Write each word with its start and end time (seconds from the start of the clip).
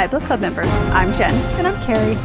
Hi, 0.00 0.06
book 0.06 0.22
club 0.22 0.40
members. 0.40 0.66
I'm 0.94 1.12
Jen. 1.12 1.30
And 1.58 1.66
I'm 1.68 1.78
Carrie. 1.82 2.16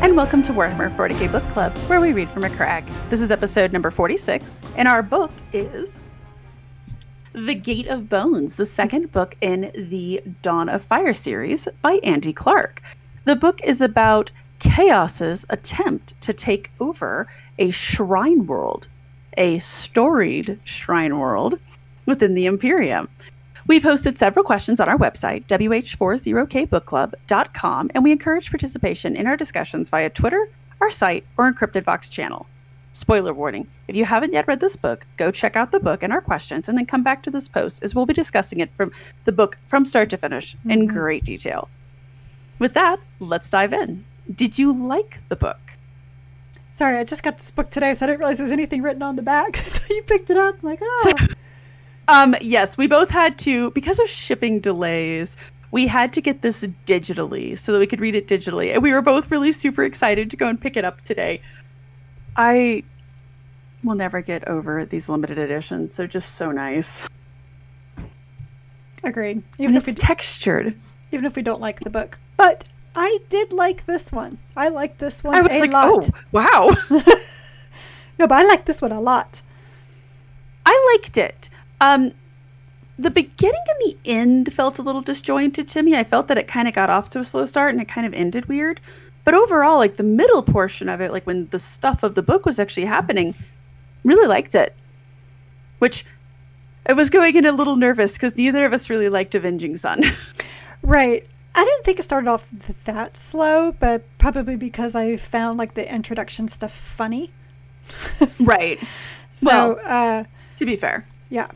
And 0.00 0.16
welcome 0.16 0.44
to 0.44 0.52
Warhammer 0.52 0.94
40k 0.94 1.32
Book 1.32 1.42
Club, 1.48 1.76
where 1.88 2.00
we 2.00 2.12
read 2.12 2.30
from 2.30 2.44
a 2.44 2.50
crag. 2.50 2.86
This 3.10 3.20
is 3.20 3.32
episode 3.32 3.72
number 3.72 3.90
46, 3.90 4.60
and 4.76 4.86
our 4.86 5.02
book 5.02 5.32
is 5.52 5.98
The 7.32 7.56
Gate 7.56 7.88
of 7.88 8.08
Bones, 8.08 8.54
the 8.54 8.64
second 8.64 9.10
book 9.10 9.36
in 9.40 9.72
the 9.74 10.22
Dawn 10.42 10.68
of 10.68 10.84
Fire 10.84 11.14
series 11.14 11.66
by 11.82 11.98
Andy 12.04 12.32
Clark. 12.32 12.80
The 13.24 13.34
book 13.34 13.60
is 13.64 13.80
about 13.80 14.30
Chaos's 14.60 15.44
attempt 15.50 16.14
to 16.20 16.32
take 16.32 16.70
over 16.78 17.26
a 17.58 17.72
shrine 17.72 18.46
world, 18.46 18.86
a 19.36 19.58
storied 19.58 20.60
shrine 20.62 21.18
world 21.18 21.58
within 22.06 22.34
the 22.34 22.46
Imperium. 22.46 23.08
We 23.66 23.80
posted 23.80 24.18
several 24.18 24.44
questions 24.44 24.78
on 24.78 24.90
our 24.90 24.98
website, 24.98 25.46
wh40kbookclub.com, 25.46 27.90
and 27.94 28.04
we 28.04 28.12
encourage 28.12 28.50
participation 28.50 29.16
in 29.16 29.26
our 29.26 29.38
discussions 29.38 29.88
via 29.88 30.10
Twitter, 30.10 30.50
our 30.82 30.90
site, 30.90 31.24
or 31.38 31.50
Encrypted 31.50 31.84
Vox 31.84 32.10
channel. 32.10 32.44
Spoiler 32.92 33.32
warning 33.32 33.66
if 33.88 33.96
you 33.96 34.04
haven't 34.04 34.34
yet 34.34 34.46
read 34.46 34.60
this 34.60 34.76
book, 34.76 35.06
go 35.16 35.30
check 35.30 35.56
out 35.56 35.72
the 35.72 35.80
book 35.80 36.02
and 36.02 36.12
our 36.12 36.20
questions, 36.20 36.68
and 36.68 36.76
then 36.76 36.84
come 36.84 37.02
back 37.02 37.22
to 37.22 37.30
this 37.30 37.48
post 37.48 37.82
as 37.82 37.94
we'll 37.94 38.04
be 38.06 38.12
discussing 38.12 38.60
it 38.60 38.70
from 38.74 38.92
the 39.24 39.32
book 39.32 39.56
from 39.66 39.86
start 39.86 40.10
to 40.10 40.18
finish 40.18 40.54
mm-hmm. 40.56 40.70
in 40.70 40.86
great 40.86 41.24
detail. 41.24 41.70
With 42.58 42.74
that, 42.74 43.00
let's 43.18 43.50
dive 43.50 43.72
in. 43.72 44.04
Did 44.34 44.58
you 44.58 44.72
like 44.72 45.20
the 45.28 45.36
book? 45.36 45.58
Sorry, 46.70 46.98
I 46.98 47.04
just 47.04 47.22
got 47.22 47.38
this 47.38 47.50
book 47.50 47.70
today, 47.70 47.94
so 47.94 48.04
I 48.04 48.08
didn't 48.08 48.20
realize 48.20 48.36
there 48.38 48.44
was 48.44 48.52
anything 48.52 48.82
written 48.82 49.02
on 49.02 49.16
the 49.16 49.22
back 49.22 49.56
until 49.58 49.96
you 49.96 50.02
picked 50.02 50.28
it 50.28 50.36
up. 50.36 50.56
I'm 50.62 50.68
like, 50.68 50.80
oh. 50.82 51.26
Um, 52.08 52.36
yes, 52.40 52.76
we 52.76 52.86
both 52.86 53.10
had 53.10 53.38
to 53.40 53.70
because 53.70 53.98
of 53.98 54.08
shipping 54.08 54.60
delays. 54.60 55.36
We 55.70 55.86
had 55.86 56.12
to 56.12 56.20
get 56.20 56.42
this 56.42 56.64
digitally 56.86 57.58
so 57.58 57.72
that 57.72 57.78
we 57.78 57.86
could 57.86 58.00
read 58.00 58.14
it 58.14 58.28
digitally, 58.28 58.72
and 58.72 58.82
we 58.82 58.92
were 58.92 59.02
both 59.02 59.30
really 59.30 59.52
super 59.52 59.82
excited 59.82 60.30
to 60.30 60.36
go 60.36 60.46
and 60.46 60.60
pick 60.60 60.76
it 60.76 60.84
up 60.84 61.00
today. 61.00 61.40
I 62.36 62.84
will 63.82 63.94
never 63.94 64.20
get 64.20 64.46
over 64.48 64.84
these 64.84 65.08
limited 65.08 65.38
editions. 65.38 65.96
They're 65.96 66.06
just 66.06 66.36
so 66.36 66.50
nice. 66.52 67.08
Agreed. 69.02 69.42
Even 69.58 69.74
and 69.74 69.76
if 69.76 69.88
it's 69.88 70.00
textured. 70.00 70.78
Even 71.12 71.26
if 71.26 71.36
we 71.36 71.42
don't 71.42 71.60
like 71.60 71.80
the 71.80 71.90
book, 71.90 72.18
but 72.36 72.64
I 72.96 73.18
did 73.28 73.52
like 73.52 73.86
this 73.86 74.10
one. 74.12 74.38
I 74.56 74.68
like 74.68 74.98
this 74.98 75.22
one 75.22 75.34
I 75.34 75.40
was 75.42 75.54
a 75.54 75.60
like, 75.60 75.72
lot. 75.72 75.88
Oh, 75.88 76.08
wow. 76.32 76.70
no, 78.18 78.26
but 78.26 78.32
I 78.32 78.44
like 78.44 78.64
this 78.64 78.80
one 78.80 78.92
a 78.92 79.00
lot. 79.00 79.42
I 80.66 80.96
liked 80.96 81.18
it. 81.18 81.50
Um, 81.80 82.12
the 82.98 83.10
beginning 83.10 83.60
and 83.68 83.78
the 83.80 83.96
end 84.04 84.52
felt 84.52 84.78
a 84.78 84.82
little 84.82 85.02
disjointed 85.02 85.66
to 85.68 85.82
me. 85.82 85.96
I 85.96 86.04
felt 86.04 86.28
that 86.28 86.38
it 86.38 86.46
kind 86.46 86.68
of 86.68 86.74
got 86.74 86.90
off 86.90 87.10
to 87.10 87.20
a 87.20 87.24
slow 87.24 87.44
start 87.46 87.72
and 87.72 87.80
it 87.80 87.88
kind 87.88 88.06
of 88.06 88.14
ended 88.14 88.46
weird. 88.46 88.80
But 89.24 89.34
overall, 89.34 89.78
like 89.78 89.96
the 89.96 90.02
middle 90.02 90.42
portion 90.42 90.88
of 90.88 91.00
it, 91.00 91.10
like 91.10 91.26
when 91.26 91.48
the 91.48 91.58
stuff 91.58 92.02
of 92.02 92.14
the 92.14 92.22
book 92.22 92.46
was 92.46 92.58
actually 92.58 92.84
happening, 92.84 93.34
really 94.04 94.28
liked 94.28 94.54
it. 94.54 94.76
Which 95.78 96.04
I 96.86 96.92
was 96.92 97.10
going 97.10 97.34
in 97.36 97.46
a 97.46 97.52
little 97.52 97.76
nervous 97.76 98.12
because 98.12 98.36
neither 98.36 98.64
of 98.64 98.72
us 98.72 98.90
really 98.90 99.08
liked 99.08 99.34
Avenging 99.34 99.76
Son. 99.76 100.04
right. 100.82 101.26
I 101.56 101.64
didn't 101.64 101.84
think 101.84 101.98
it 101.98 102.02
started 102.02 102.28
off 102.28 102.48
that 102.84 103.16
slow, 103.16 103.72
but 103.72 104.04
probably 104.18 104.56
because 104.56 104.94
I 104.94 105.16
found 105.16 105.58
like 105.58 105.74
the 105.74 105.92
introduction 105.92 106.48
stuff 106.48 106.72
funny. 106.72 107.32
right. 108.40 108.80
So, 109.32 109.46
well, 109.46 109.80
uh, 109.84 110.24
to 110.56 110.66
be 110.66 110.76
fair, 110.76 111.06
yeah. 111.30 111.48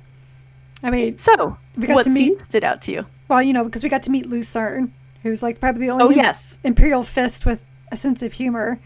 I 0.82 0.90
mean, 0.90 1.18
so 1.18 1.58
what 1.76 2.04
to 2.04 2.10
meet, 2.10 2.40
stood 2.40 2.64
out 2.64 2.82
to 2.82 2.92
you? 2.92 3.06
Well, 3.28 3.42
you 3.42 3.52
know, 3.52 3.64
because 3.64 3.82
we 3.82 3.88
got 3.88 4.02
to 4.04 4.10
meet 4.10 4.26
Lucerne, 4.26 4.92
who's 5.22 5.42
like 5.42 5.60
probably 5.60 5.86
the 5.86 5.92
only 5.92 6.04
oh, 6.04 6.10
yes. 6.10 6.58
Imperial 6.64 7.02
Fist 7.02 7.46
with 7.46 7.62
a 7.90 7.96
sense 7.96 8.22
of 8.22 8.32
humor. 8.32 8.78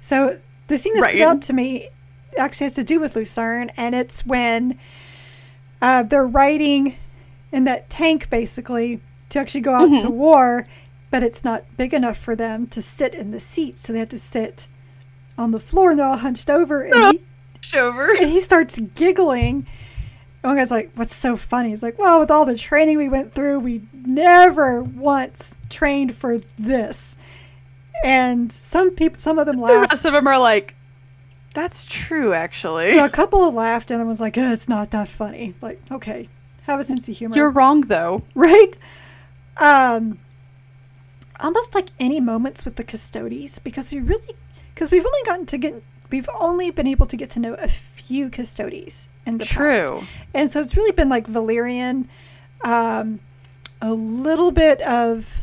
So 0.00 0.38
the 0.68 0.76
scene 0.76 0.94
that 0.94 1.02
right. 1.02 1.10
stood 1.10 1.22
out 1.22 1.42
to 1.42 1.52
me 1.52 1.88
actually 2.38 2.64
has 2.64 2.74
to 2.74 2.84
do 2.84 3.00
with 3.00 3.16
Lucerne, 3.16 3.70
and 3.76 3.94
it's 3.94 4.24
when 4.26 4.78
uh, 5.82 6.02
they're 6.02 6.26
riding 6.26 6.96
in 7.52 7.64
that 7.64 7.88
tank 7.90 8.30
basically 8.30 9.00
to 9.28 9.38
actually 9.38 9.60
go 9.60 9.74
out 9.74 9.90
mm-hmm. 9.90 10.06
to 10.06 10.10
war, 10.10 10.66
but 11.10 11.22
it's 11.22 11.44
not 11.44 11.64
big 11.76 11.94
enough 11.94 12.18
for 12.18 12.34
them 12.34 12.66
to 12.68 12.82
sit 12.82 13.14
in 13.14 13.30
the 13.30 13.40
seat, 13.40 13.78
so 13.78 13.92
they 13.92 13.98
have 13.98 14.08
to 14.08 14.18
sit 14.18 14.68
on 15.36 15.50
the 15.50 15.60
floor, 15.60 15.90
and 15.90 15.98
they're 15.98 16.06
all 16.06 16.16
hunched 16.16 16.48
over. 16.48 16.82
And 16.82 16.94
he, 16.94 17.22
hunched 17.52 17.74
over. 17.74 18.10
And 18.10 18.30
he 18.30 18.40
starts 18.40 18.78
giggling 18.94 19.66
one 20.44 20.56
guy's 20.56 20.70
like, 20.70 20.90
"What's 20.94 21.14
so 21.14 21.36
funny?" 21.36 21.70
He's 21.70 21.82
like, 21.82 21.98
"Well, 21.98 22.20
with 22.20 22.30
all 22.30 22.44
the 22.44 22.56
training 22.56 22.98
we 22.98 23.08
went 23.08 23.32
through, 23.32 23.60
we 23.60 23.82
never 23.92 24.82
once 24.82 25.58
trained 25.70 26.14
for 26.14 26.40
this." 26.58 27.16
And 28.04 28.52
some 28.52 28.90
people, 28.90 29.18
some 29.18 29.38
of 29.38 29.46
them 29.46 29.60
laughed. 29.60 29.74
The 29.74 29.80
rest 29.80 30.04
of 30.04 30.12
them 30.12 30.26
are 30.26 30.38
like, 30.38 30.74
"That's 31.54 31.86
true, 31.86 32.34
actually." 32.34 32.90
You 32.90 32.96
know, 32.96 33.04
a 33.06 33.10
couple 33.10 33.50
laughed, 33.52 33.90
and 33.90 33.98
then 33.98 34.06
was 34.06 34.20
like, 34.20 34.36
oh, 34.36 34.52
"It's 34.52 34.68
not 34.68 34.90
that 34.90 35.08
funny." 35.08 35.54
Like, 35.62 35.80
okay, 35.90 36.28
have 36.64 36.80
a 36.80 36.84
sense 36.84 37.08
of 37.08 37.16
humor. 37.16 37.34
You're 37.34 37.50
wrong, 37.50 37.82
though. 37.82 38.22
Right? 38.34 38.76
Um, 39.56 40.18
almost 41.40 41.74
like 41.74 41.88
any 41.98 42.20
moments 42.20 42.64
with 42.64 42.76
the 42.76 42.84
Custodes 42.84 43.58
because 43.60 43.92
we 43.92 44.00
really, 44.00 44.34
because 44.74 44.90
we've 44.90 45.06
only 45.06 45.22
gotten 45.24 45.46
to 45.46 45.58
get, 45.58 45.82
we've 46.10 46.28
only 46.38 46.70
been 46.70 46.86
able 46.86 47.06
to 47.06 47.16
get 47.16 47.30
to 47.30 47.40
know 47.40 47.54
a 47.54 47.68
few 48.06 48.30
Custodes 48.30 49.08
in 49.26 49.38
the 49.38 49.44
True. 49.44 50.00
past. 50.00 50.10
And 50.34 50.50
so 50.50 50.60
it's 50.60 50.76
really 50.76 50.92
been 50.92 51.08
like 51.08 51.26
Valerian, 51.26 52.08
um, 52.62 53.20
a 53.80 53.92
little 53.92 54.50
bit 54.50 54.80
of 54.82 55.40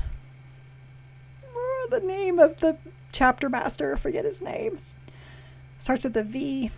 oh, 1.56 1.88
the 1.92 2.00
name 2.00 2.40
of 2.40 2.60
the 2.60 2.78
chapter 3.12 3.50
master. 3.50 3.94
I 3.94 3.98
forget 3.98 4.26
his 4.26 4.42
name. 4.42 4.78
Starts 5.80 6.04
with 6.04 6.14
the 6.14 6.24
V. 6.24 6.72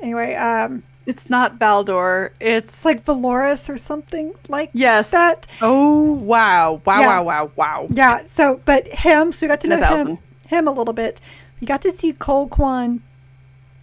Anyway, 0.00 0.34
um, 0.34 0.82
it's 1.06 1.28
not 1.28 1.58
Baldur. 1.58 2.32
It's, 2.40 2.70
it's 2.70 2.84
like 2.84 3.04
Valoris 3.04 3.68
or 3.68 3.76
something 3.76 4.34
like 4.48 4.70
yes. 4.72 5.10
that. 5.10 5.46
Oh 5.60 6.12
wow, 6.12 6.80
wow, 6.84 7.00
yeah. 7.00 7.06
wow, 7.06 7.22
wow, 7.22 7.50
wow. 7.56 7.86
Yeah. 7.90 8.24
So, 8.24 8.60
but 8.64 8.86
him. 8.86 9.32
So 9.32 9.46
we 9.46 9.48
got 9.48 9.60
to 9.62 9.68
know 9.68 9.84
him, 9.84 10.18
him 10.46 10.68
a 10.68 10.72
little 10.72 10.94
bit. 10.94 11.20
We 11.60 11.66
got 11.66 11.82
to 11.82 11.92
see 11.92 12.12
Colquhoun 12.12 13.00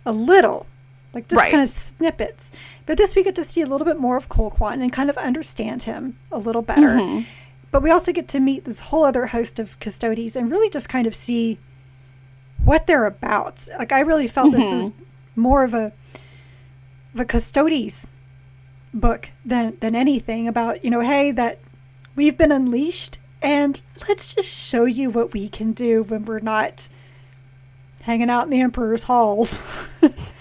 a 0.05 0.11
little 0.11 0.65
like 1.13 1.27
just 1.27 1.39
right. 1.39 1.51
kind 1.51 1.63
of 1.63 1.69
snippets. 1.69 2.51
But 2.85 2.97
this 2.97 3.15
we 3.15 3.23
get 3.23 3.35
to 3.35 3.43
see 3.43 3.61
a 3.61 3.65
little 3.65 3.85
bit 3.85 3.99
more 3.99 4.17
of 4.17 4.29
Colquhoun 4.29 4.81
and 4.81 4.91
kind 4.91 5.09
of 5.09 5.17
understand 5.17 5.83
him 5.83 6.17
a 6.31 6.37
little 6.37 6.61
better. 6.61 6.95
Mm-hmm. 6.95 7.23
But 7.71 7.83
we 7.83 7.91
also 7.91 8.11
get 8.11 8.27
to 8.29 8.39
meet 8.39 8.65
this 8.65 8.79
whole 8.79 9.03
other 9.03 9.27
host 9.27 9.59
of 9.59 9.79
Custodes 9.79 10.35
and 10.35 10.49
really 10.49 10.69
just 10.69 10.89
kind 10.89 11.05
of 11.05 11.13
see 11.13 11.59
what 12.63 12.87
they're 12.87 13.05
about. 13.05 13.67
Like 13.77 13.91
I 13.91 14.01
really 14.01 14.27
felt 14.27 14.51
mm-hmm. 14.51 14.59
this 14.59 14.71
is 14.71 14.91
more 15.35 15.63
of 15.63 15.73
a 15.73 15.91
of 17.13 17.19
a 17.19 17.25
Custodes 17.25 18.07
book 18.93 19.29
than 19.45 19.77
than 19.79 19.95
anything 19.95 20.47
about, 20.47 20.83
you 20.83 20.89
know, 20.89 21.01
hey, 21.01 21.31
that 21.31 21.59
we've 22.15 22.37
been 22.37 22.51
unleashed 22.51 23.19
and 23.41 23.81
let's 24.07 24.33
just 24.33 24.49
show 24.49 24.85
you 24.85 25.09
what 25.09 25.33
we 25.33 25.47
can 25.47 25.71
do 25.71 26.03
when 26.03 26.25
we're 26.25 26.39
not 26.39 26.89
hanging 28.01 28.29
out 28.29 28.45
in 28.45 28.49
the 28.49 28.61
emperor's 28.61 29.03
halls. 29.03 29.61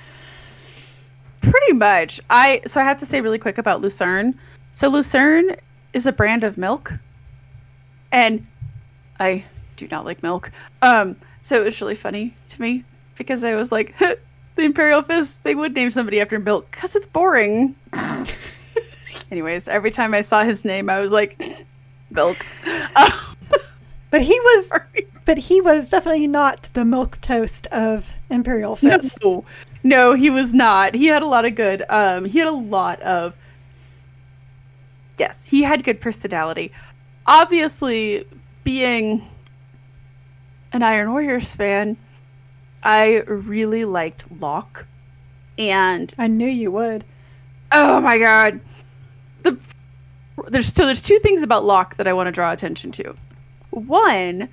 Pretty 1.50 1.72
much. 1.72 2.20
I 2.30 2.62
so 2.66 2.80
I 2.80 2.84
have 2.84 2.98
to 2.98 3.06
say 3.06 3.20
really 3.20 3.38
quick 3.38 3.58
about 3.58 3.80
Lucerne. 3.80 4.38
So 4.70 4.88
Lucerne 4.88 5.56
is 5.92 6.06
a 6.06 6.12
brand 6.12 6.44
of 6.44 6.58
milk, 6.58 6.92
and 8.12 8.46
I 9.18 9.44
do 9.76 9.88
not 9.88 10.04
like 10.04 10.22
milk. 10.22 10.50
Um, 10.82 11.16
so 11.40 11.60
it 11.60 11.64
was 11.64 11.80
really 11.80 11.94
funny 11.94 12.34
to 12.48 12.60
me 12.60 12.84
because 13.16 13.42
I 13.44 13.54
was 13.54 13.72
like, 13.72 13.94
the 14.58 14.64
Imperial 14.64 15.02
Fist. 15.02 15.42
They 15.44 15.54
would 15.54 15.74
name 15.74 15.90
somebody 15.90 16.20
after 16.20 16.38
milk 16.38 16.70
because 16.70 16.94
it's 16.94 17.06
boring. 17.06 17.74
Anyways, 19.30 19.68
every 19.68 19.90
time 19.90 20.12
I 20.12 20.20
saw 20.20 20.44
his 20.44 20.64
name, 20.64 20.90
I 20.90 21.00
was 21.00 21.12
like, 21.12 21.66
milk. 22.10 22.36
Um, 22.96 23.12
but 24.10 24.22
he 24.22 24.32
was, 24.40 24.72
but 25.26 25.36
he 25.36 25.60
was 25.60 25.90
definitely 25.90 26.26
not 26.26 26.70
the 26.72 26.84
milk 26.84 27.20
toast 27.20 27.66
of 27.68 28.10
Imperial 28.30 28.74
Fist. 28.74 29.18
No, 29.22 29.44
no, 29.82 30.14
he 30.14 30.30
was 30.30 30.54
not. 30.54 30.94
He 30.94 31.06
had 31.06 31.22
a 31.22 31.26
lot 31.26 31.44
of 31.44 31.54
good. 31.54 31.84
Um, 31.88 32.24
he 32.24 32.38
had 32.38 32.48
a 32.48 32.52
lot 32.52 33.00
of. 33.02 33.36
Yes, 35.18 35.44
he 35.44 35.62
had 35.62 35.84
good 35.84 36.00
personality. 36.00 36.72
Obviously, 37.26 38.26
being 38.64 39.26
an 40.72 40.82
Iron 40.82 41.10
Warriors 41.10 41.54
fan, 41.54 41.96
I 42.82 43.22
really 43.26 43.84
liked 43.84 44.30
Locke, 44.40 44.86
and 45.58 46.14
I 46.18 46.28
knew 46.28 46.48
you 46.48 46.70
would. 46.70 47.04
Oh 47.72 48.00
my 48.00 48.18
god, 48.18 48.60
the 49.42 49.58
there's 50.46 50.72
so 50.72 50.86
there's 50.86 51.02
two 51.02 51.18
things 51.18 51.42
about 51.42 51.64
Locke 51.64 51.96
that 51.96 52.06
I 52.06 52.12
want 52.12 52.28
to 52.28 52.32
draw 52.32 52.52
attention 52.52 52.92
to. 52.92 53.14
One, 53.70 54.48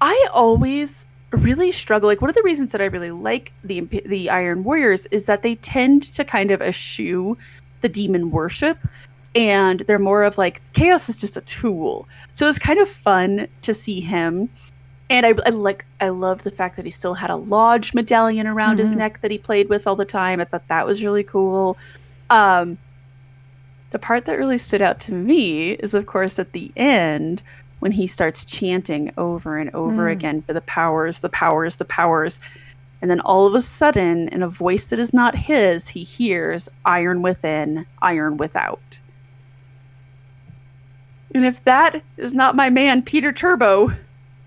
I 0.00 0.28
always 0.32 1.06
really 1.32 1.72
struggle. 1.72 2.08
Like 2.08 2.20
one 2.20 2.30
of 2.30 2.36
the 2.36 2.42
reasons 2.42 2.72
that 2.72 2.80
I 2.80 2.86
really 2.86 3.10
like 3.10 3.52
the 3.64 3.80
the 3.80 4.30
Iron 4.30 4.64
Warriors 4.64 5.06
is 5.06 5.26
that 5.26 5.42
they 5.42 5.56
tend 5.56 6.04
to 6.14 6.24
kind 6.24 6.50
of 6.50 6.62
eschew 6.62 7.36
the 7.80 7.88
demon 7.88 8.30
worship, 8.30 8.78
and 9.34 9.80
they're 9.80 9.98
more 9.98 10.22
of 10.22 10.38
like 10.38 10.72
chaos 10.72 11.08
is 11.08 11.16
just 11.16 11.36
a 11.36 11.42
tool. 11.42 12.08
So 12.32 12.48
it's 12.48 12.58
kind 12.58 12.78
of 12.78 12.88
fun 12.88 13.48
to 13.62 13.74
see 13.74 14.00
him. 14.00 14.48
And 15.10 15.24
I, 15.24 15.34
I 15.46 15.50
like 15.50 15.86
I 16.00 16.10
loved 16.10 16.44
the 16.44 16.50
fact 16.50 16.76
that 16.76 16.84
he 16.84 16.90
still 16.90 17.14
had 17.14 17.30
a 17.30 17.36
lodge 17.36 17.94
medallion 17.94 18.46
around 18.46 18.72
mm-hmm. 18.72 18.80
his 18.80 18.92
neck 18.92 19.20
that 19.22 19.30
he 19.30 19.38
played 19.38 19.68
with 19.68 19.86
all 19.86 19.96
the 19.96 20.04
time. 20.04 20.40
I 20.40 20.44
thought 20.44 20.68
that 20.68 20.86
was 20.86 21.02
really 21.02 21.24
cool. 21.24 21.78
Um, 22.30 22.76
the 23.90 23.98
part 23.98 24.26
that 24.26 24.38
really 24.38 24.58
stood 24.58 24.82
out 24.82 25.00
to 25.00 25.12
me 25.12 25.72
is, 25.72 25.94
of 25.94 26.04
course, 26.04 26.38
at 26.38 26.52
the 26.52 26.70
end 26.76 27.42
when 27.80 27.92
he 27.92 28.06
starts 28.06 28.44
chanting 28.44 29.12
over 29.16 29.56
and 29.56 29.70
over 29.74 30.08
mm. 30.08 30.12
again 30.12 30.42
for 30.42 30.52
the 30.52 30.60
powers, 30.62 31.20
the 31.20 31.28
powers, 31.28 31.76
the 31.76 31.84
powers. 31.84 32.40
And 33.00 33.10
then 33.10 33.20
all 33.20 33.46
of 33.46 33.54
a 33.54 33.62
sudden, 33.62 34.28
in 34.28 34.42
a 34.42 34.48
voice 34.48 34.86
that 34.86 34.98
is 34.98 35.14
not 35.14 35.36
his, 35.36 35.88
he 35.88 36.02
hears 36.02 36.68
iron 36.84 37.22
within, 37.22 37.86
iron 38.02 38.36
without. 38.36 38.98
And 41.34 41.44
if 41.44 41.62
that 41.64 42.02
is 42.16 42.34
not 42.34 42.56
my 42.56 42.70
man, 42.70 43.02
Perturabo, 43.02 43.96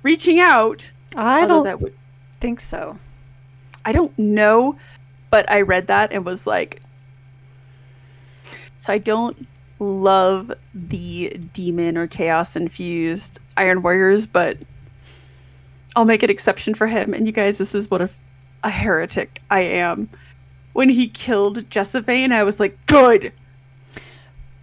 reaching 0.04 0.39
out, 0.39 0.92
I 1.16 1.45
don't 1.45 1.63
that 1.63 1.80
would, 1.80 1.95
think 2.33 2.60
so. 2.60 2.98
I 3.86 3.92
don't 3.92 4.18
know, 4.18 4.78
but 5.30 5.50
I 5.50 5.62
read 5.62 5.88
that 5.88 6.12
and 6.12 6.25
was 6.25 6.45
like, 6.45 6.81
so 8.78 8.92
I 8.92 8.98
don't 8.98 9.48
love 9.81 10.51
the 10.75 11.30
demon 11.54 11.98
or 11.98 12.06
chaos 12.06 12.56
infused 12.56 13.39
Iron 13.57 13.81
Warriors, 13.81 14.28
but 14.28 14.57
I'll 15.95 16.06
make 16.06 16.22
an 16.22 16.30
exception 16.30 16.75
for 16.75 16.88
him. 16.88 17.13
And 17.13 17.25
you 17.25 17.33
guys, 17.33 17.57
this 17.57 17.74
is 17.74 17.89
what 17.89 18.01
a, 18.01 18.10
a 18.63 18.69
heretic 18.69 19.42
I 19.50 19.63
am. 19.63 20.07
When 20.74 20.88
he 20.88 21.07
killed 21.10 21.69
Jessavane, 21.69 22.31
I 22.31 22.44
was 22.44 22.60
like, 22.60 22.78
good. 22.86 23.33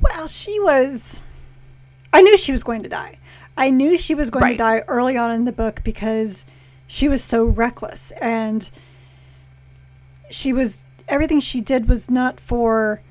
Well, 0.01 0.29
she 0.29 0.59
was. 0.61 1.21
I 2.13 2.23
knew 2.23 2.39
she 2.39 2.53
was 2.53 2.63
going 2.63 2.85
to 2.85 2.89
die. 2.89 3.19
I 3.57 3.71
knew 3.71 3.99
she 3.99 4.15
was 4.15 4.31
going 4.31 4.45
right. 4.45 4.53
to 4.53 4.57
die 4.57 4.85
early 4.87 5.17
on 5.17 5.33
in 5.33 5.45
the 5.45 5.53
book 5.53 5.83
because 5.83 6.47
she 6.87 7.09
was 7.09 7.23
so 7.23 7.45
reckless 7.45 8.13
and 8.13 8.71
she 10.31 10.53
was 10.53 10.85
everything 11.09 11.41
she 11.41 11.61
did 11.61 11.89
was 11.89 12.09
not 12.09 12.39
for 12.39 13.03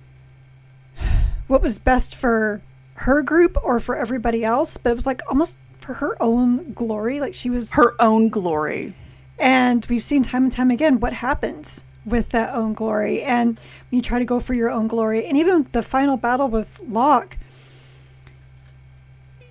what 1.48 1.62
was 1.62 1.80
best 1.80 2.16
for 2.16 2.62
her 2.96 3.22
group 3.22 3.58
or 3.64 3.80
for 3.80 3.96
everybody 3.96 4.44
else, 4.44 4.78
but 4.78 4.92
it 4.92 4.96
was 4.96 5.08
like 5.08 5.22
almost 5.30 5.58
for 5.80 5.94
her 5.94 6.22
own 6.22 6.74
glory. 6.74 7.20
Like 7.20 7.34
she 7.34 7.50
was 7.50 7.74
her 7.74 7.96
own 8.02 8.30
glory. 8.30 8.94
And 9.40 9.86
we've 9.86 10.04
seen 10.04 10.24
time 10.24 10.44
and 10.44 10.54
time 10.54 10.72
again 10.72 11.00
what 11.00 11.14
happens 11.14 11.84
with 12.06 12.30
that 12.30 12.56
own 12.56 12.74
glory. 12.74 13.22
And 13.22 13.58
when 13.58 13.98
you 13.98 14.02
try 14.02 14.20
to 14.20 14.26
go 14.26 14.40
for 14.40 14.54
your 14.54 14.70
own 14.70 14.88
glory, 14.88 15.26
and 15.26 15.38
even 15.38 15.68
the 15.72 15.84
final 15.84 16.18
battle 16.18 16.48
with 16.48 16.80
Locke, 16.88 17.38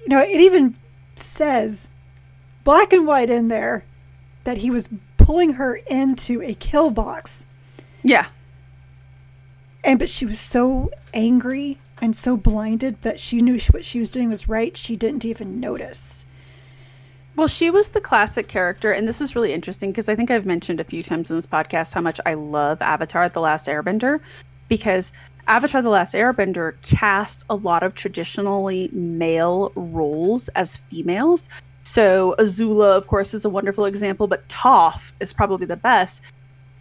you 0.02 0.08
know, 0.08 0.20
it 0.20 0.40
even 0.40 0.76
says 1.16 1.90
black 2.64 2.92
and 2.92 3.06
white 3.06 3.30
in 3.30 3.48
there 3.48 3.84
that 4.44 4.58
he 4.58 4.70
was 4.70 4.88
pulling 5.16 5.54
her 5.54 5.76
into 5.88 6.42
a 6.42 6.54
kill 6.54 6.90
box. 6.90 7.46
Yeah. 8.02 8.26
And 9.84 9.98
but 9.98 10.08
she 10.08 10.26
was 10.26 10.40
so 10.40 10.90
angry 11.14 11.78
and 12.00 12.14
so 12.14 12.36
blinded 12.36 13.00
that 13.02 13.18
she 13.18 13.40
knew 13.40 13.58
what 13.70 13.84
she 13.84 13.98
was 13.98 14.10
doing 14.10 14.28
was 14.28 14.48
right, 14.48 14.76
she 14.76 14.96
didn't 14.96 15.24
even 15.24 15.60
notice. 15.60 16.24
Well, 17.36 17.48
she 17.48 17.70
was 17.70 17.90
the 17.90 18.00
classic 18.00 18.48
character, 18.48 18.92
and 18.92 19.06
this 19.06 19.20
is 19.20 19.36
really 19.36 19.52
interesting 19.52 19.90
because 19.90 20.08
I 20.08 20.16
think 20.16 20.30
I've 20.30 20.46
mentioned 20.46 20.80
a 20.80 20.84
few 20.84 21.02
times 21.02 21.30
in 21.30 21.36
this 21.36 21.46
podcast 21.46 21.92
how 21.92 22.00
much 22.00 22.18
I 22.24 22.34
love 22.34 22.80
Avatar 22.80 23.28
The 23.28 23.40
Last 23.40 23.68
Airbender 23.68 24.20
because 24.68 25.12
Avatar 25.46 25.82
The 25.82 25.90
Last 25.90 26.14
Airbender 26.14 26.74
cast 26.82 27.44
a 27.50 27.54
lot 27.54 27.82
of 27.82 27.94
traditionally 27.94 28.88
male 28.92 29.70
roles 29.76 30.48
as 30.48 30.78
females. 30.78 31.48
So 31.82 32.34
Azula, 32.38 32.96
of 32.96 33.06
course, 33.06 33.32
is 33.32 33.44
a 33.44 33.50
wonderful 33.50 33.84
example, 33.84 34.26
but 34.26 34.48
Toph 34.48 35.12
is 35.20 35.32
probably 35.32 35.66
the 35.66 35.76
best. 35.76 36.22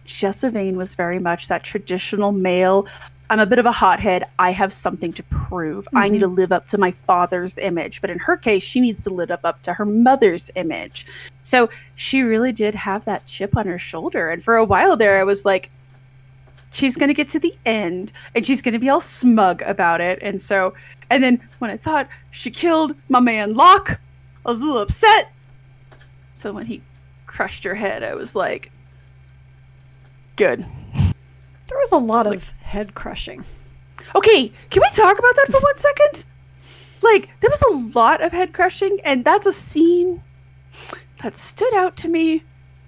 Jessavane 0.06 0.76
was 0.76 0.94
very 0.94 1.18
much 1.18 1.48
that 1.48 1.64
traditional 1.64 2.32
male 2.32 2.86
I'm 3.28 3.40
a 3.40 3.46
bit 3.46 3.58
of 3.58 3.66
a 3.66 3.72
hothead. 3.72 4.24
I 4.38 4.52
have 4.52 4.72
something 4.72 5.12
to 5.14 5.22
prove. 5.24 5.86
Mm-hmm. 5.86 5.96
I 5.96 6.08
need 6.08 6.20
to 6.20 6.26
mm-hmm. 6.26 6.34
live 6.34 6.52
up 6.52 6.66
to 6.68 6.78
my 6.78 6.90
father's 6.90 7.58
image. 7.58 8.00
But 8.00 8.10
in 8.10 8.18
her 8.18 8.36
case, 8.36 8.62
she 8.62 8.80
needs 8.80 9.02
to 9.04 9.10
live 9.10 9.30
up 9.30 9.62
to 9.62 9.72
her 9.72 9.84
mother's 9.84 10.50
image. 10.54 11.06
So 11.42 11.68
she 11.96 12.22
really 12.22 12.52
did 12.52 12.74
have 12.74 13.04
that 13.04 13.26
chip 13.26 13.56
on 13.56 13.66
her 13.66 13.78
shoulder. 13.78 14.30
And 14.30 14.42
for 14.42 14.56
a 14.56 14.64
while 14.64 14.96
there, 14.96 15.18
I 15.18 15.24
was 15.24 15.44
like, 15.44 15.70
she's 16.72 16.96
going 16.96 17.08
to 17.08 17.14
get 17.14 17.28
to 17.28 17.38
the 17.38 17.54
end 17.64 18.12
and 18.34 18.46
she's 18.46 18.62
going 18.62 18.74
to 18.74 18.78
be 18.78 18.88
all 18.88 19.00
smug 19.00 19.62
about 19.62 20.00
it. 20.00 20.18
And 20.22 20.40
so, 20.40 20.74
and 21.10 21.22
then 21.22 21.40
when 21.58 21.70
I 21.70 21.76
thought 21.76 22.08
she 22.30 22.50
killed 22.50 22.94
my 23.08 23.20
man 23.20 23.54
Locke, 23.54 23.98
I 24.44 24.50
was 24.50 24.60
a 24.60 24.64
little 24.64 24.82
upset. 24.82 25.32
So 26.34 26.52
when 26.52 26.66
he 26.66 26.82
crushed 27.26 27.64
her 27.64 27.74
head, 27.74 28.02
I 28.02 28.14
was 28.14 28.34
like, 28.34 28.70
good. 30.36 30.66
There 31.68 31.78
was 31.78 31.92
a 31.92 31.98
lot 31.98 32.26
like, 32.26 32.36
of 32.36 32.50
head 32.50 32.94
crushing. 32.94 33.44
Okay, 34.14 34.52
can 34.70 34.82
we 34.82 34.88
talk 34.96 35.18
about 35.18 35.34
that 35.36 35.46
for 35.50 35.60
one 35.60 35.78
second? 35.78 36.24
Like, 37.02 37.28
there 37.40 37.50
was 37.50 37.62
a 37.62 37.98
lot 37.98 38.22
of 38.22 38.32
head 38.32 38.52
crushing, 38.52 38.98
and 39.04 39.24
that's 39.24 39.46
a 39.46 39.52
scene 39.52 40.22
that 41.22 41.36
stood 41.36 41.74
out 41.74 41.96
to 41.98 42.08
me 42.08 42.44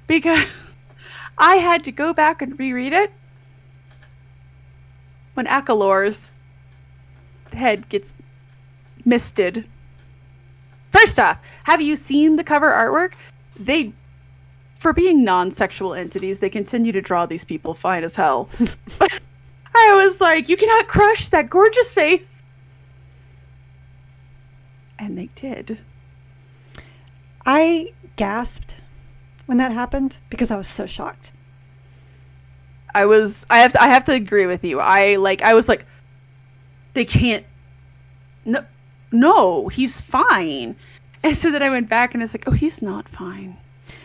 because 0.06 0.44
I 1.38 1.56
had 1.56 1.84
to 1.84 1.92
go 1.92 2.12
back 2.12 2.42
and 2.42 2.58
reread 2.58 2.92
it 2.92 3.12
when 5.34 5.46
Akalor's 5.46 6.30
head 7.52 7.88
gets 7.88 8.14
misted. 9.04 9.68
First 10.90 11.20
off, 11.20 11.38
have 11.64 11.80
you 11.80 11.96
seen 11.96 12.36
the 12.36 12.44
cover 12.44 12.70
artwork? 12.70 13.12
They 13.56 13.92
for 14.78 14.92
being 14.92 15.24
non-sexual 15.24 15.92
entities, 15.94 16.38
they 16.38 16.48
continue 16.48 16.92
to 16.92 17.02
draw 17.02 17.26
these 17.26 17.44
people 17.44 17.74
fine 17.74 18.04
as 18.04 18.16
hell. 18.16 18.48
I 19.00 19.94
was 20.02 20.20
like, 20.20 20.48
you 20.48 20.56
cannot 20.56 20.88
crush 20.88 21.28
that 21.28 21.50
gorgeous 21.50 21.92
face. 21.92 22.42
And 24.98 25.18
they 25.18 25.28
did. 25.34 25.78
I 27.44 27.92
gasped 28.16 28.76
when 29.46 29.58
that 29.58 29.72
happened 29.72 30.18
because 30.30 30.50
I 30.50 30.56
was 30.56 30.68
so 30.68 30.86
shocked. 30.86 31.32
I 32.94 33.04
was 33.06 33.46
I 33.50 33.58
have 33.58 33.72
to 33.72 33.82
I 33.82 33.88
have 33.88 34.04
to 34.04 34.12
agree 34.12 34.46
with 34.46 34.64
you. 34.64 34.80
I 34.80 35.16
like 35.16 35.42
I 35.42 35.54
was 35.54 35.68
like 35.68 35.86
they 36.94 37.04
can't 37.04 37.44
no 38.44 38.64
no, 39.12 39.68
he's 39.68 40.00
fine. 40.00 40.74
And 41.22 41.36
so 41.36 41.50
then 41.50 41.62
I 41.62 41.70
went 41.70 41.88
back 41.88 42.14
and 42.14 42.22
it's 42.22 42.34
like, 42.34 42.48
oh 42.48 42.52
he's 42.52 42.82
not 42.82 43.08
fine 43.08 43.56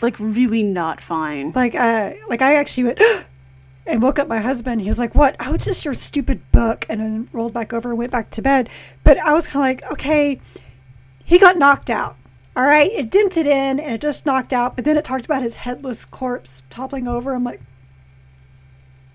like 0.01 0.19
really 0.19 0.63
not 0.63 1.01
fine. 1.01 1.51
Like 1.53 1.75
uh 1.75 2.13
like 2.29 2.41
I 2.41 2.55
actually 2.55 2.85
went 2.85 3.01
and 3.87 4.01
woke 4.01 4.19
up 4.19 4.27
my 4.27 4.39
husband. 4.39 4.81
He 4.81 4.87
was 4.87 4.99
like, 4.99 5.15
"What? 5.15 5.35
Oh, 5.39 5.53
it's 5.53 5.65
just 5.65 5.85
your 5.85 5.93
stupid 5.93 6.41
book." 6.51 6.85
And 6.89 7.01
then 7.01 7.29
rolled 7.33 7.53
back 7.53 7.73
over 7.73 7.89
and 7.89 7.97
went 7.97 8.11
back 8.11 8.29
to 8.31 8.41
bed. 8.41 8.69
But 9.03 9.17
I 9.19 9.33
was 9.33 9.47
kind 9.47 9.77
of 9.77 9.83
like, 9.85 9.91
"Okay, 9.93 10.39
he 11.25 11.39
got 11.39 11.57
knocked 11.57 11.89
out. 11.89 12.17
All 12.55 12.65
right, 12.65 12.91
it 12.91 13.09
dented 13.09 13.47
in 13.47 13.79
and 13.79 13.95
it 13.95 14.01
just 14.01 14.25
knocked 14.25 14.53
out. 14.53 14.75
But 14.75 14.85
then 14.85 14.97
it 14.97 15.03
talked 15.03 15.25
about 15.25 15.41
his 15.41 15.55
headless 15.55 16.05
corpse 16.05 16.61
toppling 16.69 17.07
over. 17.07 17.33
I'm 17.33 17.43
like, 17.43 17.61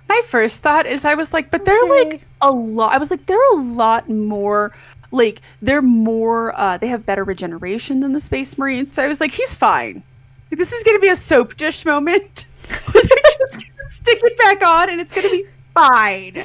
my 0.09 0.21
first 0.25 0.63
thought 0.63 0.87
is 0.87 1.05
I 1.05 1.15
was 1.15 1.33
like, 1.33 1.51
but 1.51 1.65
they're 1.65 1.85
okay. 1.85 2.11
like 2.11 2.27
a 2.41 2.51
lot. 2.51 2.93
I 2.93 2.99
was 2.99 3.11
like, 3.11 3.27
they're 3.27 3.53
a 3.53 3.57
lot 3.57 4.09
more. 4.09 4.75
Like 5.13 5.41
they're 5.63 5.83
more. 5.83 6.59
uh 6.59 6.79
They 6.79 6.89
have 6.89 7.07
better 7.07 7.25
regeneration 7.25 8.01
than 8.01 8.13
the 8.13 8.21
Space 8.21 8.59
Marines. 8.59 8.93
So 8.93 9.03
I 9.03 9.07
was 9.07 9.21
like, 9.21 9.31
he's 9.31 9.55
fine. 9.55 10.03
This 10.51 10.73
is 10.73 10.83
gonna 10.83 10.99
be 10.99 11.09
a 11.09 11.17
soap 11.17 11.57
dish 11.57 11.85
moment. 11.85 12.47
stick 13.89 14.21
it 14.23 14.39
back 14.39 14.63
on, 14.63 14.91
and 14.91 15.01
it's 15.01 15.15
gonna 15.15 15.31
be 15.31 15.47
fine. 15.75 16.45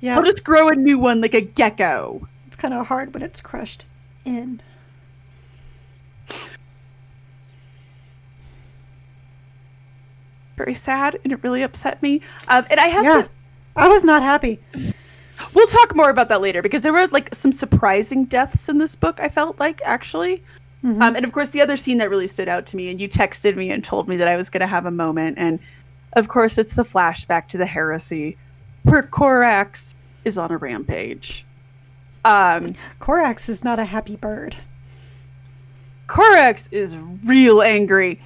Yeah, 0.00 0.16
I'll 0.16 0.24
just 0.24 0.44
grow 0.44 0.68
a 0.68 0.74
new 0.74 0.98
one 0.98 1.20
like 1.20 1.34
a 1.34 1.40
gecko. 1.40 2.28
It's 2.46 2.56
kind 2.56 2.74
of 2.74 2.86
hard 2.86 3.14
when 3.14 3.22
it's 3.22 3.40
crushed 3.40 3.86
in. 4.24 4.60
Very 10.56 10.74
sad, 10.74 11.18
and 11.24 11.32
it 11.32 11.42
really 11.42 11.62
upset 11.62 12.02
me. 12.02 12.20
Um, 12.48 12.66
and 12.70 12.80
I 12.80 12.88
have 12.88 13.04
yeah, 13.04 13.22
to. 13.22 13.28
I 13.76 13.88
was 13.88 14.04
not 14.04 14.22
happy. 14.22 14.60
We'll 15.54 15.66
talk 15.68 15.94
more 15.94 16.10
about 16.10 16.28
that 16.30 16.40
later 16.40 16.62
because 16.62 16.82
there 16.82 16.92
were 16.92 17.06
like 17.08 17.32
some 17.34 17.52
surprising 17.52 18.24
deaths 18.24 18.68
in 18.68 18.78
this 18.78 18.94
book. 18.94 19.20
I 19.20 19.28
felt 19.28 19.58
like 19.60 19.80
actually. 19.84 20.42
Mm-hmm. 20.84 21.02
Um, 21.02 21.16
and 21.16 21.24
of 21.24 21.32
course, 21.32 21.50
the 21.50 21.60
other 21.60 21.76
scene 21.76 21.98
that 21.98 22.08
really 22.08 22.26
stood 22.26 22.48
out 22.48 22.66
to 22.66 22.76
me, 22.76 22.90
and 22.90 23.00
you 23.00 23.08
texted 23.08 23.56
me 23.56 23.70
and 23.70 23.84
told 23.84 24.08
me 24.08 24.16
that 24.16 24.28
I 24.28 24.36
was 24.36 24.48
going 24.48 24.60
to 24.60 24.66
have 24.66 24.86
a 24.86 24.90
moment, 24.90 25.36
and 25.38 25.58
of 26.14 26.28
course, 26.28 26.56
it's 26.56 26.74
the 26.74 26.84
flashback 26.84 27.48
to 27.48 27.58
the 27.58 27.66
heresy, 27.66 28.36
where 28.84 29.02
Corax 29.02 29.94
is 30.24 30.38
on 30.38 30.52
a 30.52 30.56
rampage. 30.56 31.44
Um, 32.24 32.74
Corax 33.00 33.48
is 33.48 33.64
not 33.64 33.78
a 33.78 33.84
happy 33.84 34.16
bird. 34.16 34.56
Corax 36.06 36.68
is 36.68 36.96
real 37.24 37.60
angry, 37.60 38.20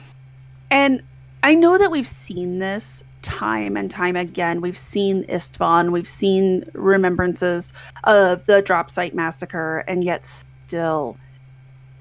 and 0.70 1.02
I 1.42 1.54
know 1.54 1.78
that 1.78 1.90
we've 1.90 2.06
seen 2.06 2.58
this 2.58 3.02
time 3.22 3.76
and 3.76 3.90
time 3.90 4.16
again. 4.16 4.60
We've 4.60 4.76
seen 4.76 5.24
Isstvan, 5.24 5.90
we've 5.90 6.06
seen 6.06 6.68
remembrances 6.74 7.72
of 8.04 8.44
the 8.44 8.60
drop 8.60 8.90
site 8.90 9.14
massacre, 9.14 9.84
and 9.88 10.04
yet 10.04 10.26
still, 10.26 11.16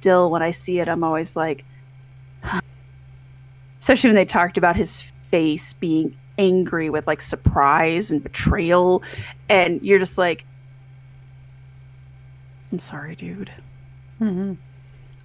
still, 0.01 0.31
when 0.31 0.41
I 0.41 0.49
see 0.49 0.79
it, 0.79 0.89
I'm 0.89 1.03
always 1.03 1.35
like, 1.35 1.63
especially 3.79 4.07
when 4.07 4.15
they 4.15 4.25
talked 4.25 4.57
about 4.57 4.75
his 4.75 4.99
face 5.25 5.73
being 5.73 6.17
angry 6.39 6.89
with 6.89 7.05
like 7.05 7.21
surprise 7.21 8.09
and 8.09 8.23
betrayal, 8.23 9.03
and 9.47 9.79
you're 9.83 9.99
just 9.99 10.17
like, 10.17 10.43
I'm 12.71 12.79
sorry, 12.79 13.15
dude. 13.15 13.51
Mm-hmm. 14.19 14.53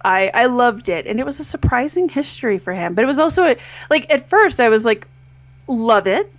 I 0.05 0.29
I 0.35 0.45
loved 0.45 0.89
it, 0.89 1.07
and 1.07 1.19
it 1.19 1.25
was 1.25 1.39
a 1.39 1.43
surprising 1.43 2.07
history 2.07 2.59
for 2.59 2.71
him. 2.71 2.93
But 2.93 3.03
it 3.03 3.07
was 3.07 3.17
also 3.17 3.45
a, 3.45 3.57
like 3.89 4.05
at 4.13 4.29
first 4.29 4.59
I 4.59 4.69
was 4.69 4.85
like, 4.85 5.07
love 5.67 6.05
it, 6.05 6.31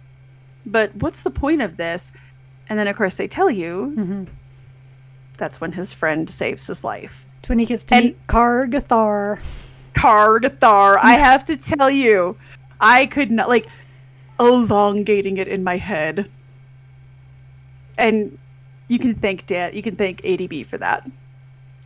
but 0.65 0.95
what's 0.95 1.23
the 1.23 1.31
point 1.31 1.61
of 1.61 1.77
this? 1.77 2.13
And 2.69 2.79
then 2.79 2.87
of 2.87 2.97
course 2.97 3.17
they 3.17 3.27
tell 3.27 3.51
you 3.51 3.95
mm-hmm. 3.97 4.25
that's 5.39 5.61
when 5.61 5.73
his 5.73 5.93
friend 5.93 6.31
saves 6.31 6.69
his 6.69 6.85
life. 6.85 7.25
It's 7.39 7.49
when 7.49 7.59
he 7.59 7.67
gets 7.67 7.85
to 7.85 7.95
and 7.95 8.05
meet 8.07 8.27
Kargathar. 8.27 9.41
Kargathar. 9.95 10.99
I 11.03 11.17
mm. 11.17 11.19
have 11.19 11.45
to 11.47 11.57
tell 11.57 11.91
you, 11.91 12.37
I 12.81 13.07
could 13.07 13.31
not 13.31 13.49
like 13.49 13.67
elongating 14.39 15.37
it 15.39 15.49
in 15.49 15.65
my 15.65 15.77
head. 15.77 16.31
And 17.97 18.39
you 18.89 18.99
can 18.99 19.15
thank 19.15 19.47
Dan, 19.47 19.75
you 19.75 19.83
can 19.83 19.97
thank 19.97 20.23
ADB 20.23 20.67
for 20.67 20.79
that. 20.79 21.09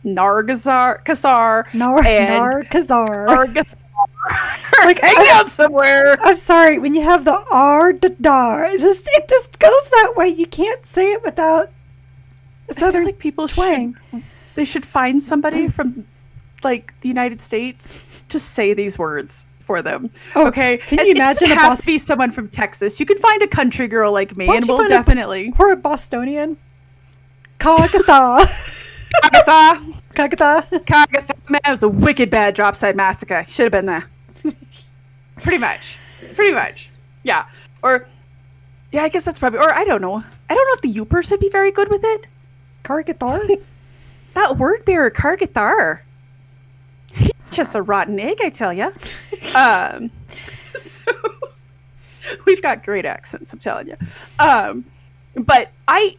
Nargazar, 0.05 1.03
Kasar, 1.05 1.73
Nar- 1.73 2.03
Nargazar. 2.03 3.27
Nargazar. 3.27 3.75
like 4.85 5.01
hang 5.01 5.29
out 5.29 5.49
somewhere. 5.49 6.17
I'm 6.21 6.35
sorry, 6.35 6.79
when 6.79 6.93
you 6.93 7.01
have 7.01 7.25
the 7.25 7.43
R 7.51 7.93
to 7.93 8.09
dar, 8.09 8.65
it 8.65 8.79
just 8.79 9.09
it 9.13 9.27
just 9.27 9.59
goes 9.59 9.89
that 9.89 10.13
way. 10.15 10.29
You 10.29 10.45
can't 10.45 10.85
say 10.85 11.11
it 11.11 11.23
without 11.23 11.71
southern 12.69 13.05
like 13.05 13.19
people 13.19 13.47
twang. 13.47 13.95
Should, 14.11 14.23
they 14.55 14.65
should 14.65 14.85
find 14.85 15.21
somebody 15.21 15.67
from 15.67 16.05
like 16.63 16.93
the 17.01 17.07
United 17.09 17.41
States 17.41 18.23
to 18.29 18.39
say 18.39 18.73
these 18.73 18.97
words 18.97 19.45
for 19.59 19.81
them. 19.81 20.09
Oh, 20.35 20.47
okay, 20.47 20.77
can 20.77 21.05
you 21.05 21.13
imagine? 21.13 21.51
It 21.51 21.57
has 21.57 21.69
Bos- 21.69 21.79
to 21.81 21.85
be 21.85 21.97
someone 21.97 22.31
from 22.31 22.49
Texas. 22.49 22.99
You 22.99 23.05
can 23.05 23.17
find 23.17 23.41
a 23.41 23.47
country 23.47 23.87
girl 23.87 24.11
like 24.11 24.35
me, 24.35 24.47
and 24.47 24.65
we'll 24.67 24.87
definitely. 24.87 25.53
A, 25.57 25.61
or 25.61 25.71
a 25.71 25.75
Bostonian. 25.75 26.57
Kagatha. 27.59 28.39
Kagatha. 29.23 30.01
Kagatha. 30.13 30.85
Kagatha. 30.85 31.49
Man, 31.49 31.61
it 31.65 31.69
was 31.69 31.83
a 31.83 31.89
wicked 31.89 32.29
bad 32.29 32.55
dropside 32.55 32.95
massacre. 32.95 33.45
Should 33.47 33.63
have 33.63 33.71
been 33.71 33.85
there. 33.85 34.09
Pretty 35.37 35.57
much. 35.57 35.97
Pretty 36.35 36.53
much. 36.53 36.89
Yeah. 37.23 37.45
Or, 37.81 38.07
yeah, 38.91 39.03
I 39.03 39.09
guess 39.09 39.25
that's 39.25 39.39
probably, 39.39 39.59
or 39.59 39.73
I 39.73 39.83
don't 39.85 40.01
know. 40.01 40.15
I 40.49 40.53
don't 40.53 40.67
know 40.67 40.73
if 40.73 40.81
the 40.81 40.93
Yoopers 40.93 41.31
would 41.31 41.39
be 41.39 41.49
very 41.49 41.71
good 41.71 41.89
with 41.89 42.03
it. 42.03 42.27
Kargathar? 42.83 43.61
that 44.33 44.57
word 44.57 44.85
bearer, 44.85 45.11
Kargathar. 45.11 45.99
He's 47.13 47.31
just 47.51 47.75
a 47.75 47.81
rotten 47.81 48.19
egg, 48.19 48.39
I 48.43 48.49
tell 48.49 48.73
you. 48.73 48.91
um, 49.55 50.11
so, 50.73 51.11
we've 52.45 52.61
got 52.61 52.83
great 52.83 53.05
accents, 53.05 53.53
I'm 53.53 53.59
telling 53.59 53.87
you. 53.87 53.97
Um, 54.39 54.85
but 55.35 55.69
I, 55.87 56.15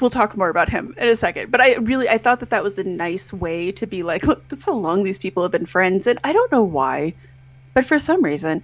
we'll 0.00 0.10
talk 0.10 0.36
more 0.36 0.48
about 0.48 0.68
him 0.68 0.94
in 0.98 1.08
a 1.08 1.16
second. 1.16 1.50
But 1.50 1.60
I 1.60 1.76
really 1.76 2.08
I 2.08 2.18
thought 2.18 2.40
that 2.40 2.50
that 2.50 2.62
was 2.62 2.78
a 2.78 2.84
nice 2.84 3.32
way 3.32 3.72
to 3.72 3.86
be 3.86 4.02
like, 4.02 4.26
look, 4.26 4.46
that's 4.48 4.64
how 4.64 4.74
long 4.74 5.04
these 5.04 5.18
people 5.18 5.42
have 5.42 5.52
been 5.52 5.66
friends, 5.66 6.06
and 6.06 6.18
I 6.24 6.32
don't 6.32 6.52
know 6.52 6.64
why, 6.64 7.14
but 7.74 7.84
for 7.84 7.98
some 7.98 8.22
reason, 8.22 8.62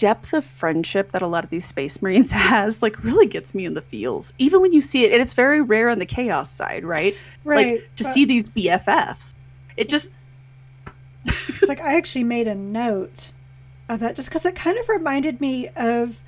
depth 0.00 0.32
of 0.32 0.44
friendship 0.44 1.12
that 1.12 1.22
a 1.22 1.26
lot 1.26 1.44
of 1.44 1.50
these 1.50 1.64
space 1.64 2.00
marines 2.02 2.30
has 2.32 2.82
like 2.82 3.02
really 3.02 3.26
gets 3.26 3.54
me 3.54 3.64
in 3.64 3.74
the 3.74 3.82
feels. 3.82 4.34
Even 4.38 4.60
when 4.60 4.72
you 4.72 4.80
see 4.80 5.04
it, 5.04 5.12
and 5.12 5.20
it's 5.20 5.34
very 5.34 5.60
rare 5.60 5.88
on 5.88 5.98
the 5.98 6.06
chaos 6.06 6.50
side, 6.50 6.84
right? 6.84 7.16
Right. 7.44 7.80
Like 7.80 7.96
to 7.96 8.04
see 8.04 8.24
these 8.24 8.48
BFFs, 8.50 9.34
it 9.76 9.88
just. 9.88 10.12
it's 11.26 11.68
like 11.68 11.80
I 11.80 11.96
actually 11.96 12.24
made 12.24 12.46
a 12.46 12.54
note 12.54 13.32
of 13.88 14.00
that 14.00 14.16
just 14.16 14.28
because 14.28 14.46
it 14.46 14.54
kind 14.54 14.78
of 14.78 14.88
reminded 14.88 15.40
me 15.40 15.68
of 15.76 16.20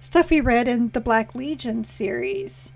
stuff 0.00 0.30
we 0.30 0.40
read 0.40 0.68
in 0.68 0.90
the 0.90 1.00
Black 1.00 1.34
Legion 1.34 1.84
series. 1.84 2.70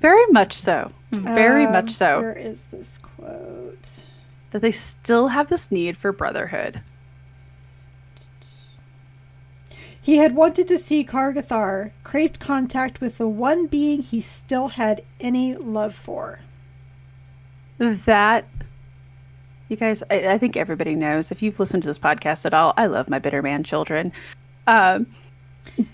Very 0.00 0.26
much 0.30 0.54
so. 0.54 0.92
Very 1.10 1.66
um, 1.66 1.72
much 1.72 1.90
so. 1.90 2.20
Where 2.20 2.32
is 2.32 2.66
this 2.66 2.98
quote? 2.98 4.02
That 4.50 4.62
they 4.62 4.72
still 4.72 5.28
have 5.28 5.48
this 5.48 5.70
need 5.70 5.96
for 5.96 6.12
brotherhood. 6.12 6.82
He 10.02 10.16
had 10.16 10.34
wanted 10.34 10.66
to 10.68 10.78
see 10.78 11.04
Kargathar, 11.04 11.90
craved 12.04 12.40
contact 12.40 13.00
with 13.00 13.18
the 13.18 13.28
one 13.28 13.66
being 13.66 14.02
he 14.02 14.20
still 14.20 14.68
had 14.68 15.02
any 15.20 15.54
love 15.54 15.94
for. 15.94 16.40
That, 17.78 18.46
you 19.68 19.76
guys, 19.76 20.02
I, 20.10 20.28
I 20.28 20.38
think 20.38 20.56
everybody 20.56 20.94
knows. 20.94 21.30
If 21.30 21.42
you've 21.42 21.60
listened 21.60 21.82
to 21.82 21.88
this 21.88 21.98
podcast 21.98 22.46
at 22.46 22.54
all, 22.54 22.72
I 22.76 22.86
love 22.86 23.10
my 23.10 23.20
Bitterman 23.20 23.64
children. 23.64 24.12
Um, 24.66 25.06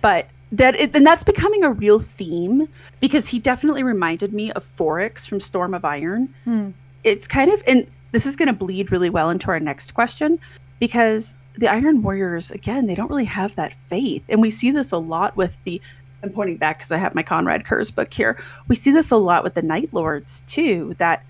but 0.00 0.28
that 0.52 0.76
it, 0.76 0.94
and 0.94 1.06
that's 1.06 1.24
becoming 1.24 1.64
a 1.64 1.70
real 1.70 1.98
theme 1.98 2.68
because 3.00 3.26
he 3.26 3.38
definitely 3.38 3.82
reminded 3.82 4.32
me 4.32 4.52
of 4.52 4.64
Forrix 4.64 5.26
from 5.26 5.40
Storm 5.40 5.74
of 5.74 5.84
Iron. 5.84 6.32
Hmm. 6.44 6.70
It's 7.04 7.26
kind 7.26 7.50
of 7.50 7.62
and 7.66 7.86
this 8.12 8.26
is 8.26 8.36
going 8.36 8.46
to 8.46 8.52
bleed 8.52 8.92
really 8.92 9.10
well 9.10 9.30
into 9.30 9.48
our 9.48 9.60
next 9.60 9.94
question 9.94 10.38
because 10.78 11.34
the 11.56 11.68
Iron 11.68 12.02
Warriors 12.02 12.50
again 12.50 12.86
they 12.86 12.94
don't 12.94 13.10
really 13.10 13.24
have 13.24 13.54
that 13.56 13.74
faith 13.88 14.22
and 14.28 14.40
we 14.40 14.50
see 14.50 14.70
this 14.70 14.92
a 14.92 14.98
lot 14.98 15.36
with 15.36 15.56
the 15.64 15.80
I'm 16.22 16.30
pointing 16.30 16.56
back 16.56 16.78
because 16.78 16.92
I 16.92 16.96
have 16.96 17.14
my 17.14 17.22
Konrad 17.22 17.64
Curze 17.64 17.94
book 17.94 18.12
here. 18.12 18.42
We 18.68 18.74
see 18.74 18.90
this 18.90 19.10
a 19.10 19.16
lot 19.16 19.44
with 19.44 19.54
the 19.54 19.62
Night 19.62 19.90
Lords 19.92 20.42
too 20.46 20.94
that 20.98 21.24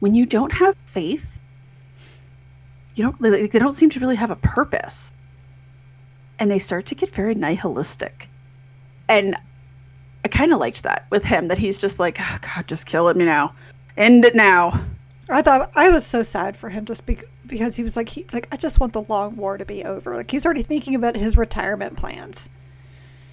when 0.00 0.14
you 0.14 0.26
don't 0.26 0.52
have 0.52 0.76
faith 0.86 1.40
you 2.94 3.04
don't 3.04 3.20
they 3.20 3.58
don't 3.58 3.72
seem 3.72 3.90
to 3.90 4.00
really 4.00 4.16
have 4.16 4.30
a 4.30 4.36
purpose 4.36 5.12
and 6.38 6.50
they 6.50 6.58
start 6.58 6.86
to 6.86 6.94
get 6.94 7.10
very 7.12 7.34
nihilistic 7.34 8.28
and 9.08 9.36
I 10.24 10.28
kind 10.28 10.52
of 10.52 10.58
liked 10.58 10.82
that 10.84 11.06
with 11.10 11.24
him 11.24 11.48
that 11.48 11.58
he's 11.58 11.76
just 11.76 11.98
like, 11.98 12.18
oh, 12.18 12.38
God, 12.40 12.66
just 12.66 12.86
kill 12.86 13.08
it 13.08 13.16
me 13.16 13.26
now, 13.26 13.54
end 13.96 14.24
it 14.24 14.34
now. 14.34 14.80
I 15.30 15.42
thought 15.42 15.70
I 15.74 15.90
was 15.90 16.06
so 16.06 16.22
sad 16.22 16.56
for 16.56 16.70
him 16.70 16.86
to 16.86 17.02
be- 17.02 17.18
because 17.46 17.76
he 17.76 17.82
was 17.82 17.96
like, 17.96 18.08
he's 18.08 18.32
like, 18.32 18.48
I 18.52 18.56
just 18.56 18.80
want 18.80 18.92
the 18.92 19.02
long 19.02 19.36
war 19.36 19.58
to 19.58 19.64
be 19.64 19.84
over. 19.84 20.16
Like 20.16 20.30
he's 20.30 20.44
already 20.44 20.62
thinking 20.62 20.94
about 20.94 21.16
his 21.16 21.36
retirement 21.36 21.96
plans. 21.96 22.50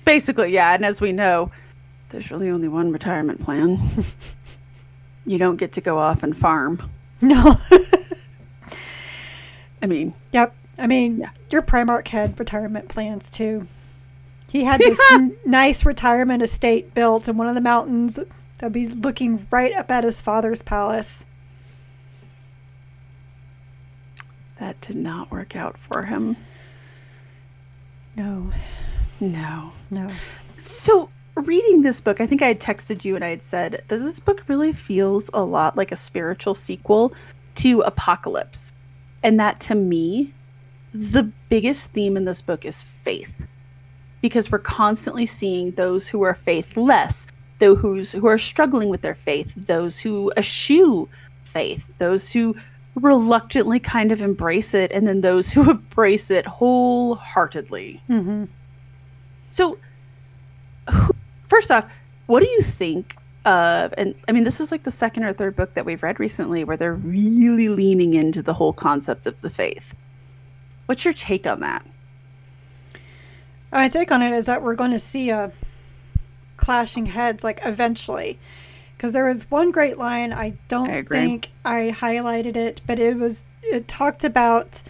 Basically, 0.06 0.54
yeah. 0.54 0.74
And 0.74 0.86
as 0.86 1.02
we 1.02 1.12
know, 1.12 1.52
there's 2.10 2.32
really 2.32 2.50
only 2.50 2.68
one 2.68 2.92
retirement 2.92 3.42
plan. 3.42 3.80
you 5.26 5.38
don't 5.38 5.58
get 5.58 5.74
to 5.74 5.82
go 5.82 5.98
off 5.98 6.24
and 6.24 6.36
farm. 6.36 6.90
No. 7.22 7.56
I 9.82 9.88
mean, 9.88 10.14
yep. 10.32 10.56
I 10.78 10.88
mean, 10.88 11.20
yeah. 11.20 11.30
your 11.50 11.62
Primarch 11.62 12.10
had 12.10 12.40
retirement 12.40 12.90
plans 12.90 13.30
too. 13.30 13.68
He 14.52 14.64
had 14.64 14.80
this 14.80 15.00
n- 15.12 15.36
nice 15.46 15.86
retirement 15.86 16.44
estate 16.44 16.94
built 16.94 17.30
in 17.30 17.38
one 17.38 17.48
of 17.48 17.56
the 17.56 17.62
mountains 17.62 18.20
that'd 18.58 18.74
be 18.74 18.88
looking 18.88 19.48
right 19.52 19.74
up 19.74 19.90
at 19.90 20.04
his 20.04 20.22
father's 20.22 20.62
palace. 20.62 21.26
That 24.62 24.80
did 24.80 24.96
not 24.96 25.32
work 25.32 25.56
out 25.56 25.76
for 25.76 26.04
him. 26.04 26.38
No. 28.16 28.52
No. 29.20 29.72
No. 29.90 30.12
So, 30.56 31.10
reading 31.34 31.82
this 31.82 32.00
book, 32.00 32.22
I 32.22 32.28
think 32.28 32.44
I 32.44 32.50
had 32.50 32.60
texted 32.60 33.04
you 33.04 33.16
and 33.16 33.26
I 33.26 33.32
had 33.32 33.42
said 33.42 33.84
that 33.88 33.98
this 33.98 34.20
book 34.20 34.44
really 34.48 34.72
feels 34.72 35.32
a 35.34 35.44
lot 35.44 35.76
like 35.78 35.92
a 35.92 35.96
spiritual 35.96 36.54
sequel 36.54 37.12
to 37.56 37.82
Apocalypse. 37.82 38.72
And 39.24 39.40
that 39.40 39.60
to 39.62 39.74
me, 39.74 40.32
the 40.94 41.24
biggest 41.50 41.92
theme 41.92 42.16
in 42.16 42.26
this 42.26 42.44
book 42.44 42.64
is 42.64 42.84
faith 42.84 43.44
because 44.22 44.52
we're 44.52 44.60
constantly 44.60 45.26
seeing 45.26 45.72
those 45.72 46.08
who 46.08 46.22
are 46.22 46.36
faithless, 46.36 47.26
those 47.58 48.12
who 48.12 48.28
are 48.28 48.38
struggling 48.38 48.90
with 48.90 49.02
their 49.02 49.16
faith, 49.16 49.56
those 49.56 50.00
who 50.00 50.32
eschew 50.38 51.10
faith, 51.46 51.90
those 51.98 52.32
who 52.32 52.56
reluctantly 52.96 53.80
kind 53.80 54.12
of 54.12 54.22
embrace 54.22 54.74
it, 54.74 54.92
and 54.92 55.08
then 55.08 55.22
those 55.22 55.52
who 55.52 55.70
embrace 55.72 56.32
it 56.32 56.46
wholeheartedly. 56.46 58.02
Mm-hmm. 58.10 58.46
So, 59.48 59.78
first 61.48 61.72
off, 61.72 61.86
what 62.28 62.42
do 62.42 62.50
you 62.50 62.62
think 62.62 63.16
of? 63.46 63.94
And 63.98 64.16
I 64.28 64.32
mean, 64.32 64.44
this 64.44 64.60
is 64.60 64.72
like 64.72 64.84
the 64.84 64.92
second 64.92 65.24
or 65.24 65.34
third 65.34 65.56
book 65.56 65.74
that 65.74 65.86
we've 65.86 66.02
read 66.04 66.20
recently 66.20 66.64
where 66.64 66.78
they're 66.78 66.96
really 66.96 67.70
leaning 67.70 68.14
into 68.14 68.42
the 68.42 68.54
whole 68.54 68.74
concept 68.74 69.26
of 69.26 69.42
the 69.42 69.50
faith. 69.50 69.94
What's 70.86 71.06
your 71.06 71.14
take 71.14 71.48
on 71.48 71.60
that? 71.62 71.86
My 73.72 73.88
take 73.88 74.12
on 74.12 74.22
it 74.22 74.34
is 74.34 74.48
that 74.48 74.62
we're 74.62 74.76
going 74.76 74.92
to 74.92 75.00
see 75.00 75.30
a 75.30 75.52
clashing 76.58 77.06
heads 77.06 77.44
like 77.44 77.60
eventually. 77.66 78.40
Because 79.02 79.14
there 79.14 79.26
was 79.26 79.50
one 79.50 79.72
great 79.72 79.98
line, 79.98 80.32
I 80.32 80.54
don't 80.68 80.92
I 80.92 81.02
think 81.02 81.50
I 81.66 81.92
highlighted 81.92 82.56
it, 82.56 82.82
but 82.86 83.00
it 83.00 83.18
was, 83.18 83.48
it 83.64 83.88
talked 83.88 84.24
about, 84.24 84.84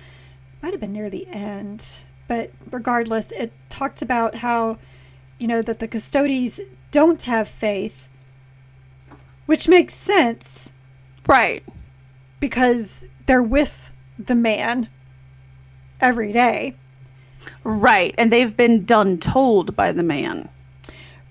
might 0.61 0.73
have 0.73 0.81
been 0.81 0.91
near 0.91 1.09
the 1.09 1.27
end, 1.27 1.99
but 2.27 2.51
regardless, 2.71 3.31
it 3.31 3.53
talked 3.69 4.01
about 4.01 4.35
how, 4.35 4.79
you 5.37 5.47
know, 5.47 5.61
that 5.61 5.79
the 5.79 5.87
Custodes 5.87 6.59
don't 6.91 7.23
have 7.23 7.47
faith, 7.47 8.09
which 9.45 9.69
makes 9.69 9.93
sense. 9.93 10.73
Right. 11.25 11.63
Because 12.41 13.07
they're 13.27 13.41
with 13.41 13.93
the 14.19 14.35
man 14.35 14.89
every 16.01 16.33
day. 16.33 16.75
Right. 17.63 18.13
And 18.17 18.29
they've 18.29 18.57
been 18.57 18.83
done 18.83 19.19
told 19.19 19.73
by 19.77 19.93
the 19.93 20.03
man. 20.03 20.49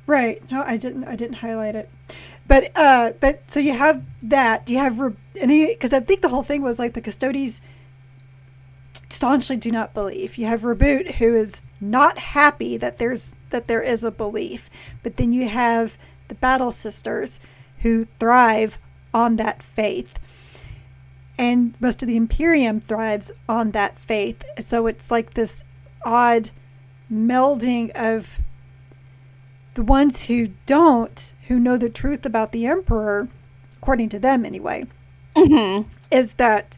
Right. 0.06 0.42
No, 0.50 0.62
I 0.62 0.78
didn't 0.78 1.04
I 1.04 1.14
didn't 1.14 1.36
highlight 1.36 1.76
it. 1.76 1.90
But 2.50 2.76
uh 2.76 3.12
but 3.20 3.48
so 3.48 3.60
you 3.60 3.74
have 3.74 4.02
that. 4.22 4.68
You 4.68 4.78
have 4.78 4.98
because 5.34 5.92
I 5.92 6.00
think 6.00 6.20
the 6.20 6.28
whole 6.28 6.42
thing 6.42 6.62
was 6.62 6.80
like 6.80 6.94
the 6.94 7.00
Custodes 7.00 7.60
staunchly 9.08 9.56
do 9.56 9.70
not 9.70 9.94
believe. 9.94 10.36
You 10.36 10.46
have 10.46 10.62
Reboot 10.62 11.12
who 11.14 11.36
is 11.36 11.62
not 11.80 12.18
happy 12.18 12.76
that 12.76 12.98
there's 12.98 13.36
that 13.50 13.68
there 13.68 13.82
is 13.82 14.02
a 14.02 14.10
belief, 14.10 14.68
but 15.04 15.14
then 15.14 15.32
you 15.32 15.48
have 15.48 15.96
the 16.26 16.34
Battle 16.34 16.72
Sisters 16.72 17.38
who 17.82 18.06
thrive 18.18 18.78
on 19.14 19.36
that 19.36 19.62
faith. 19.62 20.18
And 21.38 21.80
most 21.80 22.02
of 22.02 22.08
the 22.08 22.16
Imperium 22.16 22.80
thrives 22.80 23.30
on 23.48 23.70
that 23.70 23.96
faith. 23.96 24.42
So 24.58 24.88
it's 24.88 25.12
like 25.12 25.34
this 25.34 25.62
odd 26.04 26.50
melding 27.08 27.90
of 27.90 28.40
the 29.80 29.86
ones 29.86 30.26
who 30.26 30.48
don't, 30.66 31.32
who 31.48 31.58
know 31.58 31.78
the 31.78 31.88
truth 31.88 32.26
about 32.26 32.52
the 32.52 32.66
Emperor, 32.66 33.28
according 33.78 34.10
to 34.10 34.18
them 34.18 34.44
anyway, 34.44 34.84
mm-hmm. 35.34 35.88
is 36.10 36.34
that 36.34 36.76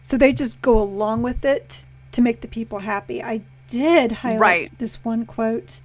so 0.00 0.16
they 0.16 0.32
just 0.32 0.62
go 0.62 0.80
along 0.80 1.22
with 1.22 1.44
it 1.44 1.84
to 2.12 2.22
make 2.22 2.40
the 2.40 2.46
people 2.46 2.78
happy. 2.78 3.20
I 3.20 3.40
did 3.66 4.12
highlight 4.12 4.38
right. 4.38 4.78
this 4.78 5.04
one 5.04 5.26
quote. 5.26 5.80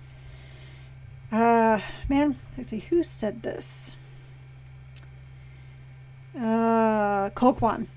Uh, 1.31 1.79
man, 2.07 2.38
let's 2.55 2.69
see 2.69 2.86
who 2.88 3.01
said 3.01 3.41
this. 3.41 3.95
Uh, 6.38 7.31
Colquhoun. 7.31 7.88